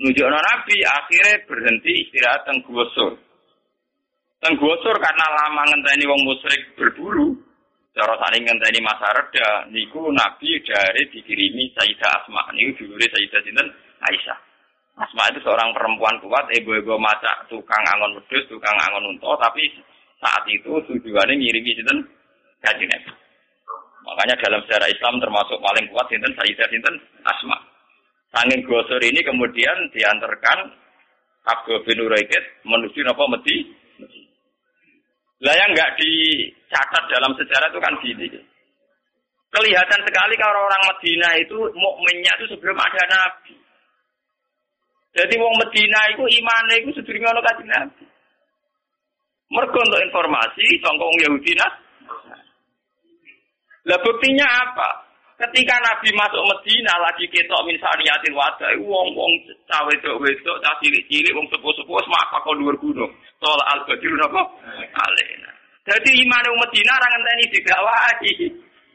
Nunjukno 0.00 0.38
Nabi 0.38 0.76
akhirnya 0.86 1.42
berhenti 1.50 1.92
istirahat 2.06 2.46
teng 2.46 2.62
Gusur. 2.62 3.18
Teng 4.44 4.60
Gusur 4.60 4.92
karena 5.00 5.24
lama 5.40 5.64
ngenteni 5.72 6.04
wong 6.04 6.20
musyrik 6.20 6.76
berburu. 6.76 7.32
Cara 7.96 8.12
sani 8.20 8.44
ngenteni 8.44 8.76
masa 8.84 9.08
reda 9.16 9.64
niku 9.72 10.12
Nabi 10.12 10.60
dari 10.60 11.00
dikirimi 11.08 11.72
Sayyidah 11.72 12.12
Asma. 12.20 12.52
Niku 12.52 12.84
dulure 12.84 13.08
Sayyidah 13.08 13.40
sinten 13.40 13.72
Aisyah. 14.04 14.36
Asma 15.00 15.32
itu 15.32 15.40
seorang 15.48 15.72
perempuan 15.72 16.20
kuat, 16.20 16.44
ibu-ibu 16.60 17.00
masak 17.00 17.48
tukang 17.48 17.80
angon 17.88 18.20
wedhus, 18.20 18.44
tukang 18.46 18.76
angon 18.84 19.16
unta, 19.16 19.32
tapi 19.48 19.64
saat 20.20 20.44
itu 20.52 20.76
tujuannya 20.92 21.40
ngirimi 21.40 21.80
sinten 21.80 22.04
kaji 22.60 22.84
Nabi. 22.84 23.10
Makanya 24.04 24.36
dalam 24.44 24.60
sejarah 24.68 24.92
Islam 24.92 25.24
termasuk 25.24 25.56
paling 25.56 25.88
kuat 25.88 26.04
sinten 26.12 26.36
Sayyidah 26.36 26.68
sinten 26.68 27.00
Asma. 27.24 27.56
Sangin 28.28 28.60
gosor 28.68 29.00
ini 29.00 29.24
kemudian 29.24 29.88
diantarkan 29.88 30.68
Abdul 31.48 31.80
bin 31.88 32.04
Uraikid 32.04 32.44
menuju 32.68 33.00
Napa 33.08 33.24
Medi. 33.32 33.73
Lah 35.44 35.54
yang 35.54 35.70
nggak 35.76 35.92
dicatat 36.00 37.04
dalam 37.12 37.36
sejarah 37.36 37.68
itu 37.68 37.80
kan 37.80 37.94
gini. 38.00 38.26
Kelihatan 39.54 40.00
sekali 40.02 40.34
kalau 40.40 40.66
orang 40.66 40.82
Medina 40.90 41.28
itu 41.38 41.56
mukminnya 41.76 42.32
itu 42.40 42.56
sebelum 42.56 42.74
ada 42.74 43.02
Nabi. 43.06 43.54
Jadi 45.14 45.34
wong 45.38 45.54
Medina 45.62 46.00
itu 46.10 46.24
imannya 46.26 46.76
itu 46.82 46.90
sedurunge 46.98 47.28
ana 47.30 47.44
kanjeng 47.44 47.70
Nabi. 47.70 48.04
Mergo 49.52 49.78
untuk 49.78 50.02
informasi 50.02 50.66
sangka 50.82 51.06
Yahudi 51.22 51.52
nah, 51.54 51.72
lah 53.84 54.00
buktinya 54.00 54.48
apa? 54.48 55.03
Ketika 55.34 55.74
Nabi 55.82 56.14
masuk 56.14 56.46
Medina 56.46 56.94
lagi 57.02 57.26
ketok 57.26 57.66
min 57.66 57.74
sariyatil 57.82 58.38
wada, 58.38 58.70
wong-wong 58.78 59.32
cawe 59.66 59.82
wedok 59.90 60.22
wedok, 60.22 60.62
cah 60.62 60.78
cilik-cilik, 60.78 61.34
wong 61.34 61.50
sepuh-sepuh 61.50 62.06
maka 62.06 62.38
kau 62.46 62.54
luar 62.54 62.78
gunung. 62.78 63.10
Soal 63.42 63.58
al-Badr 63.74 64.14
napa? 64.14 64.46
Alena. 64.94 65.50
Jadi 65.90 66.22
iman 66.22 66.44
wong 66.54 66.58
Medina 66.62 66.94
ora 66.94 67.06
ngenteni 67.10 67.44
digawai. 67.50 68.30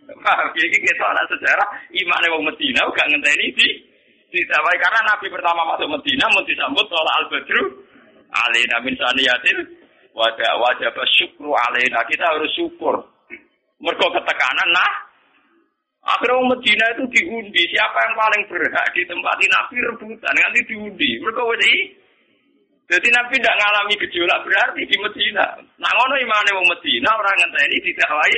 Paham 0.09 0.47
iki 0.55 0.79
ketok 0.79 1.11
ana 1.11 1.23
sejarah 1.27 1.67
iman 2.07 2.23
wong 2.31 2.43
Medina 2.47 2.87
gak 2.87 3.07
ngenteni 3.11 3.47
di 3.53 3.67
ditawai 4.31 4.75
karena 4.79 5.11
Nabi 5.11 5.27
pertama 5.27 5.75
masuk 5.75 5.91
Medina 5.91 6.25
mau 6.31 6.47
disambut 6.47 6.87
soal 6.87 7.07
al-Badr 7.19 7.57
alena 8.31 8.77
min 8.79 8.95
sariyatil 8.95 9.59
wada 10.15 10.49
wajib 10.55 10.95
syukru 11.19 11.51
alena. 11.51 11.99
Kita 12.07 12.31
harus 12.31 12.47
syukur 12.55 12.95
mereka 13.83 14.07
ketekanan, 14.11 14.69
nah 14.71 15.08
akhirnya 16.09 16.33
orang 16.33 16.57
Medina 16.57 16.85
itu 16.97 17.03
diundi 17.13 17.63
siapa 17.69 17.97
yang 18.01 18.15
paling 18.17 18.41
berhak 18.49 18.85
ditempati 18.97 19.45
Nabi 19.45 19.75
rebutan 19.93 20.33
nanti 20.33 20.59
diundi. 20.65 21.09
Mereka 21.21 21.41
wedi. 21.45 21.73
Jadi 22.89 23.07
Nabi 23.13 23.37
tidak 23.37 23.53
mengalami 23.53 23.93
gejolak 24.01 24.41
berarti 24.41 24.81
di 24.81 24.97
Medina. 24.97 25.45
Nah 25.77 25.91
ngono 25.93 26.17
imane 26.17 26.49
wong 26.57 26.67
Medina 26.73 27.09
orang 27.13 27.37
ngenteni 27.37 27.77
didakwai 27.85 28.37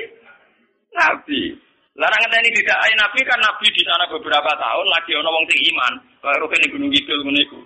Nabi. 0.91 1.55
Larang 1.95 2.19
ngenteni 2.19 2.49
didakwai 2.59 2.93
Nabi 2.99 3.19
kan 3.23 3.39
Nabi 3.39 3.65
di 3.71 3.83
sana 3.87 4.03
beberapa 4.11 4.51
tahun 4.59 4.87
lagi 4.91 5.11
ono 5.15 5.29
wong 5.31 5.45
sing 5.47 5.59
iman. 5.71 5.93
Kayak 6.19 6.39
rukun 6.43 6.67
Gunung 6.75 6.91
Kidul 6.91 7.19
ngono 7.23 7.39
iku. 7.39 7.59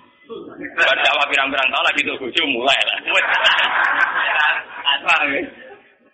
Pada 0.78 1.26
pirang-pirang 1.30 1.70
tahun 1.74 1.86
lagi 1.90 2.02
tuh 2.06 2.18
bojo 2.22 2.42
mulai 2.54 2.80
lah. 2.86 2.98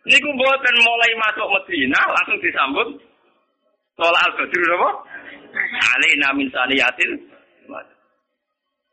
Niku 0.01 0.33
mboten 0.33 0.75
mulai 0.81 1.13
masuk 1.13 1.45
Medina 1.53 2.01
langsung 2.09 2.41
disambut 2.41 3.10
sholat 3.97 4.21
al-badr 4.31 4.61
apa? 4.75 4.89
Alaina 5.95 6.27
min 6.35 6.47
saniyatil. 6.51 7.11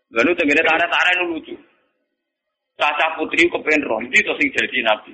Lalu 0.08 0.30
tengene 0.40 0.62
tara-tara 0.64 1.12
nu 1.20 1.36
lucu. 1.36 1.54
Caca 2.78 3.18
putri 3.18 3.44
kepen 3.50 3.82
roh, 3.84 4.00
itu 4.06 4.32
sing 4.38 4.48
jadi 4.54 4.78
nabi. 4.86 5.12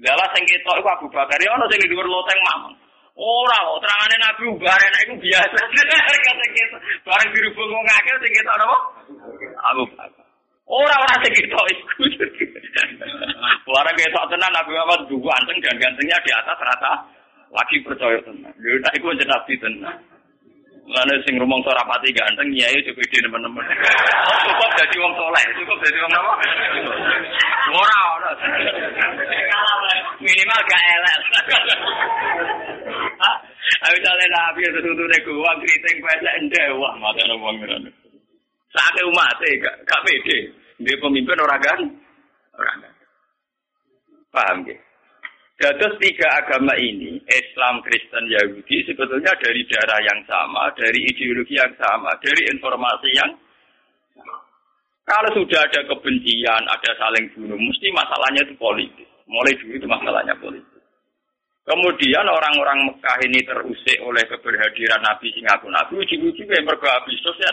Lala 0.00 0.24
sing 0.32 0.46
ketok 0.48 0.80
iku 0.80 0.88
Abu 0.88 1.06
Bakar, 1.12 1.36
ya 1.42 1.52
ono 1.52 1.68
sing 1.68 1.82
dhuwur 1.84 2.06
loteng 2.08 2.40
mamang. 2.48 2.74
Ora 3.20 3.58
terangane 3.84 4.16
Nabi 4.16 4.42
ubare 4.48 4.86
nek 4.88 5.02
iku 5.04 5.14
biasa. 5.20 5.58
Bareng 7.04 7.30
dirubung 7.36 7.68
wong 7.68 7.84
akeh 7.84 8.14
sing 8.24 8.32
ketok 8.32 8.56
napa? 8.56 8.76
Abu 9.74 9.84
Bakar. 9.92 10.24
Orang-orang 10.64 11.18
sing 11.20 11.32
ketok 11.36 11.66
iku. 11.68 12.02
Orang 13.76 13.96
ketok 13.98 14.24
tenan 14.32 14.50
Nabi 14.56 14.70
Muhammad 14.72 15.00
dua 15.10 15.36
ganteng 15.36 15.58
dan 15.60 15.76
gantengnya 15.76 16.16
di 16.24 16.30
atas 16.32 16.58
rata 16.64 16.92
lagi 17.50 17.76
percaya 17.82 18.18
tenan. 18.22 18.54
Lha 18.58 18.78
tak 18.86 18.94
iku 18.98 19.10
Nabi 19.14 19.54
tenan. 19.58 19.96
Mulane 20.90 21.22
sing 21.22 21.38
rumong 21.38 21.62
ora 21.70 21.86
pati 21.86 22.10
ganteng 22.10 22.50
ya 22.50 22.66
itu 22.74 22.90
pede 22.90 23.22
teman-teman. 23.22 23.62
Cukup 24.42 24.70
jadi 24.74 24.96
wong 24.98 25.14
soleh, 25.14 25.44
cukup 25.54 25.78
jadi 25.86 25.98
wong 26.02 26.12
apa? 26.18 26.32
Ora. 27.78 28.02
Minimal 30.18 30.60
gak 30.66 30.82
elek. 30.82 31.16
Ayo 33.86 33.96
jale 34.02 34.26
nabi 34.34 34.60
itu 34.66 34.80
tutune 34.82 35.18
gua 35.22 35.52
kriting 35.62 35.96
pesek 36.02 36.34
ndek 36.50 36.74
wah 36.74 36.94
mate 36.98 37.22
wong 37.38 37.54
ngono. 37.62 37.90
Sakit 38.74 39.06
umat 39.14 39.38
gak 39.62 39.76
gak 39.86 40.02
pede. 40.02 40.38
Dia 40.82 40.98
pemimpin 40.98 41.38
orang 41.38 41.62
kan? 41.62 41.80
Orang 42.58 42.76
kan. 42.82 42.94
Paham 44.34 44.66
ya? 45.60 45.68
Dados 45.76 45.94
tiga 46.00 46.24
agama 46.40 46.72
ini, 46.80 47.20
Islam, 47.28 47.84
Kristen, 47.84 48.32
Yahudi, 48.32 48.88
sebetulnya 48.88 49.36
dari 49.36 49.60
darah 49.68 50.00
yang 50.00 50.20
sama, 50.24 50.72
dari 50.72 51.04
ideologi 51.04 51.60
yang 51.60 51.76
sama, 51.76 52.16
dari 52.24 52.48
informasi 52.48 53.08
yang. 53.12 53.30
Kalau 55.04 55.30
sudah 55.36 55.60
ada 55.66 55.80
kebencian, 55.84 56.62
ada 56.70 56.90
saling 56.96 57.28
bunuh, 57.34 57.58
mesti 57.58 57.92
masalahnya 57.92 58.46
itu 58.46 58.54
politik. 58.56 59.08
Mulai 59.26 59.58
dulu 59.58 59.72
itu 59.74 59.86
masalahnya 59.90 60.34
politik. 60.38 60.80
Kemudian 61.66 62.26
orang-orang 62.26 62.88
Mekah 62.88 63.18
ini 63.26 63.42
terusik 63.44 63.98
oleh 64.02 64.24
keberhadiran 64.26 65.02
Nabi 65.02 65.28
sing 65.34 65.44
aku 65.50 65.68
Nabi, 65.68 66.02
uji-uji 66.02 66.42
yang 66.46 66.64
mergo 66.66 66.88
habis 66.88 67.20
ya 67.20 67.50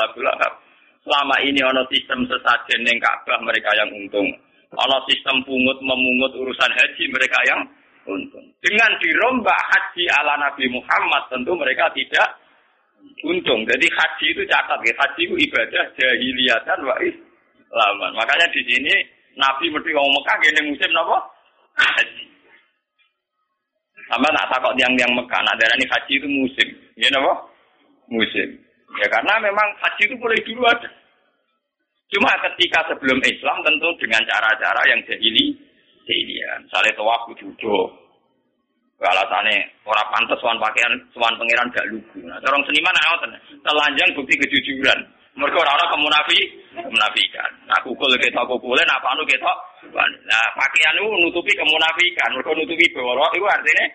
Abu 0.00 0.20
Lahab. 0.20 0.58
Selama 1.04 1.36
ini 1.44 1.60
ono 1.60 1.84
sistem 1.92 2.24
sesajen 2.24 2.80
yang 2.88 2.96
Ka'bah 2.96 3.36
mereka 3.44 3.68
yang 3.76 3.92
untung. 3.92 4.32
Kalau 4.74 4.98
sistem 5.06 5.36
pungut 5.46 5.78
memungut 5.80 6.32
urusan 6.34 6.70
haji 6.70 7.04
mereka 7.10 7.38
yang 7.46 7.60
untung. 8.04 8.44
Dengan 8.60 8.90
dirombak 9.00 9.56
haji 9.56 10.04
ala 10.20 10.36
Nabi 10.36 10.68
Muhammad 10.68 11.22
tentu 11.32 11.54
mereka 11.56 11.88
tidak 11.94 12.42
untung. 13.24 13.64
Jadi 13.64 13.86
haji 13.88 14.26
itu 14.34 14.42
catat 14.50 14.78
ya. 14.84 14.94
Haji 14.98 15.22
itu 15.24 15.34
ibadah 15.48 15.84
jahiliyah 15.96 16.58
dan 16.66 16.80
wa 16.84 16.96
islaman. 17.00 18.10
Makanya 18.18 18.46
di 18.52 18.60
sini 18.66 18.94
Nabi 19.38 19.70
mesti 19.72 19.90
ngomong 19.90 20.14
Mekah 20.20 20.36
ini 20.42 20.60
musim 20.70 20.90
apa? 20.94 21.16
Haji. 21.74 22.24
Sama 24.04 24.28
nak 24.36 24.52
takut 24.52 24.76
yang-yang 24.76 25.10
Mekah, 25.16 25.40
nak 25.40 25.56
darah 25.56 25.76
ini 25.80 25.86
haji 25.88 26.12
itu 26.20 26.28
musim. 26.28 26.68
Ya 27.00 27.08
apa? 27.16 27.32
Musim. 28.12 28.48
Ya 29.00 29.06
karena 29.08 29.40
memang 29.40 29.68
haji 29.80 30.02
itu 30.06 30.14
boleh 30.20 30.38
dulu 30.44 30.62
ada. 30.68 31.03
Cuma 32.14 32.30
ketika 32.46 32.78
sebelum 32.86 33.18
Islam 33.26 33.58
tentu 33.66 33.90
dengan 33.98 34.22
cara-cara 34.22 34.78
yang 34.86 35.02
jahili, 35.02 35.50
jahilian. 36.06 36.62
Misalnya 36.62 36.94
tawaf 36.94 37.26
duduk. 37.34 37.90
Alasannya 39.04 39.84
orang 39.84 40.08
pantas 40.14 40.38
suan 40.40 40.56
pakaian 40.56 40.94
suan 41.12 41.34
pangeran 41.36 41.68
gak 41.74 41.84
lugu. 41.92 42.24
Nah, 42.24 42.40
orang 42.40 42.62
seniman 42.64 42.94
ngoten, 42.94 43.36
telanjang 43.60 44.08
bukti 44.16 44.32
kejujuran. 44.38 44.96
Mereka 45.34 45.60
orang-orang 45.60 45.90
kemunafi, 45.92 46.40
kemunafikan. 46.78 47.50
Nah, 47.66 47.76
kukul 47.82 48.14
kita 48.16 48.46
kukulin, 48.46 48.86
apa 48.86 49.06
anu 49.12 49.26
kita. 49.26 49.52
Nah, 49.92 50.44
pakaian 50.56 50.94
itu 50.94 51.10
nutupi 51.20 51.52
kemunafikan. 51.58 52.32
Mereka 52.38 52.54
nutupi 52.54 52.86
bawah 52.94 53.28
itu 53.34 53.44
artinya. 53.44 53.86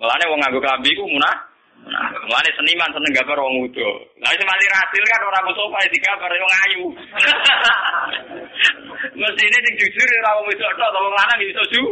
Mulanya 0.00 0.30
wong 0.32 0.40
nganggo 0.40 0.58
klambi 0.64 0.90
iku 0.96 1.04
munah. 1.04 1.36
Nah, 1.80 2.12
seniman 2.60 2.92
seneng 2.92 3.12
gambar 3.16 3.40
wong 3.40 3.56
udo. 3.64 3.90
Lah 4.20 4.30
sing 4.36 4.44
mati 4.44 4.66
rasil 4.68 5.02
kan 5.08 5.24
ora 5.24 5.40
mung 5.48 5.56
sofa 5.56 5.80
digambar 5.88 6.28
wong 6.28 6.52
ayu. 6.68 6.84
Mesti 9.20 9.42
ini 9.48 9.58
sing 9.64 9.74
jujur 9.80 10.08
ora 10.20 10.36
wong 10.36 10.46
wedok 10.52 10.72
tok, 10.76 10.92
wong 10.92 11.14
lanang 11.16 11.40
iso 11.40 11.62
ju. 11.72 11.82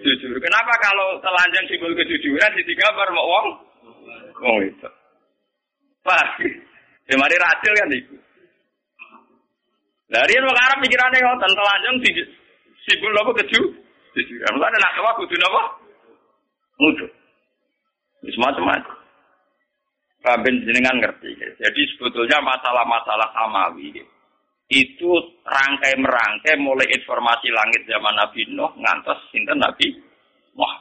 Jujur. 0.00 0.40
Kenapa 0.40 0.72
kalau 0.80 1.20
telanjang 1.20 1.64
simbol 1.68 1.92
kejujuran 1.92 2.56
digambar 2.56 3.08
mau 3.12 3.28
wong 3.28 3.46
wong 4.40 4.58
itu? 4.64 4.88
Pak, 6.00 6.40
ya 7.12 7.14
mari 7.20 7.36
rasil 7.36 7.72
kan 7.76 7.92
iku. 7.92 8.16
Dari 10.08 10.32
yang 10.36 10.48
Arab 10.48 10.78
pikirannya 10.80 11.20
ngoten 11.20 11.52
telanjang 11.52 11.96
simbol 12.88 13.20
apa 13.20 13.30
keju? 13.44 13.60
Jujuran. 14.16 14.56
Mulane 14.56 14.78
nak 14.80 14.94
tawa 14.96 15.10
kudu 15.20 15.36
napa? 15.36 15.62
Mudu. 16.80 17.06
Semacam-macam. 18.24 19.03
Ben 20.24 20.56
jenengan 20.64 20.96
ngerti. 21.04 21.36
Jadi 21.60 21.80
sebetulnya 21.92 22.40
masalah-masalah 22.40 23.28
samawi 23.36 23.92
itu 24.72 25.10
rangkai 25.44 26.00
merangkai 26.00 26.56
mulai 26.56 26.88
informasi 26.88 27.52
langit 27.52 27.84
zaman 27.84 28.16
Nabi 28.16 28.48
Nuh 28.56 28.72
ngantos 28.80 29.20
sinten 29.28 29.60
Nabi 29.60 29.92
Wah. 30.56 30.80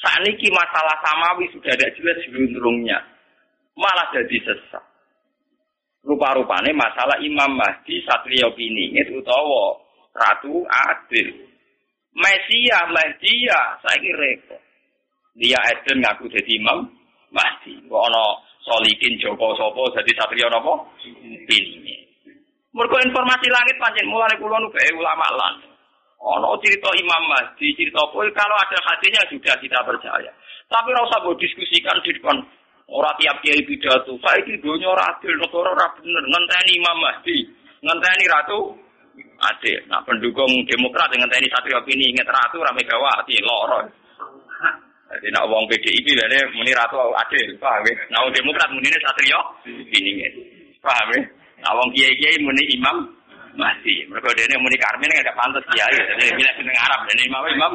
Saat 0.00 0.24
ini 0.24 0.48
masalah 0.48 0.96
samawi 1.04 1.50
sudah 1.52 1.74
ada 1.74 1.92
jelas 1.98 2.16
sebelumnya. 2.24 2.98
Malah 3.76 4.08
jadi 4.14 4.38
sesat. 4.46 4.84
Rupa-rupanya 6.06 6.70
masalah 6.72 7.18
Imam 7.20 7.58
Mahdi 7.58 8.00
Satrio 8.06 8.54
itu 8.54 9.12
utawa 9.18 9.76
Ratu 10.14 10.62
Adil. 10.64 11.50
Mesia, 12.14 12.78
Mahdia, 12.88 13.60
saya 13.82 13.98
kira. 13.98 14.58
Dia 15.38 15.58
Eden 15.70 16.02
ngaku 16.02 16.26
jadi 16.34 16.50
imam, 16.58 16.90
Mahdi. 17.30 17.76
Kok 17.88 18.02
ana 18.08 18.24
solikin 18.64 19.16
Joko 19.20 19.56
Sopo 19.56 19.88
jadi 19.92 20.12
satria 20.16 20.48
napa? 20.48 20.74
Ini. 21.04 21.96
Mergo 22.72 22.96
informasi 23.00 23.48
langit 23.48 23.76
pancen 23.80 24.06
mulai 24.06 24.36
kula 24.36 24.60
nu 24.60 24.68
ulama 24.70 25.28
lan. 25.34 25.54
Ono 26.18 26.58
cerita 26.58 26.90
Imam 26.98 27.30
Mahdi, 27.30 27.78
cerita 27.78 28.02
apa 28.02 28.18
kalau 28.34 28.56
ada 28.58 28.78
hadisnya 28.90 29.22
sudah 29.30 29.54
kita 29.62 29.78
percaya. 29.86 30.30
Tapi 30.68 30.88
ora 30.92 31.06
usah 31.06 31.22
diskusikan 31.38 31.96
di 32.02 32.10
depan 32.12 32.36
ora 32.90 33.14
tiap 33.16 33.40
kiai 33.40 33.62
pidato. 33.64 34.18
Saiki 34.20 34.60
donya 34.60 34.92
ora 34.92 35.04
adil, 35.14 35.32
negara 35.38 35.72
ora 35.72 35.86
bener. 35.96 36.24
Ngenteni 36.26 36.72
Imam 36.76 36.98
Mahdi, 37.00 37.38
ngenteni 37.80 38.24
ratu 38.28 38.58
adil. 39.40 39.78
Nah, 39.88 40.02
pendukung 40.04 40.50
Demokrat 40.66 41.08
ngenteni 41.14 41.48
satria 41.48 41.80
opini 41.80 42.12
inget 42.12 42.28
ratu 42.28 42.60
ora 42.60 42.74
Megawati, 42.74 43.36
loro. 43.40 43.88
Jadi 45.08 45.26
nak 45.32 45.48
uang 45.48 45.64
PDIP 45.72 46.04
ini 46.04 46.38
muni 46.52 46.72
ratu 46.76 47.00
adil, 47.16 47.56
paham 47.56 47.80
ya? 47.88 47.96
Nak 48.12 48.28
uang 48.28 48.32
Demokrat 48.36 48.68
muni 48.68 48.92
satrio, 48.92 49.40
ini 49.64 50.20
paham 50.84 51.08
ya? 51.16 51.20
Nak 51.64 51.72
uang 51.72 51.88
kiai 51.96 52.12
kiai 52.20 52.36
muni 52.44 52.62
imam 52.76 52.96
masih. 53.56 54.04
Mereka 54.12 54.28
dia 54.36 54.60
muni 54.60 54.76
Karmen 54.76 55.08
nggak 55.08 55.32
pantas 55.32 55.64
kiai, 55.72 55.96
jadi 55.96 56.36
bila 56.36 56.50
seneng 56.60 56.76
Arab 56.76 57.00
dan 57.08 57.18
imam 57.24 57.42
imam. 57.56 57.72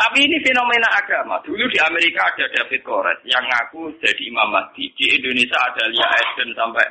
Tapi 0.00 0.18
ini 0.24 0.36
fenomena 0.40 0.88
agama. 0.96 1.36
Dulu 1.44 1.64
di 1.68 1.76
Amerika 1.80 2.24
ada 2.24 2.48
David 2.56 2.80
Koret 2.80 3.20
yang 3.28 3.44
ngaku 3.44 3.92
jadi 4.00 4.22
Imam 4.32 4.48
Mahdi. 4.48 4.88
Di 4.96 5.12
Indonesia 5.12 5.60
ada 5.60 5.84
Lia 5.92 6.08
Eden 6.24 6.56
sampai 6.56 6.88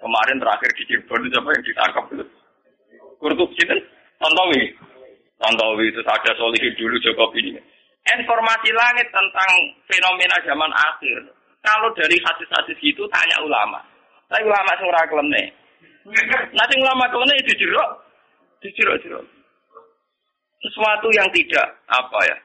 kemarin 0.00 0.40
terakhir 0.40 0.70
di 0.72 0.82
Cirebon 0.88 1.28
itu 1.28 1.36
apa 1.36 1.50
yang 1.52 1.64
ditangkap 1.68 2.04
itu. 2.16 2.24
Kurtup 3.20 3.50
Sinten, 3.60 3.76
Tontowi. 4.16 4.72
Tantowi 5.36 5.92
itu 5.92 6.00
ada 6.00 6.32
solihin 6.40 6.72
dulu 6.80 6.96
Jokowi 7.04 7.40
ini. 7.52 7.60
Informasi 8.06 8.70
langit 8.72 9.08
tentang 9.12 9.50
fenomena 9.90 10.36
zaman 10.46 10.72
akhir. 10.72 11.28
Kalau 11.60 11.90
dari 11.98 12.16
hadis-hadis 12.22 12.78
itu 12.80 13.02
tanya 13.10 13.42
ulama. 13.42 13.82
Tapi 14.30 14.46
ulama 14.46 14.70
sing 14.78 14.86
ora 14.86 15.02
kelene. 15.10 15.44
Nanti 16.54 16.74
ulama 16.78 17.10
kelene 17.10 17.34
itu 17.42 17.52
jerok, 17.58 17.90
dijerok 18.62 18.96
jerok. 19.02 19.24
Sesuatu 20.62 21.10
yang 21.12 21.26
tidak 21.34 21.66
apa 21.90 22.20
ya, 22.30 22.36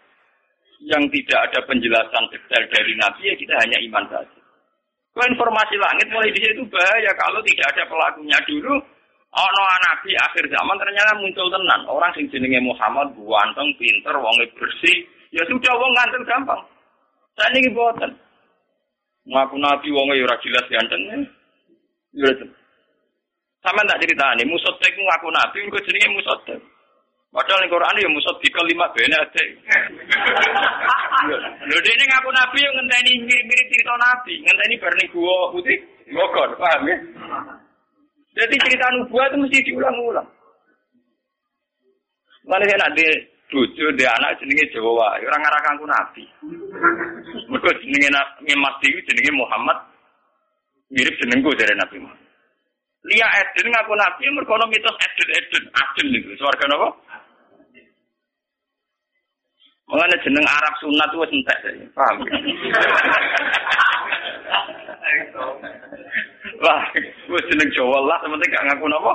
yang 0.89 1.03
tidak 1.13 1.39
ada 1.49 1.59
penjelasan 1.69 2.25
detail 2.33 2.63
dari 2.73 2.93
Nabi 2.97 3.21
ya 3.29 3.35
kita 3.37 3.53
hanya 3.61 3.77
iman 3.85 4.05
saja. 4.09 4.39
Kalau 5.11 5.27
informasi 5.27 5.75
langit 5.77 6.07
mulai 6.09 6.31
di 6.33 6.41
situ 6.41 6.63
bahaya 6.71 7.11
kalau 7.19 7.43
tidak 7.45 7.67
ada 7.75 7.83
pelakunya 7.85 8.37
dulu 8.47 8.79
Ono 9.31 9.61
nabi 9.63 10.11
akhir 10.19 10.43
zaman 10.51 10.75
ternyata 10.75 11.15
muncul 11.15 11.47
tenan 11.47 11.87
orang 11.87 12.11
sing 12.11 12.27
jenenge 12.27 12.59
Muhammad 12.59 13.15
buanteng 13.15 13.71
pinter 13.79 14.11
wonge 14.19 14.43
bersih 14.59 15.07
ya 15.31 15.39
sudah 15.47 15.71
wong 15.71 15.91
nganteng 15.95 16.23
gampang. 16.27 16.61
Saya 17.39 17.47
ini 17.55 17.71
boten. 17.71 18.11
Ngaku 19.31 19.55
nabi 19.55 19.87
wonge 19.95 20.19
ora 20.19 20.35
jelas 20.43 20.67
ganteng. 20.67 21.01
Ya 22.11 22.27
Sama 23.61 23.85
tak 23.85 24.01
cerita 24.01 24.25
nih, 24.35 24.49
musotek 24.49 24.89
ngaku 24.97 25.29
nabi, 25.31 25.69
gue 25.69 25.85
jenenge 25.85 26.17
musotek. 26.17 26.59
Padahal 27.31 27.63
ning 27.63 27.71
Quran 27.71 28.01
ya 28.03 28.09
musot 28.11 28.35
di 28.43 28.51
kelima 28.51 28.91
bene 28.91 29.15
ade. 29.15 29.43
Lho 31.63 31.77
dene 31.79 32.03
ngaku 32.03 32.29
nabi 32.35 32.59
yang 32.59 32.75
ngenteni 32.75 33.23
mirip-mirip 33.23 33.67
cerita 33.71 33.95
nabi, 33.95 34.33
ngenteni 34.43 34.75
bar 34.83 34.93
ning 34.99 35.07
gua 35.15 35.47
putih, 35.55 35.79
Bogor, 36.11 36.59
paham 36.59 36.91
ya? 36.91 36.97
Jadi 38.31 38.55
cerita 38.63 38.87
nubuah 38.95 39.27
itu 39.27 39.37
mesti 39.43 39.59
diulang-ulang. 39.67 40.27
Mana 42.47 42.63
saya 42.63 42.79
nanti 42.79 43.03
bojo 43.51 43.91
de 43.99 44.07
anak 44.07 44.39
jenenge 44.39 44.71
Jawa, 44.71 45.19
orang 45.19 45.41
ngarah 45.43 45.61
kangku 45.67 45.83
nabi. 45.83 46.23
Mergo 47.51 47.71
jenenge 47.83 48.07
Mas 48.55 48.75
Dewi 48.79 49.03
jenenge 49.03 49.31
Muhammad 49.35 49.77
mirip 50.91 51.15
jenengku 51.19 51.51
dari 51.59 51.75
Nabi 51.75 51.99
Muhammad. 51.99 52.27
Lia 53.03 53.27
Eden 53.43 53.71
ngaku 53.71 53.93
nabi 53.99 54.23
mergo 54.31 54.55
ono 54.55 54.65
mitos 54.71 54.95
Eden 54.95 55.29
Eden, 55.35 55.63
Eden 55.67 56.07
niku 56.15 56.31
swarga 56.39 56.65
napa? 56.71 56.87
Mengenai 59.91 60.23
jeneng 60.23 60.47
Arab 60.47 60.73
sunat 60.79 61.11
itu 61.11 61.35
entek, 61.35 61.59
paham? 61.91 62.23
Wah, 66.61 66.85
wis 67.25 67.45
jeneng 67.49 67.69
Jawa 67.73 68.05
lah, 68.05 68.17
sementing 68.21 68.53
gak 68.53 68.65
ngaku 68.69 68.85
napa. 68.85 69.13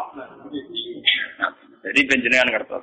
Jadi 1.87 2.01
penjenengan 2.11 2.51
ngertos. 2.51 2.83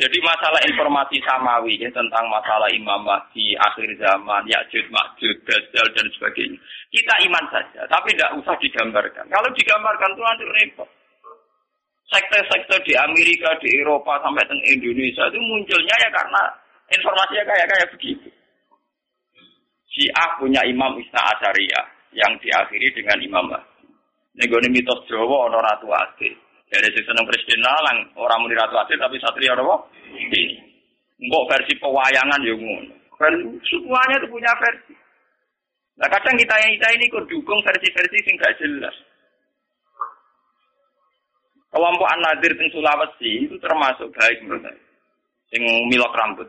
Jadi 0.00 0.16
masalah 0.24 0.58
informasi 0.64 1.20
samawi 1.22 1.76
ya, 1.76 1.86
tentang 1.92 2.24
masalah 2.26 2.66
Imam 2.72 3.04
Mahdi, 3.04 3.52
akhir 3.54 3.86
zaman, 4.00 4.42
Ya'jud, 4.48 4.88
Ma'jud, 4.88 5.36
Dajjal, 5.44 5.86
dan 5.92 6.06
sebagainya. 6.16 6.58
Kita 6.88 7.14
iman 7.30 7.44
saja, 7.52 7.84
tapi 7.86 8.16
tidak 8.16 8.32
usah 8.40 8.56
digambarkan. 8.58 9.28
Kalau 9.28 9.48
digambarkan 9.52 10.10
itu 10.16 10.22
nanti 10.24 10.44
repot. 10.58 10.90
Sekte-sekte 12.10 12.76
di 12.82 12.96
Amerika, 12.98 13.54
di 13.62 13.68
Eropa, 13.78 14.18
sampai 14.24 14.42
ke 14.42 14.56
Indonesia 14.74 15.30
itu 15.30 15.38
munculnya 15.38 15.94
ya 16.00 16.10
karena 16.10 16.42
informasinya 16.90 17.44
kayak 17.46 17.66
kayak 17.70 17.90
begitu. 17.94 18.28
Syiah 19.94 20.28
punya 20.40 20.64
Imam 20.66 20.98
Isna 20.98 21.22
Asyariah 21.36 21.86
yang 22.18 22.34
diakhiri 22.42 22.88
dengan 22.96 23.18
Imam 23.22 23.46
Mahdi. 23.46 23.69
Ini 24.38 24.68
mitos 24.70 25.02
Jawa, 25.10 25.50
ono 25.50 25.58
Ratu 25.58 25.90
Ade. 25.90 26.30
Dari 26.70 26.86
sisi 26.94 27.02
seneng 27.02 27.26
presiden 27.26 27.66
nalang, 27.66 28.14
orang 28.14 28.46
muni 28.46 28.54
Ratu 28.54 28.78
Ade 28.78 28.94
tapi 28.94 29.18
satria 29.18 29.58
apa? 29.58 29.90
Ini. 30.14 30.44
Mbok 31.20 31.46
versi 31.50 31.74
pewayangan 31.76 32.46
ya 32.46 32.54
ngono. 32.54 32.94
Semuanya 33.66 34.16
itu 34.16 34.28
punya 34.32 34.52
versi. 34.56 34.94
Nah 36.00 36.08
kadang 36.08 36.32
kita 36.40 36.54
yang 36.64 36.72
kita 36.80 36.88
ini 36.96 37.04
kok 37.12 37.28
dukung 37.28 37.60
versi-versi 37.60 38.18
sing 38.24 38.34
gak 38.40 38.56
jelas. 38.56 38.96
Kelompok 41.70 42.08
An-Nadir 42.08 42.56
di 42.56 42.66
Sulawesi 42.72 43.32
itu 43.46 43.54
termasuk 43.60 44.08
baik 44.16 44.42
menurut 44.42 44.64
saya. 44.64 44.80
Sing 45.52 45.62
milok 45.92 46.16
rambut. 46.16 46.48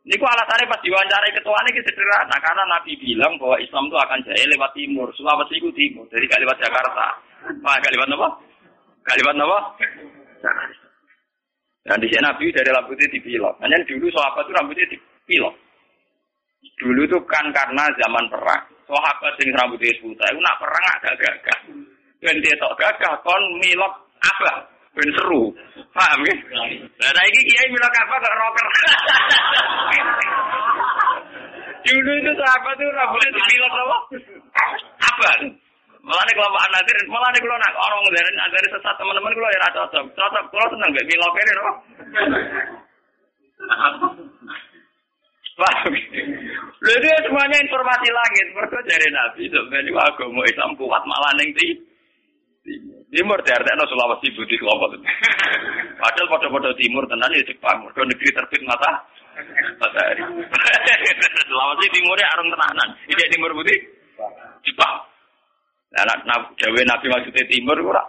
Ini 0.00 0.16
kok 0.16 0.32
alasannya 0.32 0.64
pas 0.64 0.80
diwawancarai 0.80 1.36
ketua 1.36 1.60
ini 1.68 1.84
sederhana 1.84 2.36
karena 2.40 2.64
Nabi 2.64 2.96
bilang 2.96 3.36
bahwa 3.36 3.60
Islam 3.60 3.84
itu 3.84 3.96
akan 4.00 4.24
jaya 4.24 4.44
lewat 4.48 4.70
timur, 4.72 5.08
Sulawesi 5.12 5.60
itu 5.60 5.68
timur, 5.76 6.08
jadi 6.08 6.24
gak 6.24 6.40
lewat 6.40 6.56
Jakarta. 6.56 7.06
Wah, 7.60 7.76
gak 7.76 7.92
lewat 7.92 8.08
apa? 8.16 8.28
Gak 9.04 9.16
lewat 9.20 9.36
apa? 9.36 9.58
Dan 11.84 12.00
di 12.00 12.08
sini 12.08 12.24
Nabi 12.24 12.48
dari 12.48 12.70
rambutnya 12.72 13.12
dipilok. 13.12 13.54
Hanya 13.60 13.76
dulu 13.84 14.08
sahabat 14.12 14.44
itu 14.48 14.52
rambutnya 14.56 14.86
dipilok. 14.88 15.54
Dulu 16.80 17.00
itu 17.04 17.18
kan 17.28 17.44
karena 17.52 17.84
zaman 18.00 18.24
perang. 18.32 18.64
Sahabat 18.88 19.36
yang 19.36 19.52
rambutnya 19.52 19.92
sebuta, 20.00 20.24
itu 20.32 20.40
nak 20.40 20.58
perang 20.60 20.84
agak 20.96 21.14
gagah. 21.20 21.60
Dan 22.20 22.36
dia 22.40 22.56
tak 22.56 22.72
gagah, 22.80 23.14
kon 23.20 23.42
milok 23.60 23.92
apa? 24.20 24.79
Ben 24.90 25.10
seru. 25.14 25.54
Paham 25.94 26.20
ya? 26.26 26.34
Nah 26.98 27.24
ini 27.26 27.40
kiai 27.46 27.68
milok 27.70 27.94
apa 27.94 28.14
gak 28.18 28.36
rocker. 28.38 28.66
Dulu 31.80 32.10
itu 32.12 32.32
sahabat 32.36 32.76
itu 32.76 32.92
rambutnya 32.92 33.30
dipilok 33.34 33.72
apa? 33.72 33.98
Apa? 35.00 35.30
Malah 36.00 36.24
nih 36.24 36.34
kalau 36.34 36.60
anadir, 36.64 36.96
malah 37.12 37.28
nih 37.32 37.40
kalau 37.44 37.56
nak 37.60 37.76
orang 37.76 38.00
dari 38.08 38.30
dari 38.32 38.68
sesat 38.72 38.94
teman-teman 38.96 39.36
kalau 39.36 39.50
ya 39.52 39.68
cocok, 39.74 40.04
cocok 40.16 40.44
kalau 40.48 40.66
seneng 40.72 40.90
gak 40.96 41.08
milok 41.08 41.34
ini 41.38 41.52
loh. 41.54 41.74
Paham? 45.60 45.92
Lalu 46.80 47.08
semuanya 47.20 47.58
informasi 47.60 48.08
langit. 48.08 48.46
Mereka 48.56 48.78
dari 48.88 49.08
Nabi 49.12 49.42
sebenarnya 49.52 49.92
agama 50.08 50.40
Islam 50.48 50.72
kuat 50.80 51.02
malah 51.04 51.32
neng 51.36 51.52
timur 53.10 53.38
artinya 53.42 53.84
Sulawesi 53.90 54.30
Budi 54.38 54.54
kelompok. 54.56 54.94
Padahal 56.00 56.26
pada-pada 56.30 56.70
timur 56.78 57.04
tenan 57.10 57.34
ya 57.34 57.42
Jepang. 57.44 57.82
Mereka 57.82 58.06
negeri 58.06 58.30
terbit 58.30 58.62
mata 58.64 58.90
matahari. 59.82 60.22
Sulawesi 61.50 61.86
timurnya 61.90 62.30
arung 62.34 62.48
tenanan. 62.54 62.88
Ini 63.10 63.22
timur 63.34 63.50
Budi 63.58 63.76
Jepang. 64.62 64.94
Nah, 65.90 66.06
nah, 66.22 66.38
Jawa 66.54 66.86
Nabi 66.86 67.06
maksudnya 67.10 67.50
timur 67.50 67.74
ora. 67.82 68.04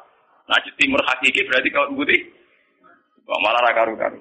Nah, 0.46 0.62
timur 0.78 1.02
hakiki 1.02 1.50
berarti 1.50 1.70
kalau 1.74 1.98
Budi. 1.98 2.18
Malah 3.26 3.64
rakaru-karu. 3.64 4.20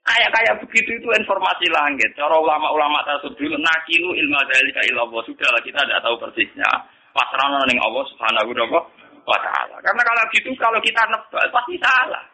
Kayak 0.00 0.30
kayak 0.32 0.54
begitu 0.64 0.90
itu 0.96 1.08
informasi 1.08 1.66
langit. 1.70 2.10
Cara 2.18 2.34
ulama-ulama 2.34 3.00
tersebut 3.06 3.52
nakilu 3.56 4.10
ilmu 4.16 4.40
dari 4.50 4.70
ilallah 4.90 5.22
sudahlah 5.22 5.60
kita 5.62 5.80
tidak 5.86 6.02
tahu 6.02 6.16
persisnya. 6.18 6.70
Pasrah 7.10 7.62
ning 7.66 7.78
Allah 7.82 8.04
Subhanahu 8.10 8.50
wa 8.50 8.54
taala. 8.54 8.99
Karena 9.80 10.02
kalau 10.02 10.22
gitu 10.34 10.48
kalau 10.58 10.80
kita 10.82 11.02
nebak 11.10 11.44
pasti 11.54 11.74
salah. 11.78 12.24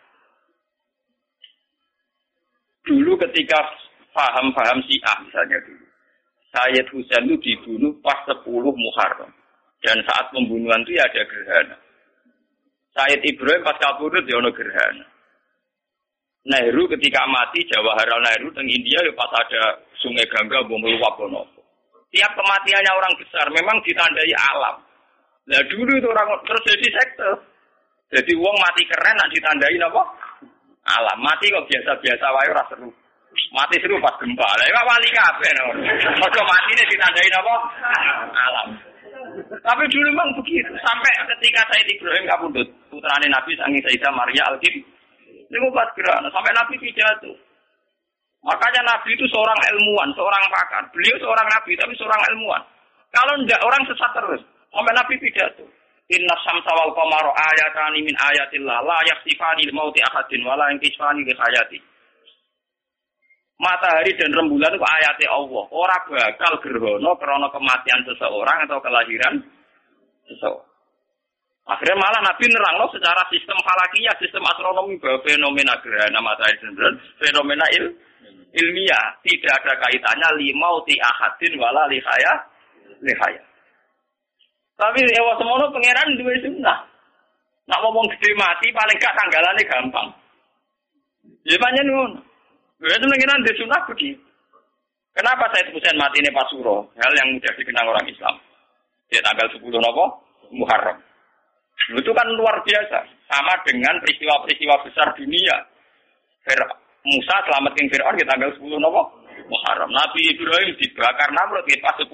Dulu 2.87 3.19
ketika 3.27 3.59
paham-paham 4.15 4.79
Syiah 4.87 5.17
misalnya 5.27 5.59
dulu. 5.67 5.87
Sayyid 6.55 6.87
Husain 6.95 7.29
itu 7.29 7.37
dibunuh 7.43 7.93
pas 8.01 8.17
10 8.25 8.47
Muharram. 8.47 9.29
Dan 9.85 10.01
saat 10.09 10.33
pembunuhan 10.33 10.81
itu 10.87 10.97
ya 10.97 11.05
ada 11.05 11.23
gerhana. 11.29 11.77
Sayyid 12.97 13.21
Ibrahim 13.29 13.61
pas 13.61 13.77
kabur 13.77 14.09
itu 14.15 14.31
ya 14.31 14.41
ada 14.41 14.51
gerhana. 14.55 15.07
Nehru 16.47 16.87
ketika 16.95 17.27
mati 17.27 17.67
Jawaharlal 17.67 18.23
Nehru 18.23 18.55
teng 18.55 18.71
India 18.71 19.03
ya 19.03 19.13
pas 19.19 19.35
ada 19.35 19.83
Sungai 19.99 20.25
Gangga 20.31 20.63
bom 20.65 20.79
meluap. 20.79 21.19
Tiap 22.15 22.33
kematiannya 22.39 22.93
orang 22.95 23.15
besar 23.19 23.51
memang 23.51 23.83
ditandai 23.83 24.33
alam. 24.55 24.86
Nah 25.47 25.61
dulu 25.71 25.93
itu 25.95 26.09
orang 26.11 26.29
terus 26.43 26.63
jadi 26.67 26.89
sekte. 26.91 27.31
Jadi 28.07 28.33
uang 28.39 28.57
mati 28.59 28.83
keren 28.87 29.15
nak 29.19 29.31
ditandai 29.31 29.79
apa? 29.83 30.03
Alam. 30.87 31.19
Mati 31.23 31.51
kok 31.51 31.67
biasa-biasa 31.67 32.27
wae 32.35 32.49
ora 32.51 32.65
seru. 32.71 32.91
Mati 33.55 33.77
seru 33.83 33.99
pas 33.99 34.15
gempa. 34.19 34.47
Lah 34.47 34.67
ya 34.67 34.83
wali 34.83 35.09
kabeh. 35.11 35.51
Ojo 36.23 36.41
mati 36.47 36.71
ini 36.75 36.85
ditandai 36.91 37.29
apa? 37.35 37.55
Alam. 38.31 38.69
Tapi 39.63 39.83
dulu 39.91 40.07
memang 40.15 40.31
begitu. 40.39 40.71
Sampai 40.83 41.11
ketika 41.35 41.63
saya 41.67 41.83
Ibrahim 41.83 42.25
kabundut, 42.31 42.69
putrane 42.91 43.27
Nabi 43.27 43.59
sangi 43.59 43.83
Sayyidah 43.83 44.13
Maria 44.15 44.47
Al-Qib 44.51 44.75
ini 45.47 45.59
obat 45.67 45.95
gerak. 45.95 46.23
Sampai 46.31 46.53
Nabi 46.55 46.75
pidato. 46.79 47.33
Makanya 48.47 48.83
Nabi 48.87 49.15
itu 49.15 49.27
seorang 49.31 49.59
ilmuwan, 49.75 50.11
seorang 50.15 50.43
pakar. 50.51 50.83
Beliau 50.95 51.19
seorang 51.19 51.47
Nabi, 51.51 51.75
tapi 51.75 51.95
seorang 51.99 52.21
ilmuwan. 52.35 52.63
Kalau 53.11 53.35
tidak 53.43 53.61
orang 53.67 53.83
sesat 53.91 54.11
terus. 54.15 54.43
Sampai 54.77 54.93
Nabi 54.93 55.17
pidato. 55.17 55.65
Inna 56.13 56.37
samsa 56.45 56.71
wal 56.77 56.93
qamara 56.93 57.33
ayatani 57.33 58.05
min 58.05 58.13
ayatillah 58.13 58.79
la 58.85 58.99
yakhsifani 59.09 59.67
mauti 59.73 60.05
ahadin 60.05 60.45
wala 60.45 60.69
yankisfani 60.71 61.25
li 61.25 61.33
hayati. 61.33 61.81
Matahari 63.57 64.13
dan 64.21 64.37
rembulan 64.37 64.69
itu 64.77 64.85
ayatnya 64.85 65.33
Allah. 65.33 65.65
Orang 65.73 66.05
bakal 66.13 66.53
gerhono 66.61 67.17
karena 67.17 67.49
kematian 67.49 68.01
seseorang 68.05 68.69
atau 68.69 68.79
kelahiran 68.85 69.41
seseorang. 70.29 70.69
Akhirnya 71.67 71.99
malah 71.99 72.23
Nabi 72.23 72.47
nerang 72.47 72.79
loh 72.79 72.91
secara 72.95 73.27
sistem 73.27 73.59
falakiyah, 73.59 74.15
sistem 74.23 74.45
astronomi 74.47 75.03
bahwa 75.03 75.19
fenomena 75.27 75.75
gerhana 75.83 76.21
matahari 76.23 76.55
dan 76.63 76.95
fenomena 77.19 77.67
il, 77.75 77.91
ilmiah 78.55 79.19
tidak 79.27 79.59
ada 79.65 79.75
kaitannya 79.83 80.29
limau 80.39 80.85
ti 80.87 80.95
ahadin 81.03 81.59
wala 81.59 81.91
lihaya 81.91 82.47
lihaya. 83.03 83.43
Tapi 84.77 85.01
ewa 85.17 85.33
semono 85.41 85.73
pangeran 85.73 86.21
dua 86.21 86.37
sunnah. 86.45 86.79
Nak 87.67 87.81
ngomong 87.83 88.07
gede 88.15 88.31
mati 88.37 88.71
paling 88.71 88.97
gak 89.01 89.17
tanggalannya 89.17 89.65
gampang. 89.67 90.09
Ya 91.49 91.57
banyak 91.59 91.85
nun. 91.89 92.13
Berarti 92.79 93.05
pangeran 93.09 93.43
di 93.43 93.53
sunnah 93.57 93.81
begitu. 93.89 94.23
Kenapa 95.17 95.49
saya 95.49 95.73
Husain 95.73 95.97
mati 95.97 96.21
ini 96.21 96.29
Pasuro? 96.29 96.93
Hal 97.01 97.13
yang 97.17 97.33
mudah 97.33 97.53
dikenang 97.57 97.89
orang 97.89 98.05
Islam. 98.05 98.37
Dia 99.09 99.25
tanggal 99.25 99.49
10 99.49 99.65
nopo 99.65 100.05
Muharram. 100.53 101.01
Itu 101.97 102.13
kan 102.13 102.29
luar 102.37 102.61
biasa. 102.61 103.01
Sama 103.33 103.57
dengan 103.65 103.97
peristiwa-peristiwa 104.05 104.75
besar 104.85 105.09
dunia. 105.17 105.57
Fir 106.45 106.61
Musa 107.07 107.37
selamatin 107.47 107.87
Fir'aun 107.91 108.19
di 108.19 108.27
tanggal 108.27 108.51
10 108.55 108.83
Nopo 108.83 109.03
Muharram. 109.47 109.91
Nabi 109.95 110.35
Ibrahim 110.35 110.75
dibakar 110.79 111.31
Namrud 111.31 111.63
di 111.67 111.79
pas 111.79 111.95
10 111.99 112.11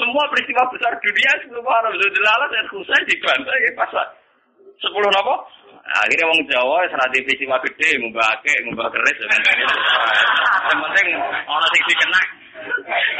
Semua 0.00 0.24
peristiwa 0.32 0.64
besar 0.72 0.96
dunia 0.96 1.32
10 1.44 1.60
Muharram. 1.60 1.92
Zulala 1.92 2.46
dan 2.48 2.64
Husain 2.72 3.04
di 3.04 3.20
pas 3.20 3.92
10 4.80 4.88
Nopo. 4.88 5.34
Akhirnya 5.90 6.24
wong 6.24 6.40
Jawa 6.48 6.86
serati 6.88 7.20
peristiwa 7.20 7.60
gede, 7.66 8.00
ngubake, 8.00 8.52
ngubah 8.64 8.88
keris. 8.88 9.18
Yang 9.20 10.78
penting 10.80 11.06
orang 11.44 11.70
sing 11.76 11.82
dikenak. 11.84 12.26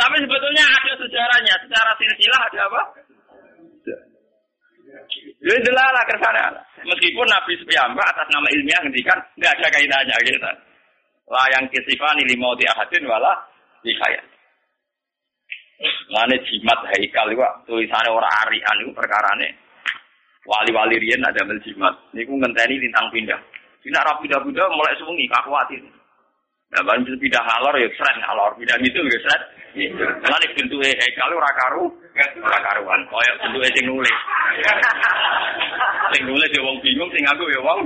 Tapi 0.00 0.16
sebetulnya 0.24 0.64
ada 0.64 0.92
sejarahnya. 0.96 1.54
Secara 1.68 1.90
silsilah 2.00 2.40
ada 2.48 2.60
apa? 2.64 2.82
Ya 5.40 5.56
delala 5.64 6.00
kersane 6.04 6.40
Meskipun 6.84 7.26
Nabi 7.28 7.52
Sufyan 7.60 7.92
atas 7.92 8.28
nama 8.32 8.48
ilmiah 8.56 8.80
ngendikan 8.84 9.18
tidak 9.36 9.52
ada 9.56 9.68
kaitannya 9.72 10.16
gitu. 10.24 10.50
Layang 11.30 11.64
kisifani 11.68 12.24
limauti 12.24 12.64
ahadin 12.68 13.04
wala 13.04 13.36
dihayat. 13.84 14.29
Lane 16.10 16.36
jimat 16.44 16.80
haikal 16.92 17.32
itu 17.32 17.40
tulisannya 17.64 18.12
orang 18.12 18.34
arian 18.44 18.76
itu 18.84 18.92
perkarane 18.92 19.48
wali-wali 20.44 21.00
rian 21.00 21.24
ada 21.24 21.40
mel 21.46 21.60
jimat. 21.64 21.94
Niku 22.12 22.36
ngenteni 22.36 22.76
lintang 22.76 23.08
pindah. 23.14 23.40
Tidak 23.80 24.04
rapi 24.04 24.28
pindah 24.28 24.66
mulai 24.76 24.98
semungi 25.00 25.24
kakuatin. 25.30 25.80
Nah, 26.70 26.82
bantu 26.86 27.16
pindah 27.18 27.42
halor 27.42 27.74
ya 27.80 27.88
seret 27.96 28.18
halor, 28.22 28.54
pindah 28.60 28.76
itu 28.78 29.00
ya 29.00 29.18
seret. 29.24 29.42
Lane 30.20 30.46
bentuk 30.58 30.82
haikal 30.82 31.30
ora 31.32 31.50
karu 31.54 31.86
Ora 32.20 32.58
karuan, 32.60 33.00
koyo 33.06 33.32
bentuke 33.38 33.70
sing 33.70 33.86
nulis. 33.86 34.18
Sing 36.12 36.22
nulis 36.26 36.50
ya 36.50 36.60
wong 36.60 36.76
bingung, 36.82 37.10
sing 37.14 37.24
aku 37.24 37.44
ya 37.48 37.60
wong. 37.62 37.80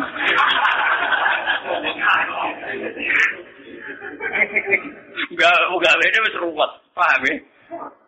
Enggak, 5.30 5.56
enggak 5.70 5.98
beda 6.00 6.18
wis 6.24 6.40
ruwet. 6.40 6.70
Paham 6.96 7.22
ya? 7.28 7.34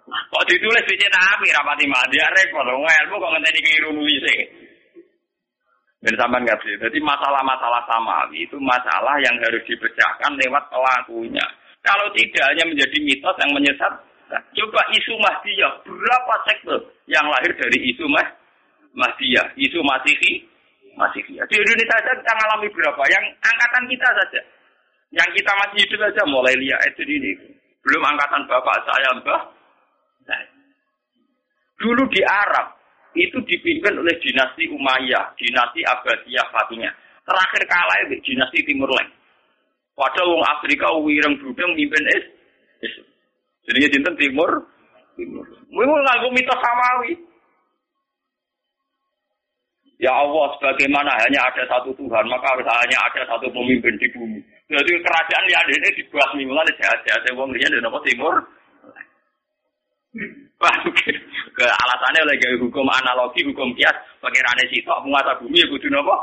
Kok 0.07 0.45
ditulis 0.47 0.87
dicetak 0.87 1.23
api 1.35 1.51
rapati 1.51 1.87
mati 1.91 2.17
repot. 2.19 2.67
Wong 2.67 2.87
ilmu 2.87 3.15
kok 3.19 3.31
ngenteni 3.35 3.61
keliru 3.63 3.91
nulis 3.91 4.23
Dan 6.05 6.15
sampean 6.15 6.47
nggak 6.47 6.61
sih. 6.63 6.79
Jadi 6.79 6.99
masalah-masalah 7.03 7.83
sama 7.91 8.31
itu 8.31 8.55
masalah 8.63 9.19
yang 9.19 9.35
harus 9.43 9.65
dipecahkan 9.67 10.33
lewat 10.39 10.63
pelakunya. 10.71 11.43
Kalau 11.83 12.07
tidak 12.15 12.45
hanya 12.55 12.65
menjadi 12.67 12.99
mitos 13.03 13.37
yang 13.43 13.51
menyesat, 13.55 13.93
coba 14.31 14.81
isu 14.95 15.15
Mahdiyah. 15.19 15.73
Berapa 15.87 16.35
sektor 16.47 16.79
yang 17.11 17.27
lahir 17.27 17.51
dari 17.59 17.79
isu 17.91 18.07
Mah 18.07 18.27
Mahdiyah? 18.95 19.55
Isu 19.59 19.83
Masihi? 19.83 20.47
Masihi. 20.97 21.37
Di 21.37 21.55
Indonesia 21.61 21.93
saja 21.93 22.11
kita 22.17 22.33
mengalami 22.39 22.69
berapa? 22.73 23.03
Yang 23.11 23.25
angkatan 23.45 23.85
kita 23.91 24.09
saja. 24.17 24.41
Yang 25.13 25.31
kita 25.43 25.51
masih 25.55 25.79
hidup 25.85 26.01
saja 26.09 26.23
mulai 26.27 26.55
lihat 26.57 26.81
itu 26.91 27.03
ini. 27.05 27.33
Belum 27.85 28.03
angkatan 28.03 28.43
bapak 28.51 28.79
saya, 28.89 29.11
mbah. 29.23 29.56
Nah. 30.27 30.43
Dulu 31.77 32.03
di 32.09 32.21
Arab, 32.25 32.77
itu 33.17 33.39
dipimpin 33.45 33.97
oleh 33.97 34.17
dinasti 34.21 34.69
Umayyah, 34.69 35.37
dinasti 35.41 35.81
Abbasiyah 35.85 36.47
Fatimiyah. 36.53 36.95
Terakhir 37.27 37.63
kalah 37.67 37.97
itu 38.07 38.15
dinasti 38.23 38.63
Timur 38.65 38.93
Leng. 38.93 39.11
Padahal 39.97 40.29
wong 40.37 40.45
Afrika 40.45 40.93
wireng 41.01 41.41
budeng 41.41 41.73
mimpin 41.73 42.05
es. 42.13 42.25
Jadi 43.67 43.89
dinten 43.91 44.15
Timur 44.15 44.51
Timur. 45.17 45.45
Mau 45.73 45.97
nganggo 46.05 46.29
mitos 46.31 46.61
samawi. 46.61 47.13
Ya 49.97 50.13
Allah, 50.13 50.53
sebagaimana 50.61 51.09
hanya 51.25 51.41
ada 51.49 51.65
satu 51.73 51.89
Tuhan, 51.97 52.25
maka 52.29 52.53
harus 52.53 52.69
hanya 52.69 53.01
ada 53.01 53.25
satu 53.33 53.49
pemimpin 53.49 53.97
di 53.97 54.13
bumi. 54.13 54.45
Jadi 54.69 54.93
kerajaan 55.01 55.49
yang 55.49 55.61
ada 55.65 55.73
ini 55.73 55.89
dibuat 55.97 56.37
mulai 56.37 56.69
jahat-jahat 56.77 57.33
wong 57.33 57.49
liya 57.57 57.73
di 57.73 57.81
nomor 57.81 58.05
timur. 58.05 58.45
Ke 61.57 61.65
alasannya 61.69 62.25
oleh 62.25 62.37
hukum 62.61 62.89
analogi, 62.89 63.45
hukum 63.45 63.77
kias, 63.77 63.97
pakai 64.25 64.41
rane 64.41 64.65
sitok, 64.73 65.05
penguasa 65.05 65.37
bumi 65.41 65.61
ya 65.61 65.69
kudu 65.69 65.89
nopo? 65.93 66.17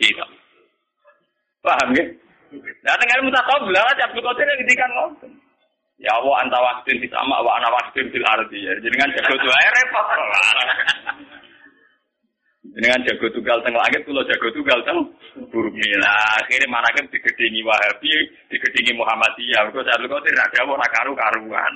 Sitok. 0.00 0.28
Paham 1.60 1.92
ya? 1.92 2.04
Nah, 2.82 2.96
tengah 2.98 3.20
mutasawuf 3.22 3.68
bilang 3.68 3.86
aja 3.92 4.08
Abdul 4.08 4.24
Qadir 4.24 4.48
yang 4.48 4.90
ngomong. 4.90 5.12
Ya 6.00 6.16
Allah 6.16 6.34
anta 6.40 6.58
wahidin 6.58 7.04
di 7.04 7.08
sama 7.12 7.44
wa 7.44 7.60
ana 7.60 7.68
wahidin 7.68 8.08
fil 8.08 8.24
ardi. 8.24 8.64
Ya, 8.64 8.72
jenengan 8.80 9.12
jago 9.12 9.36
ae 9.36 9.68
repot. 9.68 10.06
Jenengan 12.72 13.04
jago 13.04 13.26
tunggal 13.36 13.60
teng 13.60 13.76
langit 13.76 14.00
kula 14.08 14.24
jago 14.24 14.48
tunggal 14.56 14.80
teng 14.88 14.98
bumi. 15.52 15.88
Lah 16.00 16.40
akhirnya 16.40 16.72
manakem 16.72 17.04
digedingi 17.12 17.60
Wahabi, 17.60 18.12
digedingi 18.48 18.96
Muhammadiyah. 18.96 19.68
Kok 19.68 19.84
Abdul 19.84 20.08
Qadir 20.08 20.34
ra 20.40 20.46
dawuh 20.56 20.80
karu-karuan. 20.80 21.74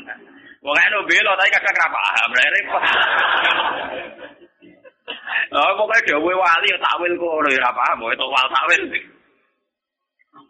Wong 0.65 0.77
eno 0.81 1.05
belo 1.05 1.33
tapi 1.37 1.53
kakak 1.53 1.93
paham. 1.93 2.31
Lah 2.33 2.49
repot. 2.57 2.83
Oh, 5.55 5.71
pokoknya 5.79 6.09
dewe 6.09 6.33
wali 6.35 6.69
takwil 6.81 7.13
kok 7.15 7.37
ora 7.37 7.71
paham, 7.71 8.01
itu 8.11 8.27
wal 8.27 8.49
takwil. 8.49 8.83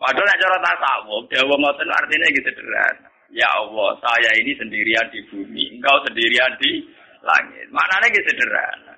Padahal 0.00 0.26
nek 0.26 0.40
cara 0.40 0.58
tasawuf, 0.64 1.22
dewa 1.28 1.54
ngoten 1.60 1.90
artinya 1.92 2.26
gitu 2.32 2.50
sederhana. 2.50 3.08
Ya 3.34 3.48
Allah, 3.52 3.90
saya 4.00 4.30
ini 4.38 4.54
sendirian 4.54 5.06
di 5.10 5.20
bumi, 5.28 5.76
engkau 5.76 5.98
sendirian 6.06 6.54
di 6.62 6.86
langit. 7.20 7.66
Maknanya 7.74 8.06
gitu 8.14 8.30
sederhana. 8.32 8.94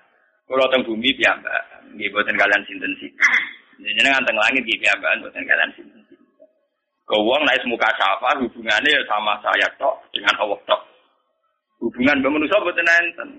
Kalau 0.46 0.66
teng 0.70 0.86
bumi 0.86 1.10
piyambak, 1.18 1.62
nggih 1.96 2.12
boten 2.14 2.38
kalian 2.38 2.62
sinten 2.70 2.92
sih. 3.02 3.10
Jenengan 3.82 4.22
teng 4.22 4.38
langit 4.38 4.62
nggih 4.62 4.78
piyambak 4.78 5.10
boten 5.24 5.42
kalian 5.42 5.70
sinten 5.74 6.00
sih. 6.06 6.18
Kau 7.06 7.22
naik 7.22 7.66
muka 7.66 7.90
syafa 7.98 8.38
hubungannya 8.42 9.02
sama 9.10 9.34
saya 9.42 9.66
tok 9.78 10.06
dengan 10.14 10.34
Allah 10.38 10.58
tok. 10.66 10.95
Hubungan 11.76 12.24
manusia 12.24 12.56
boten 12.64 12.88
enten. 12.88 13.30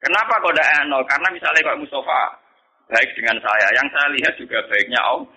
Kenapa 0.00 0.40
kok 0.40 0.52
tidak 0.52 0.86
nol? 0.88 1.04
Karena 1.08 1.28
misalnya 1.32 1.64
kok 1.64 1.80
Mustafa 1.80 2.20
baik 2.86 3.10
dengan 3.18 3.36
saya, 3.42 3.68
yang 3.74 3.88
saya 3.90 4.08
lihat 4.14 4.32
juga 4.38 4.62
baiknya 4.70 5.00
Allah. 5.02 5.28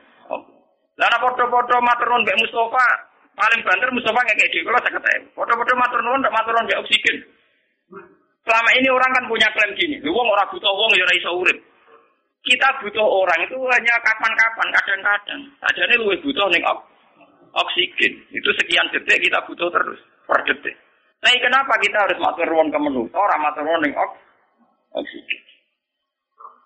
Lah 1.00 1.20
foto-foto 1.24 1.80
matron 1.80 2.22
Mbak 2.28 2.40
Mustafa, 2.44 2.86
paling 3.34 3.62
banter 3.64 3.90
Mustafa 3.96 4.20
kayak 4.28 4.52
gitu. 4.52 4.68
Kalau 4.68 4.80
saya 4.84 4.94
kata, 5.00 5.10
foto-foto 5.32 5.72
matron 5.80 6.20
ndak 6.20 6.36
matron 6.36 6.64
Mbak 6.68 6.80
oksigen. 6.84 7.18
Selama 8.44 8.70
ini 8.76 8.88
orang 8.92 9.12
kan 9.16 9.26
punya 9.28 9.48
klaim 9.56 9.72
gini, 9.80 10.00
lu 10.04 10.12
wong 10.12 10.28
orang 10.28 10.48
butuh 10.52 10.72
wong 10.74 10.92
ya 10.96 11.32
urip. 11.32 11.60
Kita 12.40 12.68
butuh 12.80 13.04
orang 13.04 13.40
itu 13.44 13.56
hanya 13.56 13.94
kapan-kapan, 14.00 14.68
kadang-kadang. 14.80 15.42
Saja 15.60 15.82
ini 15.92 15.96
lu 16.00 16.16
butuh 16.24 16.48
nih 16.52 16.64
ok 16.64 16.80
oksigen. 17.56 18.14
Itu 18.32 18.50
sekian 18.60 18.88
detik 18.92 19.22
kita 19.24 19.40
butuh 19.48 19.70
terus 19.72 20.00
per 20.28 20.40
detik. 20.48 20.76
Nah, 21.20 21.36
kenapa 21.36 21.74
kita 21.84 21.98
harus 22.00 22.20
matur 22.24 22.48
ruang 22.48 22.72
ke 22.72 22.80
menu? 22.80 23.04
Orang 23.12 23.44
matur 23.44 23.68
ruang 23.68 23.84
ning 23.84 23.92
ok 23.92 24.14
oksigen. 24.96 25.42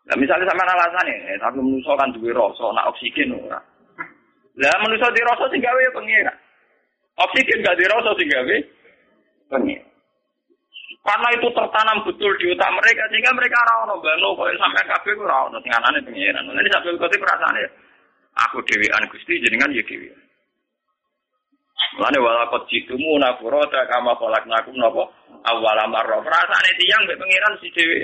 Nah, 0.04 0.16
misalnya 0.20 0.45
sama 0.51 0.68
alasan 0.68 1.10
ya, 1.10 1.39
tapi 1.39 1.64
menuso 1.64 1.95
kan 1.95 2.12
duwe 2.12 2.36
rasa, 2.36 2.66
nak 2.76 2.91
oksigen 2.91 3.34
ora. 3.39 3.60
Lah 4.54 4.78
manusia 4.86 5.10
dirasa 5.10 5.49
sing 5.49 5.64
gawe 5.64 5.84
pengira. 5.97 6.34
Oksigen 7.18 7.66
gak 7.66 7.78
dirasa 7.80 8.12
sing 8.20 8.30
gawe 8.30 8.58
pengira. 9.49 9.86
Karena 11.04 11.28
itu 11.36 11.47
tertanam 11.51 11.99
betul 12.08 12.32
di 12.39 12.47
otak 12.56 12.72
mereka 12.80 13.04
sehingga 13.12 13.36
mereka 13.36 13.60
ora 13.60 13.74
ono 13.84 13.99
bano 13.99 14.39
koyo 14.39 14.56
sampai 14.56 14.88
kabeh 14.88 15.20
ora 15.20 15.51
ono 15.51 15.58
sing 15.60 15.74
anane 15.76 15.99
pengiran. 16.06 16.47
Nanti 16.47 16.70
sampai 16.72 16.95
kote 16.95 17.18
ya. 17.20 17.70
Aku 18.49 18.64
dhewean 18.66 19.04
Gusti 19.12 19.41
jenengan 19.43 19.76
ya 19.76 19.84
dhewe. 19.84 20.10
Mulane 21.93 22.17
wala 22.17 22.49
qad 22.49 22.65
jitumu 22.69 23.21
nafurata 23.21 23.86
kama 23.89 24.17
khalaqnakum 24.17 24.74
napa 24.78 25.05
awwala 25.45 25.86
marra. 25.89 26.17
Perasaane 26.26 26.71
tiyang 26.82 27.01
mbek 27.05 27.19
pengiran 27.21 27.53
si 27.61 27.69
dhewe. 27.69 27.97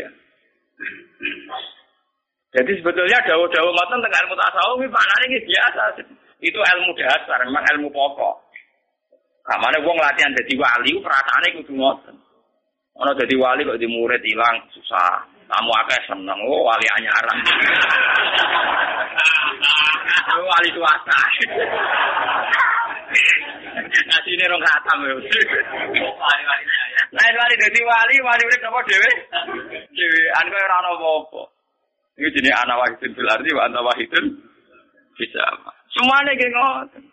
Jadi 2.50 2.72
sebetulnya 2.82 3.18
dawa-dawa 3.30 3.70
ngoten 3.70 4.02
tengah 4.02 4.22
ilmu 4.26 4.36
tasawuf 4.38 4.82
ini 4.82 4.90
maknanya 4.90 5.26
ini 5.30 5.38
biasa. 5.46 5.82
Itu 6.42 6.58
ilmu 6.58 6.92
dasar, 6.98 7.40
memang 7.46 7.66
ilmu 7.78 7.90
pokok. 7.94 8.36
Kamane 9.46 9.78
wong 9.86 9.98
latihan 9.98 10.34
jadi 10.34 10.54
wali, 10.58 10.98
perasaannya 11.02 11.58
kudu 11.62 11.74
ngoten. 11.78 12.16
Ono 13.00 13.12
jadi 13.18 13.36
wali 13.38 13.66
kok 13.66 13.78
di 13.78 13.88
murid 13.90 14.22
hilang 14.26 14.58
susah. 14.74 15.26
Kamu 15.50 15.72
akeh 15.82 16.02
seneng, 16.06 16.40
oh 16.46 16.62
wali 16.62 16.86
anyaran. 16.94 17.38
wali 20.50 20.70
swasta. 20.78 21.18
Nasi 23.88 24.30
ini 24.36 24.44
rong 24.50 24.64
khatam 24.64 24.98
ya. 25.08 25.16
Lain 27.10 27.36
wali 27.40 27.56
jadi 27.58 27.80
wali, 27.82 28.16
wali 28.22 28.44
udah 28.46 28.70
apa 28.70 28.80
dewe? 28.86 29.12
Dewe, 29.96 30.22
anu 30.38 30.50
ora 30.54 30.78
ono 30.84 30.90
apa-apa. 31.00 31.42
Ini 32.20 32.28
jenis 32.36 32.54
anak 32.54 32.78
wahidun 32.84 33.12
fil 33.16 33.32
ardi 33.32 33.52
wa 33.56 33.66
wahidun 33.72 34.26
bisa. 35.16 35.44
Semuanya 35.96 36.36
kayak 36.36 36.52
ngoten. 36.54 37.04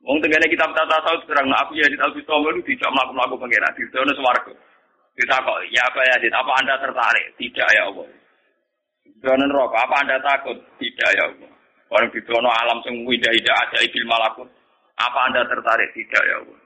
Wong 0.00 0.16
tengene 0.24 0.46
kitab 0.48 0.72
tata 0.72 0.96
saud 1.04 1.28
terang 1.28 1.48
aku 1.52 1.76
ya 1.76 1.84
di 1.84 1.96
Alfi 2.00 2.24
Tomol 2.24 2.56
itu 2.56 2.72
tidak 2.72 2.88
melakukan 2.88 3.16
melakukan 3.20 3.40
pengiran 3.44 3.76
di 3.76 3.84
suwargo. 4.16 4.52
Kita 5.12 5.36
kok 5.44 5.58
ya 5.68 5.82
apa 5.84 6.00
ya 6.08 6.16
apa 6.40 6.52
anda 6.56 6.74
tertarik? 6.80 7.26
Tidak 7.36 7.68
ya 7.68 7.82
Allah. 7.84 8.08
Zona 9.20 9.44
neraka 9.44 9.78
apa 9.84 9.94
anda 10.00 10.16
takut? 10.24 10.56
Tidak 10.80 11.10
ya 11.12 11.24
Allah. 11.28 11.50
Orang 11.90 12.08
di 12.14 12.20
alam 12.30 12.78
sing 12.86 13.02
windah-indah 13.04 13.56
aja 13.66 13.78
ibil 13.82 14.06
malakut. 14.08 14.48
Apa 15.00 15.18
anda 15.32 15.40
tertarik? 15.48 15.88
Tidak 15.96 16.22
ya 16.28 16.36
Allah. 16.44 16.58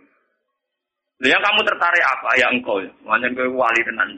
Yang 1.22 1.43
kamu 1.47 1.61
tertarik 1.62 2.05
apa? 2.05 2.28
Ya 2.35 2.47
engkau. 2.51 2.82
Macam 3.07 3.30
gue 3.30 3.47
wali 3.55 3.80
tenan. 3.87 4.09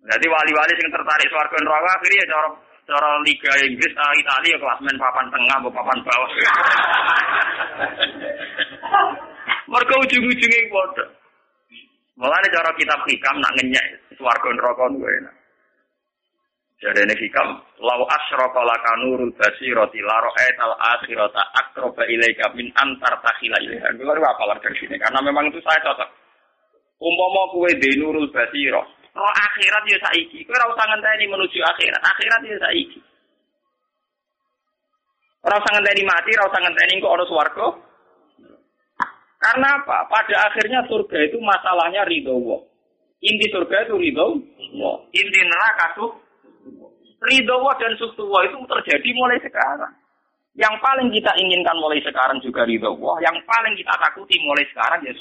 Jadi 0.00 0.26
wali-wali 0.26 0.72
yang 0.80 0.92
tertarik 0.94 1.28
suarga 1.28 1.58
neraka 1.60 1.90
akhirnya 2.00 2.24
cara 2.30 2.48
cara 2.88 3.10
Liga 3.22 3.52
Inggris 3.60 3.92
uh, 3.94 4.14
Italia 4.16 4.56
klasmen 4.56 4.96
papan 4.96 5.26
tengah 5.28 5.56
atau 5.60 5.70
papan 5.70 5.98
bawah. 6.02 6.30
Mereka 9.70 9.94
ujung-ujungnya 10.02 10.70
bodoh. 10.72 11.10
Mulai 12.18 12.48
cara 12.52 12.70
kitab 12.74 13.00
hikam 13.06 13.36
nak 13.38 13.54
ngenyek 13.60 13.86
suarga 14.16 14.48
neraka 14.56 14.84
gue 14.96 15.10
enak. 15.20 15.34
Jadi 16.80 16.96
ini 17.04 17.12
hikam, 17.12 17.60
lau 17.84 18.08
asyraka 18.08 18.60
laka 18.64 18.92
nurul 19.04 19.28
basirati 19.36 20.00
laro 20.00 20.32
etal 20.48 20.72
akhirata 20.80 21.52
akroba 21.52 22.08
ilaika 22.08 22.48
min 22.56 22.72
antar 22.80 23.20
takhila 23.20 23.60
ilaika. 23.60 23.92
Gue 24.00 24.08
baru 24.08 24.24
apalah 24.24 24.56
dari 24.64 24.80
sini, 24.80 24.96
karena 24.96 25.20
memang 25.20 25.52
itu 25.52 25.60
saya 25.60 25.76
cocok. 25.84 26.08
Umpama 27.04 27.52
kue 27.52 27.70
di 27.76 28.00
nurul 28.00 28.32
basiro, 28.32 28.80
Oh 29.18 29.32
akhirat 29.34 29.82
ya 29.90 29.98
saiki. 30.06 30.46
Kowe 30.46 30.54
ora 30.54 30.70
usah 30.70 30.86
ngenteni 30.86 31.26
menuju 31.26 31.58
akhirat. 31.58 31.98
Akhirat 31.98 32.40
ya 32.46 32.58
saiki. 32.62 33.00
Ora 35.42 35.58
usah 35.58 35.70
ngenteni 35.74 36.02
mati, 36.06 36.30
ora 36.38 36.46
usah 36.46 36.60
ngenteni 36.62 37.02
kok 37.02 37.14
swarga. 37.26 37.66
Karena 39.40 39.68
apa? 39.82 39.98
Pada 40.06 40.36
akhirnya 40.52 40.84
surga 40.84 41.16
itu 41.26 41.40
masalahnya 41.40 42.04
ridho 42.06 42.36
Allah. 42.38 42.60
Inti 43.24 43.46
surga 43.50 43.88
itu 43.88 43.94
ridho. 43.98 44.36
Inti 45.10 45.40
neraka 45.42 45.96
tuh 45.96 46.12
ridho 47.20 47.56
dan 47.76 47.92
suktuwa 48.00 48.44
itu 48.48 48.56
terjadi 48.64 49.08
mulai 49.16 49.38
sekarang. 49.44 49.94
Yang 50.58 50.74
paling 50.82 51.08
kita 51.14 51.32
inginkan 51.38 51.76
mulai 51.78 52.00
sekarang 52.02 52.40
juga 52.42 52.66
ridho. 52.66 52.96
Yang 53.20 53.36
paling 53.46 53.74
kita 53.76 53.94
takuti 53.96 54.36
mulai 54.42 54.64
sekarang 54.72 55.00
ya 55.06 55.14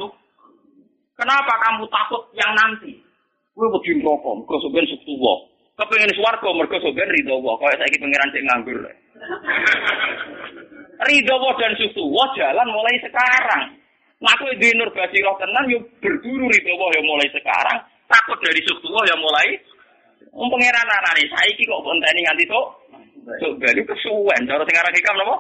Kenapa 1.20 1.54
kamu 1.68 1.84
takut 1.92 2.32
yang 2.32 2.56
nanti? 2.56 2.96
Gue 3.52 3.68
begini 3.76 4.00
rokok, 4.08 4.48
gue 4.48 4.58
sebenarnya 4.64 4.96
suktuwa. 4.96 5.36
Kepengen 5.76 6.16
suarga, 6.16 6.48
mereka 6.56 6.80
sebenarnya 6.80 7.12
ridho 7.12 7.34
Allah. 7.44 7.56
Kalau 7.60 7.76
saya 7.76 8.00
pengiran 8.00 8.32
cek 8.32 8.44
nganggur. 8.48 8.78
ridho 11.12 11.36
dan 11.60 11.72
suktuwa 11.76 12.24
jalan 12.40 12.68
mulai 12.72 12.96
sekarang. 13.04 13.64
Nah, 14.20 14.32
aku 14.36 14.52
di 14.60 14.68
nur 14.76 14.92
basiroh 14.92 15.36
tenan, 15.40 15.68
yuk 15.72 15.84
berburu 16.00 16.48
ridho 16.48 16.88
yang 16.96 17.04
mulai 17.08 17.28
sekarang. 17.36 17.78
Takut 18.08 18.40
dari 18.40 18.64
suktuwa 18.64 19.04
yang 19.08 19.20
mulai. 19.20 19.60
Um 20.30 20.46
pengiran 20.54 20.86
anak 20.86 21.26
saya 21.26 21.58
kok 21.58 21.82
konteni 21.82 22.22
nganti 22.22 22.46
tuh. 22.46 22.66
Coba 23.30 23.68
itu 23.74 23.84
kesuwen. 23.86 24.42
Cara 24.46 24.64
sekarang 24.66 24.94
hikam 24.94 25.18
nopo? 25.18 25.36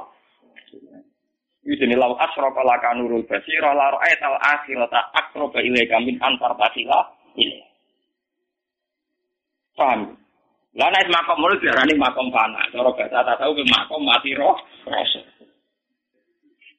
Ini 1.70 1.94
lau 1.94 2.18
asroka 2.18 2.66
laka 2.66 2.98
nurul 2.98 3.22
basira 3.30 3.78
la 3.78 3.94
ra'ayat 3.94 4.22
al 4.26 4.38
akhirata 4.42 5.14
akroba 5.14 5.62
ilaika 5.62 6.02
min 6.02 6.18
antar 6.18 6.58
tasila 6.58 7.14
ini. 7.38 7.62
Paham? 9.78 10.18
Lah 10.74 10.90
nek 10.90 11.10
makom 11.14 11.38
mulut 11.38 11.62
diarani 11.62 11.94
makom 11.94 12.34
fana. 12.34 12.66
Cara 12.74 12.90
bahasa 12.90 13.38
tahu 13.38 13.54
ke 13.54 13.64
makom 13.70 14.02
mati 14.02 14.34
roh 14.34 14.58
rasa. 14.90 15.22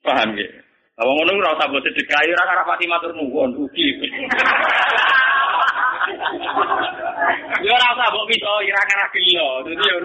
Paham 0.02 0.34
ya? 0.34 0.50
Kalau 0.98 1.14
ngono 1.16 1.38
ora 1.38 1.56
usah 1.56 1.70
mbok 1.70 1.86
sedekah 1.86 2.26
ora 2.26 2.44
karo 2.44 2.62
pati 2.66 2.84
matur 2.90 3.14
nuwun 3.14 3.54
ugi. 3.56 3.94
Ya 7.61 7.76
ora 7.76 7.92
usah 7.92 8.08
mbok 8.08 8.28
piso 8.28 8.52
ira 8.64 8.80
karo 8.88 9.06
gelo. 9.12 9.48
Dadi 9.68 9.84
yo 9.84 9.98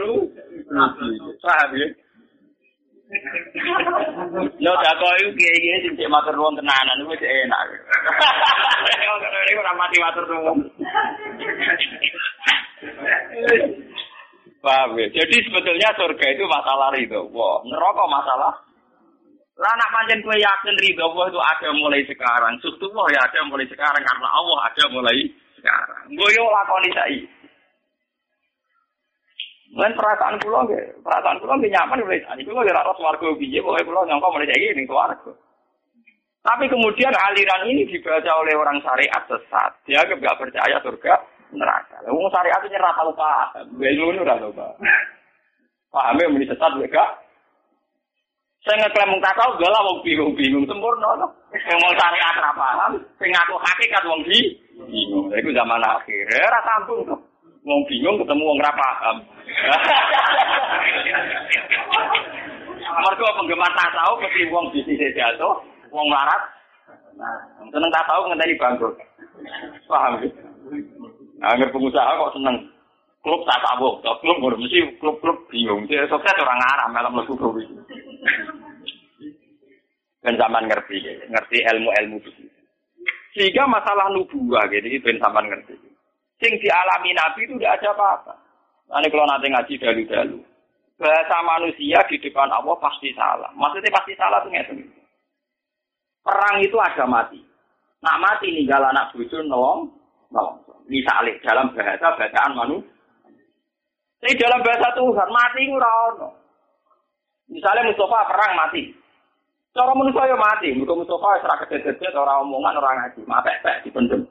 Paham 1.40 1.72
ya? 1.78 1.88
Yo 4.60 4.72
dako 4.82 5.08
iku 5.22 5.32
kiye-kiye 5.38 5.76
sing 5.86 5.94
cek 5.96 6.10
matur 6.12 6.36
nuwun 6.36 6.58
tenanan 6.58 7.06
wis 7.08 7.22
enak. 7.22 7.70
Ora 9.56 9.72
mati 9.78 9.98
matur 10.04 10.26
nuwun. 10.28 10.58
Paham 14.60 15.00
ya? 15.00 15.06
Jadi 15.16 15.36
sebetulnya 15.48 15.96
surga 15.96 16.26
itu 16.34 16.44
masalah 16.50 16.92
ridho. 16.92 17.30
Wah, 17.32 17.64
neraka 17.64 18.04
masalah. 18.10 18.54
Lah 19.56 19.72
nak 19.80 19.92
pancen 19.96 20.20
kowe 20.20 20.36
yakin 20.36 20.76
ridho 20.84 21.08
Allah 21.08 21.32
itu 21.32 21.40
ada 21.40 21.70
mulai 21.72 22.04
sekarang. 22.04 22.60
Sustu 22.60 22.92
Allah 22.92 23.08
ya 23.16 23.20
ada 23.24 23.40
mulai 23.48 23.64
sekarang 23.72 24.04
karena 24.04 24.28
Allah 24.28 24.60
ada 24.68 24.84
mulai 24.92 25.24
sekarang. 25.56 26.04
Gue 26.12 26.30
yo 26.36 26.44
lakoni 26.52 26.92
saiki. 26.92 27.35
Lan 29.76 29.92
perasaan 29.92 30.40
kula 30.40 30.64
nggih, 30.64 31.04
perasaan 31.04 31.36
kula 31.44 31.60
nggih 31.60 31.72
nyaman 31.76 32.00
wis. 32.08 32.24
Iki 32.24 32.48
kula 32.48 32.64
ora 32.64 32.88
ora 32.88 32.96
swarga 32.96 33.28
piye, 33.36 33.60
pokoke 33.60 33.84
kula 33.84 34.08
nyangka 34.08 34.32
mulai 34.32 34.48
saiki 34.48 34.72
ning 34.72 34.88
swarga. 34.88 35.32
Tapi 36.46 36.64
kemudian 36.72 37.12
aliran 37.12 37.68
ini 37.68 37.84
dibaca 37.90 38.32
oleh 38.40 38.56
orang 38.56 38.80
syariat 38.80 39.20
sesat. 39.28 39.72
Dia 39.84 40.00
nggak 40.08 40.40
percaya 40.40 40.80
surga 40.80 41.14
neraka. 41.52 41.98
Lah 42.08 42.12
wong 42.16 42.32
syariat 42.32 42.64
itu 42.64 42.78
ora 42.80 42.96
tau 42.96 43.12
paham. 43.12 43.66
Ilmu 43.76 44.24
ora 44.24 44.40
tau 44.40 44.54
paham. 44.56 44.78
Pahame 45.92 46.24
muni 46.32 46.48
sesat 46.48 46.72
mereka. 46.80 47.04
Saya 48.64 48.80
ngeklaim 48.82 49.12
mung 49.12 49.22
tak 49.22 49.36
tahu 49.38 49.60
galah 49.62 49.82
wong 49.92 50.02
bingung-bingung 50.08 50.66
sempurna 50.66 51.20
to. 51.20 51.28
Sing 51.52 51.78
mau 51.84 51.92
syariat 52.00 52.34
ora 52.40 52.52
paham, 52.56 52.92
sing 53.20 53.30
ngaku 53.34 53.60
hakikat 53.60 54.04
wong 54.08 54.22
bingung. 54.24 55.28
Iku 55.36 55.50
zaman 55.52 55.84
akhir. 55.84 56.24
Ora 56.32 56.60
sambung 56.64 57.02
to. 57.10 57.16
Wong 57.66 57.82
bingung 57.90 58.22
ketemu 58.22 58.46
wong 58.46 58.62
ora 58.62 58.78
paham. 58.78 59.18
Mergo 62.96 63.26
penggemar 63.42 63.74
tasawuf 63.74 64.22
mesti 64.22 64.46
wong 64.54 64.70
bisnis 64.70 65.18
jatuh, 65.18 65.58
wong 65.90 66.08
larat. 66.14 66.42
Nah, 67.18 67.42
seneng 67.74 67.90
tasawuf 67.90 68.30
ngenteni 68.30 68.62
bangkrut. 68.62 68.94
Paham 69.90 70.22
ya? 70.22 70.30
Angger 71.42 71.74
pengusaha 71.74 72.22
kok 72.22 72.34
seneng 72.38 72.70
klub 73.26 73.42
tasawuf, 73.50 73.98
klub 74.02 74.38
udah 74.46 74.62
mesti 74.62 74.86
klub-klub 75.02 75.50
bingung. 75.50 75.90
Dia 75.90 76.06
sukses 76.06 76.38
orang 76.38 76.62
Arab 76.70 76.94
malam 76.94 77.18
mlebu 77.18 77.34
kuwi. 77.34 77.66
Ben 80.22 80.38
zaman 80.38 80.70
ngerti, 80.70 81.02
ngerti 81.30 81.58
ilmu-ilmu. 81.66 82.18
Sehingga 83.34 83.66
masalah 83.70 84.14
nubuah 84.14 84.70
gitu, 84.70 85.02
ben 85.02 85.18
zaman 85.18 85.50
ngerti. 85.50 85.85
Sing 86.40 86.52
dialami 86.60 87.16
Nabi 87.16 87.48
itu 87.48 87.56
tidak 87.56 87.80
ada 87.80 87.90
apa-apa. 87.96 88.34
Nanti 88.92 89.08
kalau 89.08 89.26
nanti 89.28 89.48
ngaji 89.48 89.74
dalu-dalu. 89.80 90.40
Bahasa 90.96 91.38
manusia 91.44 92.00
di 92.08 92.16
depan 92.20 92.48
Allah 92.52 92.76
pasti 92.80 93.12
salah. 93.16 93.52
Maksudnya 93.56 93.92
pasti 93.92 94.14
salah 94.16 94.40
tuh 94.44 94.52
ngerti. 94.52 94.84
Perang 96.24 96.56
itu 96.64 96.78
ada 96.80 97.04
mati. 97.08 97.40
Nak 98.04 98.20
mati 98.22 98.48
ninggal 98.52 98.84
anak 98.92 99.12
bucu 99.12 99.40
nolong, 99.44 99.92
nolong. 100.32 100.58
Misalnya 100.86 101.36
dalam 101.42 101.74
bahasa 101.74 102.16
bacaan 102.16 102.52
manusia. 102.54 102.94
Tapi 104.22 104.42
dalam 104.42 104.64
bahasa 104.66 104.90
Tuhan 104.98 105.30
mati 105.30 105.62
ora 105.70 105.94
Misalnya 107.46 107.86
Mustafa 107.94 108.26
perang 108.26 108.54
mati. 108.58 108.90
Cara 109.76 109.92
manusia 109.94 110.32
ya 110.32 110.38
mati. 110.40 110.74
Muka 110.74 110.98
Mustafa 110.98 111.44
serah 111.44 111.58
kedet-kedet 111.62 112.16
orang 112.16 112.42
omongan 112.48 112.80
orang 112.80 112.96
ngaji. 113.06 113.22
Mati-mati 113.28 113.86
dipendem. 113.86 114.26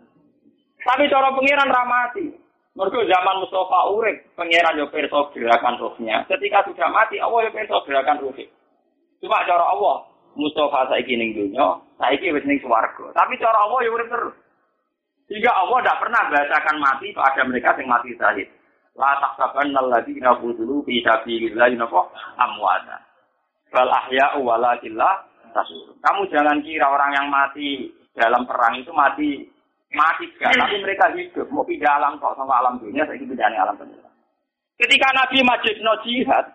Tapi 0.85 1.09
cara 1.09 1.32
pengiran 1.32 1.72
ramati. 1.72 2.26
Mereka 2.74 3.07
zaman 3.07 3.39
Mustafa 3.39 3.87
urip, 3.95 4.35
pengiran 4.35 4.74
yo 4.74 4.91
perso 4.91 5.30
gerakan 5.30 5.78
rohnya. 5.78 6.26
Ketika 6.26 6.66
sudah 6.66 6.91
mati, 6.91 7.22
Allah 7.22 7.47
yo 7.47 7.51
perso 7.55 7.78
gerakan 7.87 8.18
rohnya. 8.18 8.51
Cuma 9.22 9.47
cara 9.47 9.62
Allah, 9.62 10.11
Mustafa 10.35 10.91
saiki 10.91 11.14
ning 11.14 11.39
dunya, 11.39 11.78
saiki 12.03 12.35
wis 12.35 12.43
ning 12.43 12.59
swarga. 12.59 13.14
Tapi 13.14 13.39
cara 13.39 13.62
Allah 13.62 13.78
yo 13.87 13.95
urip 13.95 14.11
terus. 14.11 14.35
Sehingga 15.30 15.55
Allah 15.55 15.78
tidak 15.80 16.01
pernah 16.03 16.22
bahasakan 16.28 16.76
mati 16.82 17.09
pada 17.14 17.43
mereka 17.47 17.78
yang 17.78 17.89
mati 17.89 18.11
syahid. 18.18 18.49
La 18.99 19.22
tahsabanna 19.22 19.78
alladziina 19.80 20.37
qutilu 20.43 20.82
fi 20.85 21.01
sabilillahi 21.01 21.78
amwata. 21.78 22.97
Bal 23.70 23.91
ahya'u 23.91 24.43
walakinna 24.43 25.24
tasur. 25.55 25.95
Kamu 26.03 26.26
jangan 26.28 26.59
kira 26.66 26.91
orang 26.91 27.11
yang 27.14 27.26
mati 27.30 27.95
dalam 28.18 28.45
perang 28.47 28.78
itu 28.78 28.91
mati 28.91 29.47
mati 29.95 30.27
gak, 30.37 30.53
tapi 30.55 30.77
mereka 30.83 31.07
hidup. 31.15 31.47
Mau 31.49 31.65
pindah 31.65 31.97
alam 31.99 32.19
kok 32.19 32.35
sama 32.35 32.59
alam 32.59 32.83
dunia, 32.83 33.07
saya 33.07 33.19
pindah 33.19 33.47
alam 33.47 33.79
dunia. 33.79 34.11
Ketika 34.75 35.09
Nabi 35.15 35.39
Majid 35.47 35.79
no 35.81 35.95
jihad, 36.03 36.47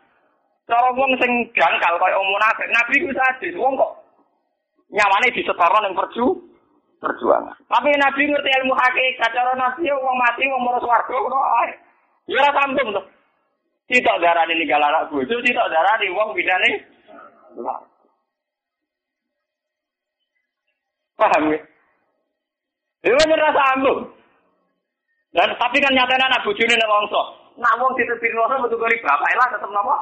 cara 0.68 0.90
wong 0.92 1.12
sing 1.24 1.32
jangkal 1.56 1.96
kaya 1.96 2.20
munafik, 2.20 2.68
Nabi 2.70 2.94
ku 3.00 3.10
sadis, 3.16 3.56
wong 3.56 3.80
kok 3.80 3.96
nyawane 4.92 5.32
disetoron 5.32 5.88
yang 5.88 5.96
perju, 5.96 6.26
perjuangan. 7.00 7.56
Tapi 7.72 7.90
Nabi 7.96 8.22
ngerti 8.28 8.50
ilmu 8.60 8.74
hakikat, 8.76 9.32
cara 9.32 9.56
Nabi 9.56 9.88
wong 9.88 10.18
mati 10.20 10.44
wong 10.52 10.62
mau 10.62 10.80
swarga 10.84 11.16
kok 11.16 11.48
ae. 11.64 11.72
Ya 12.30 12.38
ora 12.44 12.52
sambung 12.54 12.94
to. 12.94 13.02
Tidak 13.90 14.22
darani 14.22 14.54
ninggal 14.54 14.86
anak 14.86 15.10
bojo, 15.10 15.42
tidak 15.42 15.66
darani 15.74 16.14
wong 16.14 16.30
bidane. 16.38 16.72
Paham 21.18 21.52
ya? 21.52 21.60
Itu 23.00 23.16
kan 23.16 23.32
rasa 23.32 23.62
ambung. 23.76 24.12
Dan 25.32 25.50
tapi 25.56 25.78
kan 25.80 25.93
nyatanya 25.93 26.28
anak 26.28 26.43
bujune 26.43 26.74
nek 26.76 26.89
wongso. 26.89 27.22
Nak 27.62 27.78
wong 27.80 27.95
ditepir 27.95 28.34
wongso 28.36 28.60
metu 28.60 28.76
kali 28.76 28.97
bapak 29.00 29.32
lah 29.39 29.47
tetep 29.54 29.70
napa? 29.72 29.95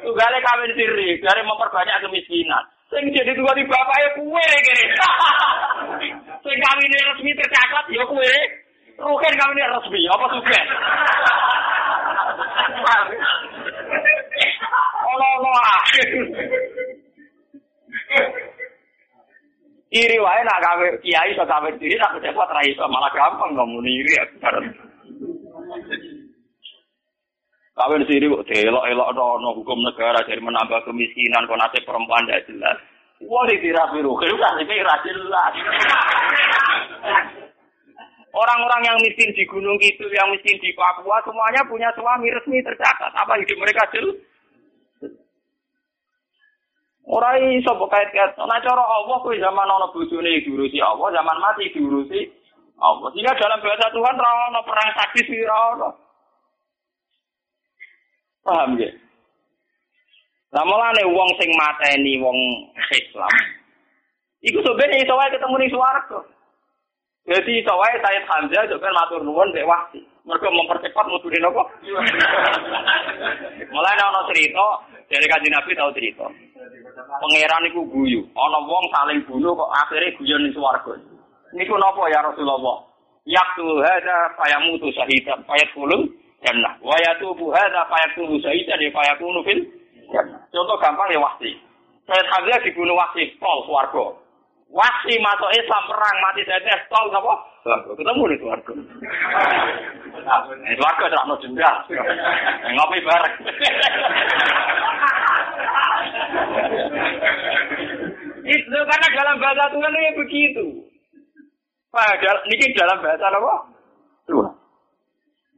Tugale 0.00 0.38
kawin 0.40 0.72
siri, 0.72 1.20
dari 1.20 1.42
memperbanyak 1.44 2.00
kemiskinan. 2.06 2.64
Sing 2.86 3.02
jadi 3.12 3.34
tuwa 3.34 3.52
di 3.52 3.66
bapak 3.66 3.98
ya 3.98 4.08
kuwe 4.14 4.40
kene. 4.40 4.84
Sing 6.46 6.56
kawin 6.56 6.92
resmi 7.12 7.32
tercatat 7.34 7.84
ya 7.92 8.04
kuwe. 8.08 8.32
Rugen 8.96 9.34
kawin 9.36 9.74
resmi 9.74 10.00
apa 10.08 10.26
sugen? 10.32 10.66
Iri 19.96 20.20
wae 20.20 20.40
nak 20.44 20.60
kawe 20.60 20.86
kiai 21.00 21.32
iso 21.32 21.44
kawe 21.48 21.68
diri 21.80 21.96
tak 21.96 22.20
pejabat 22.20 22.52
ra 22.52 22.60
iso 22.68 22.84
malah 22.84 23.08
gampang 23.16 23.56
ngomong 23.56 23.80
iri 23.80 24.12
ya. 24.12 24.24
Kawin 27.76 28.04
siri 28.04 28.28
kok 28.28 28.44
delok-elok 28.44 29.08
no 29.16 29.56
hukum 29.56 29.80
negara 29.80 30.20
jadi 30.28 30.40
menambah 30.40 30.84
kemiskinan 30.84 31.48
kon 31.48 31.60
nasib 31.60 31.80
perempuan 31.88 32.28
tidak 32.28 32.44
jelas. 32.48 32.76
Wah 33.24 33.48
iki 33.48 33.72
rapi 33.72 34.04
ruh, 34.04 34.20
itu 34.20 34.36
kan 34.36 34.60
iki 34.60 34.84
ra 34.84 34.96
jelas. 35.00 35.52
Orang-orang 38.36 38.82
yang 38.84 38.96
miskin 39.00 39.32
di 39.32 39.48
Gunung 39.48 39.80
Kidul, 39.80 40.12
yang 40.12 40.28
miskin 40.28 40.60
di 40.60 40.68
Papua, 40.76 41.24
semuanya 41.24 41.64
punya 41.64 41.88
suami 41.96 42.28
resmi 42.28 42.60
tercatat. 42.60 43.08
Apa 43.16 43.40
hidup 43.40 43.56
mereka 43.56 43.88
jelas? 43.96 44.20
Ora 47.06 47.38
iso 47.38 47.70
mbok 47.70 47.90
kait-kait. 47.90 48.34
Nek 48.34 48.62
cara 48.66 48.82
Allah 48.82 49.16
kuwi 49.22 49.38
zaman 49.38 49.70
ana 49.70 49.86
bojone 49.94 50.42
diurusi 50.42 50.82
Allah, 50.82 51.14
zaman 51.14 51.38
mati 51.38 51.70
diurusi 51.70 52.26
Allah. 52.82 53.06
Sehingga 53.14 53.38
dalam 53.38 53.62
bahasa 53.62 53.86
Tuhan 53.94 54.18
ora 54.18 54.30
ana 54.50 54.60
perang 54.66 54.90
sadis 54.90 55.28
ora 55.46 55.56
ana. 55.70 55.88
Paham 58.42 58.78
ya? 58.78 58.90
Lah 60.54 60.64
mulane 60.66 61.02
wong 61.06 61.30
sing 61.38 61.50
mateni 61.54 62.18
wong 62.18 62.38
Islam. 62.90 63.34
Iku 64.42 64.58
sebenarnya 64.62 65.02
iso 65.02 65.14
wae 65.14 65.30
ketemu 65.30 65.56
ning 65.58 65.70
swarga. 65.70 66.20
Jadi 67.26 67.50
iso 67.62 67.74
wae 67.74 67.94
Sayyid 68.02 68.24
Hamzah 68.30 68.66
juga 68.70 68.90
matur 68.94 69.22
nuwun 69.22 69.50
mek 69.54 69.66
wahsi. 69.66 70.02
Mergo 70.26 70.50
mempercepat 70.50 71.06
mudune 71.06 71.38
napa? 71.38 71.62
Mulane 73.70 74.02
ana 74.02 74.26
cerita 74.34 74.66
dari 75.06 75.26
kanjeng 75.30 75.54
Nabi 75.54 75.70
tahu 75.78 75.90
cerita. 75.94 76.26
Pangeran 77.06 77.70
iku 77.70 77.86
guyu, 77.86 78.26
ana 78.34 78.58
wong 78.66 78.84
saling 78.90 79.22
bunuh 79.30 79.54
kok 79.54 79.70
akhirnya 79.70 80.18
guyon 80.18 80.42
ning 80.42 80.50
swarga. 80.50 80.98
Niku 81.54 81.78
napa 81.78 82.10
ya 82.10 82.26
Rasulullah? 82.26 82.82
Yaktu 83.22 83.66
hada 83.86 84.34
fayamutu 84.34 84.90
syahidan 84.90 85.46
fayadkhulul 85.46 86.10
jannah. 86.42 86.74
Wa 86.82 86.98
yatubu 87.06 87.54
hada 87.54 87.86
fayakunu 87.86 88.42
syahidan 88.42 88.82
ya 88.82 88.90
fayakunu 88.90 89.46
fil. 89.46 89.62
Contoh 90.50 90.76
gampang 90.82 91.10
ya. 91.14 91.22
Sayyid 92.06 92.26
Hamzah 92.30 92.58
dibunuh 92.62 92.94
wahsi, 92.94 93.34
pol 93.38 93.66
swarga. 93.66 94.25
Wahsi 94.66 95.14
masuk 95.22 95.50
Islam 95.54 95.82
perang 95.86 96.16
mati 96.26 96.42
tetes 96.42 96.82
tol 96.90 97.06
apa? 97.14 97.34
Ketemu 97.94 98.22
di 98.34 98.36
swarga. 98.42 98.72
Eh 100.66 100.74
swarga 100.74 101.04
terang 101.06 101.38
denda. 101.38 101.70
Ngopi 102.74 102.98
bareng. 103.06 103.36
Itu 108.46 108.78
karena 108.78 109.08
dalam 109.14 109.36
bahasa 109.38 109.64
Tuhan 109.70 109.94
ini 109.94 110.18
begitu. 110.18 110.66
Padahal 111.94 112.38
ini 112.50 112.66
dalam 112.74 112.98
bahasa 112.98 113.26
apa? 113.30 113.54
Tuhan. 114.26 114.54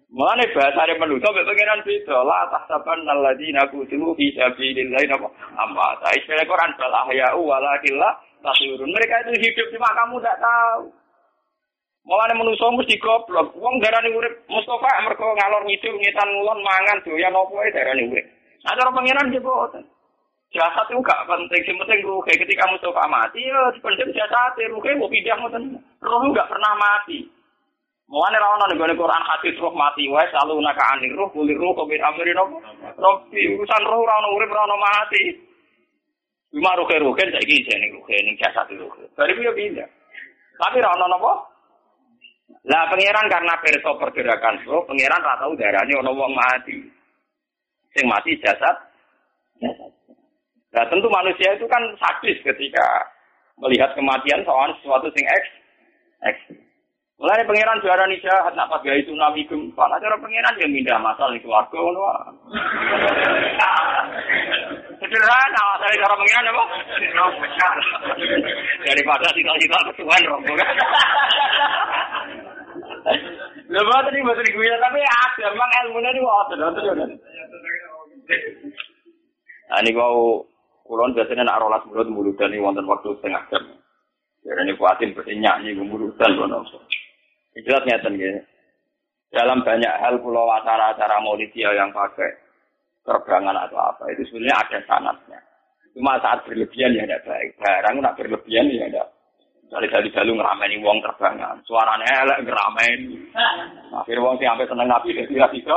Mengenai 0.09 0.53
bahasa 0.57 0.89
yang 0.89 1.05
manusia, 1.05 1.29
pengiran 1.29 1.85
beda. 1.85 2.17
La 2.25 2.49
tahsaban 2.49 3.05
alladzina 3.05 3.69
kutilu 3.69 4.17
fi 4.17 4.33
sabilillah 4.33 5.05
apa? 5.17 5.29
Amma. 5.61 6.01
Istilah 6.17 6.49
Quran 6.49 6.73
bal 6.81 6.93
ahya'u 7.09 7.45
walakillah 7.45 8.28
tasirun. 8.43 8.91
Mereka 8.91 9.15
itu 9.27 9.49
hidup 9.49 9.67
cuma 9.75 9.91
kamu 9.95 10.21
tidak 10.21 10.39
tahu. 10.43 10.83
Mulane 12.09 12.35
manusa 12.41 12.73
mesti 12.73 12.97
goblok. 12.97 13.53
Wong 13.59 13.75
darani 13.85 14.15
urip 14.17 14.35
Mustafa 14.49 15.05
mergo 15.05 15.29
ngalor 15.37 15.63
ngidul 15.69 15.95
ngitan 16.01 16.29
ngulon 16.33 16.65
mangan 16.65 17.03
doyan 17.05 17.37
opo 17.37 17.61
ae 17.61 17.75
darani 17.75 18.09
urip. 18.09 18.27
Nah 18.65 18.73
cara 18.75 18.91
pangeran 18.95 19.33
ki 19.33 19.41
boten. 19.45 19.85
Jasad 20.49 20.89
itu 20.89 21.05
gak 21.05 21.29
penting, 21.29 21.61
sing 21.61 21.77
penting 21.77 22.01
ruhe. 22.09 22.33
Ketika 22.33 22.65
Mustafa 22.73 23.05
mati, 23.05 23.45
ya 23.45 23.69
penting 23.85 24.17
jasad, 24.17 24.57
ruhe 24.73 24.97
mau 24.97 25.13
pindah 25.13 25.37
ngoten. 25.37 25.77
Roh 26.01 26.25
gak 26.33 26.49
pernah 26.49 26.73
mati. 26.81 27.29
Mulane 28.09 28.41
ra 28.41 28.57
ono 28.57 28.65
ning 28.73 28.81
Quran 28.81 29.21
hadis 29.29 29.61
roh 29.61 29.77
mati 29.77 30.09
wae 30.09 30.25
selalu 30.33 30.65
naka 30.65 30.81
anir 30.97 31.13
roh 31.13 31.29
kulir 31.29 31.61
roh 31.61 31.77
kobir 31.77 32.01
amri 32.01 32.33
nopo. 32.33 32.57
Robi 32.97 33.53
urusan 33.53 33.85
roh 33.85 34.01
ra 34.01 34.15
ono 34.25 34.29
urip 34.33 34.49
ra 34.49 34.65
ono 34.65 34.77
mati. 34.81 35.23
Cuma 36.49 36.73
ruhe-ruhe 36.81 37.25
saiki 37.29 37.65
jene 37.69 37.93
ruhe 37.93 38.17
ning 38.25 38.37
jasad 38.41 38.69
ruhe. 38.73 39.05
Dari 39.13 39.37
piye 39.37 39.53
pindah. 39.53 39.89
Tapi 40.57 40.81
ra 40.81 40.97
ono 40.97 41.07
napa? 41.07 41.33
Lah 42.65 42.89
pangeran 42.89 43.29
karena 43.29 43.55
perso 43.61 44.01
pergerakan 44.01 44.65
roh, 44.65 44.83
pangeran 44.89 45.21
ra 45.21 45.37
tau 45.37 45.53
darane 45.55 45.93
ono 46.01 46.11
wong 46.17 46.33
mati. 46.33 46.81
Sing 47.93 48.09
mati 48.09 48.41
jasad. 48.41 48.77
Jasad. 49.61 49.93
Nah 50.73 50.85
tentu 50.89 51.09
manusia 51.13 51.53
itu 51.53 51.69
kan 51.69 51.81
sadis 52.01 52.41
ketika 52.41 52.87
melihat 53.61 53.93
kematian 53.93 54.41
soal 54.49 54.73
sesuatu 54.81 55.13
sing 55.13 55.25
eks. 55.29 55.49
Eks. 56.33 56.41
Mulai 57.19 57.43
pangeran 57.51 57.83
juara 57.83 58.07
nih 58.07 58.23
jahat, 58.23 58.55
nak 58.55 58.71
pas 58.71 58.79
gaya 58.79 59.03
tsunami 59.03 59.43
gempa, 59.43 59.91
nah 59.91 59.99
cara 59.99 60.15
pangeran 60.23 60.55
yang 60.63 60.71
pindah 60.71 61.03
masal 61.03 61.35
di 61.35 61.43
keluarga. 61.43 61.83
Sederhana, 65.09 65.65
dari 65.81 65.97
cara 65.97 66.15
pangeran 66.21 66.53
apa? 66.53 66.65
Daripada 68.85 69.27
tinggal-tinggal 69.33 69.81
ketuhan 69.89 70.23
rombongan. 70.29 70.77
Lha 73.69 73.81
boten 73.85 74.13
iki 74.17 74.25
boten 74.25 74.49
gue 74.53 74.69
tapi 74.81 75.01
ada 75.01 75.47
memang 75.53 75.71
ilmune 75.85 76.09
niku 76.13 76.29
wonten 76.29 76.61
wonten. 76.61 77.11
Nah 79.69 79.81
niku 79.81 80.05
kulon 80.85 81.17
biasanya 81.17 81.45
nak 81.45 81.61
rolas 81.61 81.85
mulut 81.89 82.09
mulutan 82.09 82.53
ini 82.53 82.65
wonten 82.65 82.85
waktu 82.85 83.13
setengah 83.17 83.45
jam. 83.49 83.65
Jadi 84.45 84.61
ini 84.65 84.73
kuatin 84.77 85.13
bersenyak 85.13 85.61
nih 85.65 85.77
mulutan 85.81 86.37
kono. 86.37 86.65
Jelas 87.57 87.85
ngeten 87.85 88.21
gitu. 88.21 88.41
Dalam 89.29 89.61
banyak 89.61 89.93
hal 90.01 90.17
pulau 90.25 90.49
acara-acara 90.49 91.21
maulidiyah 91.21 91.77
yang 91.77 91.93
pakai 91.93 92.48
terbangan 93.09 93.57
atau 93.65 93.81
apa 93.81 94.05
itu 94.13 94.29
sebenarnya 94.29 94.61
ada 94.61 94.79
sanatnya. 94.85 95.41
Cuma 95.97 96.21
saat 96.21 96.45
berlebihan 96.45 96.93
ya 96.93 97.09
tidak 97.09 97.25
baik. 97.25 97.57
Barang 97.57 98.05
nak 98.05 98.15
berlebihan 98.21 98.69
ya 98.69 98.85
tidak. 98.87 99.09
Dari 99.69 99.89
dari 99.89 100.09
dalu 100.13 100.37
ngerameni 100.37 100.81
wong 100.85 101.01
terbangan. 101.01 101.61
Suaranya 101.65 102.25
elek 102.25 102.45
ngerameni. 102.45 103.17
Akhirnya 103.97 104.25
wong 104.25 104.37
sih 104.37 104.49
sampai 104.49 104.69
seneng 104.69 104.89
nabi 104.89 105.17
dia 105.17 105.29
tidak 105.29 105.53
bisa. 105.57 105.77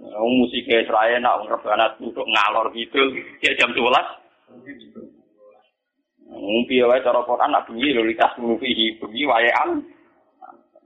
Wong 0.00 0.32
musik 0.40 0.64
Israel 0.64 1.20
nak 1.20 1.44
ngerbana 1.44 1.86
untuk 2.00 2.24
ngalor 2.24 2.72
gitu. 2.72 3.00
Ya 3.44 3.52
jam 3.60 3.72
12. 3.76 3.84
Ngumpi 6.30 6.80
wae 6.86 7.04
cara 7.04 7.20
Quran 7.26 7.50
nak 7.52 7.66
bengi 7.68 7.90
lho 7.92 8.02
likas 8.06 8.34
fihi 8.34 8.96
bengi 8.96 9.24
waean. 9.28 9.84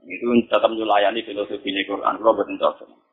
Itu 0.05 0.29
tetap 0.45 0.69
melayani 0.69 1.25
filosofi 1.25 1.73
Quran. 1.89 2.21
Betul 2.21 2.61
cocok. 2.61 3.04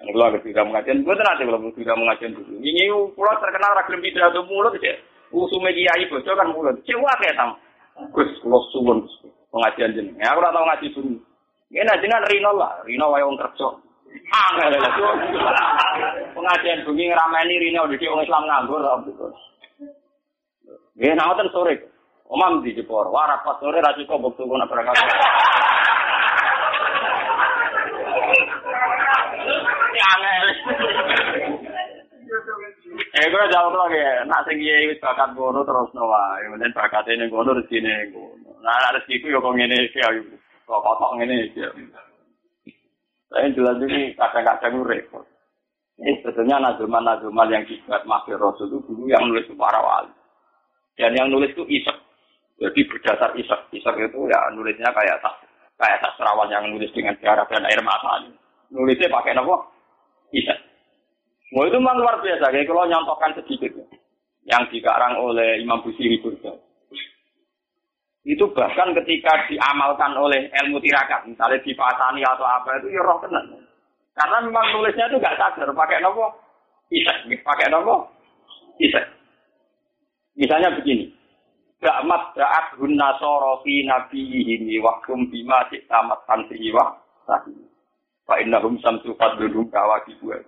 Ini 0.00 0.16
kalau 0.16 0.32
agak 0.32 0.48
tidak 0.48 0.64
mengajian, 0.64 1.04
gue 1.04 1.12
nanti 1.12 1.44
kalau 1.44 1.60
tidak 1.76 1.98
mengajian 2.00 2.32
dulu. 2.32 2.52
Ini 2.56 2.82
pulau 3.12 3.36
terkenal 3.36 3.76
ragam 3.76 4.00
pidato 4.00 4.40
mulut 4.48 4.72
ya. 4.80 4.96
Usume 5.28 5.76
kiai 5.76 6.08
bocor 6.08 6.34
kan 6.40 6.48
mulut. 6.56 6.80
Cewa 6.88 7.12
kayak 7.20 7.36
tam. 7.36 7.60
Gus, 8.16 8.32
kalau 8.40 8.64
suwun 8.72 9.04
pengajian 9.52 9.92
jeneng. 9.92 10.16
Ya 10.16 10.32
aku 10.32 10.40
tau 10.40 10.64
ngaji 10.64 10.88
dulu. 10.96 11.20
Ini 11.70 11.92
jenengan 12.00 12.26
Rino 12.26 12.50
lah, 12.56 12.80
Rino 12.88 13.12
wae 13.12 13.22
wong 13.22 13.36
kerja. 13.38 13.68
Angel 14.10 14.74
lah 14.74 14.90
Pengajian 16.34 16.82
bengi 16.82 17.12
ngrameni 17.12 17.60
Rino 17.60 17.86
di 17.86 18.08
wong 18.08 18.24
Islam 18.24 18.48
nganggur 18.48 18.82
gitu. 19.04 19.26
Nggih, 20.96 21.52
sore. 21.52 21.74
Omam 22.30 22.62
di 22.62 22.72
Jepor. 22.72 23.10
Wah, 23.10 23.26
rapat 23.26 23.58
sore 23.58 23.82
ra 23.82 23.90
cukup 23.98 24.30
bukti 24.30 24.46
kono 24.46 24.64
berangkat. 24.70 24.96
Angel. 30.10 30.46
Eh, 33.10 33.26
gue 33.26 33.44
jawab 33.50 33.74
lagi, 33.74 33.98
nak 34.30 34.46
sing 34.46 34.62
wis 34.62 35.02
bakat 35.02 35.34
ngono 35.34 35.66
terus 35.66 35.90
no 35.94 36.06
wae, 36.06 36.46
bakat 36.70 37.10
ini 37.10 37.26
ngono 37.26 37.58
rezekine 37.58 38.14
ngono. 38.14 38.54
Nah, 38.62 38.94
rezeki 38.94 39.24
ku 39.24 39.26
yo 39.34 39.42
kok 39.42 39.54
ngene 39.56 39.76
iki 39.90 39.98
ayo. 39.98 40.22
Kok 40.68 40.82
kotok 40.84 41.18
ngene 41.18 41.50
iki. 41.50 41.60
Saya 43.30 43.46
jelas 43.54 43.78
ini 43.82 44.14
kadang-kadang 44.18 44.82
repot. 44.82 45.26
Ini 46.00 46.18
sebetulnya 46.22 46.58
nazuman-nazuman 46.58 47.52
yang 47.52 47.62
dibuat 47.68 48.02
Mahfir 48.08 48.40
Rasul 48.40 48.72
itu 48.72 48.78
dulu 48.88 49.06
yang 49.06 49.22
nulis 49.28 49.46
para 49.54 49.78
wali. 49.78 50.10
Dan 50.96 51.14
yang 51.14 51.28
nulis 51.30 51.52
itu 51.54 51.62
isek. 51.68 51.94
Jadi 52.58 52.80
berdasar 52.88 53.30
isek. 53.36 53.60
Isek 53.70 53.94
itu 54.00 54.18
ya 54.26 54.38
nulisnya 54.50 54.88
kayak 54.90 55.20
tas, 55.22 55.36
kayak 55.78 56.00
sastrawan 56.02 56.50
yang 56.50 56.66
nulis 56.72 56.90
dengan 56.96 57.14
darah 57.20 57.46
dan 57.46 57.68
air 57.68 57.80
mata. 57.84 58.22
Nulisnya 58.72 59.12
pakai 59.12 59.36
apa? 59.36 59.56
Isek. 60.30 60.58
Mau 61.50 61.66
itu 61.66 61.78
memang 61.82 61.98
luar 61.98 62.22
biasa. 62.22 62.46
Kayak 62.50 62.70
kalau 62.70 62.86
nyontohkan 62.86 63.34
sedikit. 63.42 63.72
Yang 64.46 64.62
dikarang 64.78 65.18
oleh 65.20 65.60
Imam 65.62 65.82
Busiri 65.82 66.18
Burda. 66.22 66.54
Itu 68.22 68.52
bahkan 68.52 68.92
ketika 69.02 69.48
diamalkan 69.50 70.14
oleh 70.14 70.48
ilmu 70.64 70.78
tirakat. 70.78 71.26
Misalnya 71.26 71.58
dipasani 71.64 72.22
atau 72.22 72.46
apa 72.46 72.78
itu 72.78 72.94
ya 72.94 73.02
roh 73.02 73.18
tenang. 73.24 73.58
Karena 74.14 74.38
memang 74.44 74.66
nulisnya 74.74 75.08
itu 75.10 75.16
gak 75.18 75.38
sadar. 75.38 75.70
Pakai 75.72 76.02
nopo? 76.02 76.30
Isek. 76.92 77.26
Pakai 77.42 77.70
nopo? 77.72 78.06
Isek. 78.78 79.04
Misalnya 80.38 80.72
begini. 80.78 81.10
Ga'mat 81.80 82.36
da'at 82.36 82.76
hunna 82.76 83.16
sorofi 83.16 83.88
nabiyihimi 83.88 84.76
wakum 84.84 85.32
bima 85.32 85.64
siktamat 85.72 86.20
tansihi 86.28 86.68
wa. 86.76 86.92
Fa 88.26 88.38
innahum 88.40 88.78
samsu 88.80 89.12
fadludum 89.16 89.68
kawaki 89.72 90.16
buat. 90.22 90.42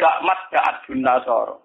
Ga'mat 0.00 0.40
da'at 0.50 0.76
hunna 0.88 1.20
soro. 1.26 1.60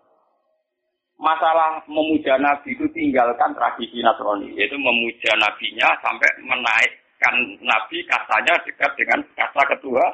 Masalah 1.15 1.79
memuja 1.87 2.35
Nabi 2.35 2.75
itu 2.75 2.83
tinggalkan 2.91 3.55
tradisi 3.55 4.03
Nasrani. 4.03 4.51
Yaitu 4.59 4.75
memuja 4.75 5.31
Nabinya 5.39 5.87
sampai 6.03 6.27
menaikkan 6.43 7.35
Nabi 7.63 8.03
katanya 8.03 8.53
dekat 8.67 8.91
dengan 8.99 9.19
kata 9.39 9.63
ketua 9.75 10.05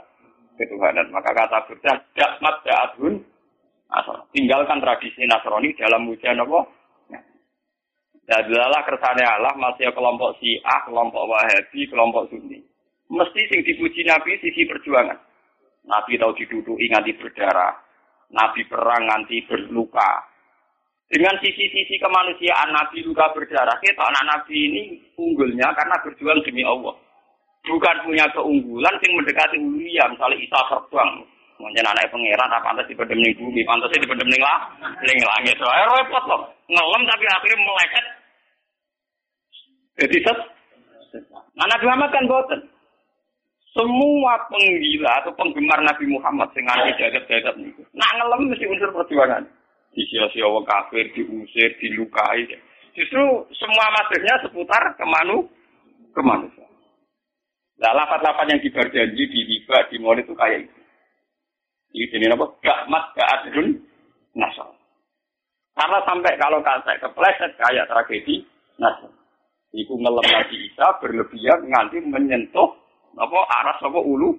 ketuhanan. 0.62 1.10
Maka 1.10 1.34
kata 1.34 1.58
Burda, 1.66 1.94
Ga'mat 2.14 2.56
da'at 2.62 2.92
hun 3.02 3.18
Nasrani. 3.90 4.26
Tinggalkan 4.38 4.78
tradisi 4.78 5.26
Nasrani 5.26 5.74
dalam 5.74 6.06
ujian 6.06 6.38
apa? 6.38 6.82
Dadalah 8.32 8.86
kersane 8.88 9.28
Allah 9.28 9.52
masih 9.60 9.92
kelompok 9.92 10.40
Syiah, 10.40 10.80
kelompok 10.88 11.26
Wahabi, 11.28 11.84
kelompok 11.90 12.32
Sunni. 12.32 12.64
Mesti 13.12 13.42
sing 13.52 13.60
dipuji 13.68 14.08
Nabi 14.08 14.40
sisi 14.40 14.64
perjuangan. 14.64 15.20
Nabi 15.84 16.16
tahu 16.16 16.32
diduduki 16.40 16.88
nganti 16.88 17.12
berdarah. 17.20 17.76
Nabi 18.32 18.64
perang 18.72 19.04
nganti 19.04 19.44
berluka. 19.44 20.32
Dengan 21.12 21.36
sisi-sisi 21.44 22.00
kemanusiaan 22.00 22.72
Nabi 22.72 23.04
luka 23.04 23.28
berdarah, 23.36 23.76
kita 23.84 24.00
anak 24.00 24.24
Nabi 24.32 24.56
ini 24.56 24.82
unggulnya 25.20 25.68
karena 25.76 26.00
berjuang 26.08 26.40
demi 26.48 26.64
Allah. 26.64 26.96
Bukan 27.68 27.96
punya 28.08 28.24
keunggulan 28.32 28.96
yang 29.04 29.12
mendekati 29.20 29.60
ulia, 29.60 30.08
misalnya 30.08 30.40
Isa 30.40 30.60
terbang. 30.72 31.12
Mungkin 31.60 31.84
anak 31.84 32.10
pangeran 32.10 32.50
apa 32.58 32.74
pantas 32.74 32.90
di 32.90 32.96
ning 32.96 33.38
bumi, 33.38 33.62
pantas 33.68 33.92
di 33.94 34.02
ning 34.02 34.42
lah, 34.42 34.72
ning 35.04 35.20
langit. 35.20 35.60
Soalnya 35.60 35.94
repot 36.00 36.24
loh. 36.26 36.42
Ngelem 36.72 37.04
tapi 37.06 37.26
akhirnya 37.28 37.60
melekat. 37.60 38.06
Jadi 40.00 40.18
set. 40.26 40.38
Nah, 41.60 41.68
Nabi 41.68 41.86
Muhammad 41.86 42.10
kan 42.16 42.26
boten. 42.26 42.62
Semua 43.72 44.36
penggila 44.52 45.24
atau 45.24 45.32
penggemar 45.40 45.80
Nabi 45.80 46.06
Muhammad 46.12 46.52
sing 46.52 46.68
anti 46.68 46.92
jadab-jadab 47.00 47.56
niku. 47.56 47.88
Nak 47.96 48.12
ngelem 48.20 48.52
mesti 48.52 48.68
unsur 48.68 48.92
perjuangan 48.92 49.48
disia-sia 49.96 50.48
wong 50.48 50.64
kafir, 50.64 51.12
diusir, 51.16 51.76
dilukai. 51.80 52.48
Justru 52.96 53.24
semua 53.56 53.86
masuknya 53.96 54.36
seputar 54.44 54.84
kemanu 55.00 55.48
kemanusiaan. 56.12 56.72
Nah, 57.80 57.92
lapat-lapat 57.98 58.46
yang 58.52 58.62
dibar 58.62 58.88
janji 58.92 59.24
di 59.26 59.42
riba, 59.48 59.90
di 59.90 59.98
mall 59.98 60.20
itu 60.20 60.36
kayak 60.36 60.70
itu. 60.70 60.80
Ini 61.92 62.06
jenis 62.14 62.36
apa? 62.36 62.46
Gak 62.62 63.32
adrun, 63.42 63.80
nasal. 64.38 64.70
Karena 65.72 66.00
sampai 66.04 66.36
kalau 66.36 66.60
kata 66.62 67.00
kepleset 67.00 67.52
kayak 67.58 67.88
tragedi 67.88 68.44
nasal. 68.78 69.12
Iku 69.72 69.96
ngelem 69.98 70.28
Nabi 70.28 70.56
Isa 70.68 70.88
berlebihan 71.00 71.60
nganti 71.72 71.98
menyentuh 72.04 72.76
apa 73.18 73.40
aras 73.62 73.80
apa 73.84 74.00
ulu 74.00 74.32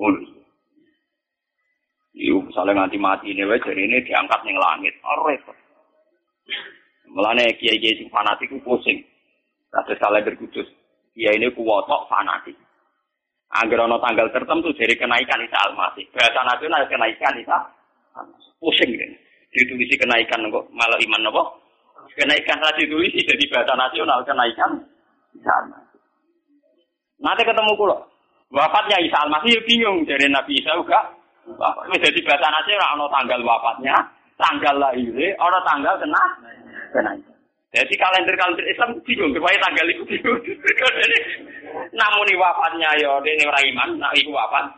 ulu. 0.00 0.22
Iku 2.10 2.42
misalnya 2.42 2.84
nganti 2.84 2.98
mati 2.98 3.30
ini 3.30 3.46
wae 3.46 3.62
jadi 3.62 3.86
ini 3.86 4.02
diangkat 4.02 4.40
ning 4.42 4.58
langit. 4.58 4.94
Oh, 5.06 5.22
repot. 5.22 5.54
Mulane 7.10 7.54
kiai-kiai 7.58 7.98
sing 7.98 8.10
fanatik 8.10 8.50
ku 8.50 8.58
pusing. 8.66 8.98
Kados 9.70 9.98
salah 10.02 10.18
berkudus. 10.22 10.66
Kiai 11.14 11.38
ini 11.38 11.54
kuwotok 11.54 12.10
fanatik. 12.10 12.58
Angger 13.50 13.82
ana 13.82 13.98
tanggal 13.98 14.30
tertentu 14.30 14.70
jadi 14.78 14.94
kenaikan 14.94 15.42
Isa 15.42 15.58
Almasih. 15.66 16.06
Bahasa 16.14 16.40
nasional 16.46 16.86
kenaikan 16.86 17.34
Isa 17.34 17.58
Pusing 18.62 18.94
kan. 18.94 19.10
Ditulisi 19.50 19.98
kenaikan 19.98 20.46
kok 20.54 20.70
malah 20.70 20.98
iman 21.02 21.30
apa? 21.34 21.42
Kenaikan 22.14 22.62
lah 22.62 22.70
ditulisi 22.78 23.26
jadi 23.26 23.44
bahasa 23.50 23.74
nasional 23.74 24.22
kenaikan 24.22 24.70
Isa 25.34 25.50
Almasih. 25.50 25.89
Nanti 27.20 27.42
ketemu 27.44 27.72
kulo. 27.76 27.96
Wafatnya 28.50 28.98
Isa 28.98 29.22
Almasih 29.22 29.54
ya 29.54 29.60
bingung 29.62 30.02
dari 30.08 30.26
Nabi 30.26 30.58
Isa 30.58 30.74
juga 30.74 31.20
Wis 31.90 32.00
dadi 32.02 32.20
bahasa 32.22 32.46
nasi 32.52 32.76
ora 32.76 32.94
ana 32.94 33.06
tanggal 33.10 33.40
wafatnya, 33.42 33.96
tanggal 34.38 34.74
lahirnya, 34.76 35.34
ana 35.40 35.58
tanggal 35.66 35.94
kena 35.98 36.22
kena. 36.94 37.12
Jadi 37.70 37.94
kalender-kalender 37.94 38.66
Islam 38.66 38.98
bingung, 39.06 39.30
supaya 39.30 39.54
tanggal 39.62 39.86
itu 39.86 40.02
bingung. 40.02 40.38
Namun 41.98 42.28
wafatnya 42.34 42.90
ya 42.98 43.14
dene 43.22 43.46
ora 43.46 43.60
iman, 43.62 43.90
nak 43.98 44.14
iku 44.18 44.34
wafat. 44.34 44.74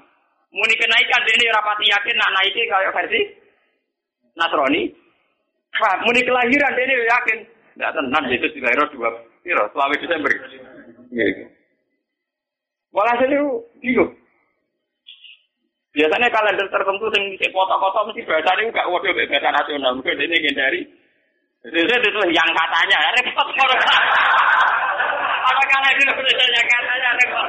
Muni 0.53 0.75
kenaikan 0.77 1.25
dene 1.25 1.45
ora 1.49 1.73
yakin 1.81 2.17
nak 2.21 2.33
naiki 2.37 2.63
kaya 2.69 2.91
versi 2.93 3.21
Nasrani. 4.37 4.83
Muni 6.05 6.21
kelahiran 6.25 6.77
dene 6.77 6.95
yakin. 7.09 7.39
Ndak 7.73 7.93
tenan 7.97 8.29
Yesus 8.29 8.53
dilahirno 8.53 8.85
dua 8.93 9.09
piro, 9.41 9.65
selama 9.73 9.97
Desember. 9.97 10.33
Nggih. 11.09 11.49
Walhasil 12.93 13.33
bingung. 13.81 14.13
Biasanya 15.93 16.29
kalender 16.33 16.67
tertentu 16.73 17.05
yang 17.13 17.25
bisa 17.37 17.53
kota-kota 17.53 18.09
mesti 18.09 18.25
bahasa 18.25 18.53
ini 18.57 18.73
enggak 18.73 18.89
waduh 18.89 19.13
bahasa 19.13 19.49
nasional. 19.53 19.93
Mungkin 19.97 20.25
ini 20.25 20.53
dari 20.57 20.81
itu 21.69 21.79
itu 21.85 22.21
yang 22.33 22.49
katanya 22.53 23.13
repot. 23.17 23.49
Apa 25.43 25.63
kalender 25.69 26.09
itu 26.17 26.45
yang 26.49 26.69
katanya 26.69 27.11
repot. 27.17 27.47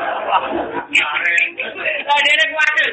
Nah 2.04 2.18
ini 2.20 2.46
kuatir. 2.52 2.90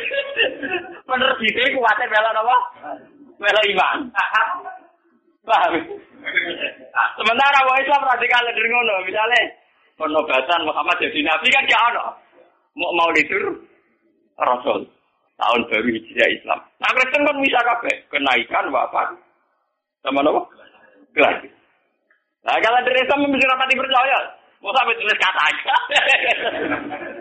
Menurut 1.07 1.39
itu 1.43 1.63
kuatir 1.75 2.07
bela 2.07 2.31
apa? 2.31 2.57
Bela 3.43 3.61
iman. 3.75 3.99
Paham? 5.47 5.83
Sementara 7.19 7.59
orang 7.65 7.81
Islam 7.83 8.07
radikal 8.07 8.39
kalender 8.39 8.67
ngono, 8.71 8.95
misalnya 9.03 9.41
penobatan 9.99 10.63
Muhammad 10.63 10.97
jadi 11.03 11.21
nabi 11.27 11.49
kan 11.51 11.67
gak 11.67 11.85
ono. 11.91 12.30
Mau 12.79 12.91
mau 12.95 13.11
ditur 13.15 13.67
Rasul 14.39 14.87
tahun 15.41 15.61
baru 15.73 15.89
hijriah 15.91 16.31
Islam. 16.37 16.61
Nah 16.79 16.91
Kristen 16.95 17.27
kan 17.27 17.37
bisa 17.41 17.59
kabeh 17.65 17.95
kenaikan 18.13 18.71
wafat 18.71 19.09
sama 20.05 20.23
apa? 20.23 20.43
Gelar. 21.17 21.37
Nah 22.47 22.57
kalau 22.61 22.79
dari 22.87 23.01
Islam 23.03 23.27
mesti 23.27 23.47
rapati 23.49 23.75
percaya. 23.75 24.19
Mau 24.61 24.77
sampai 24.77 24.99
tulis 25.01 25.17
kata 25.17 25.41
aja. 25.41 25.73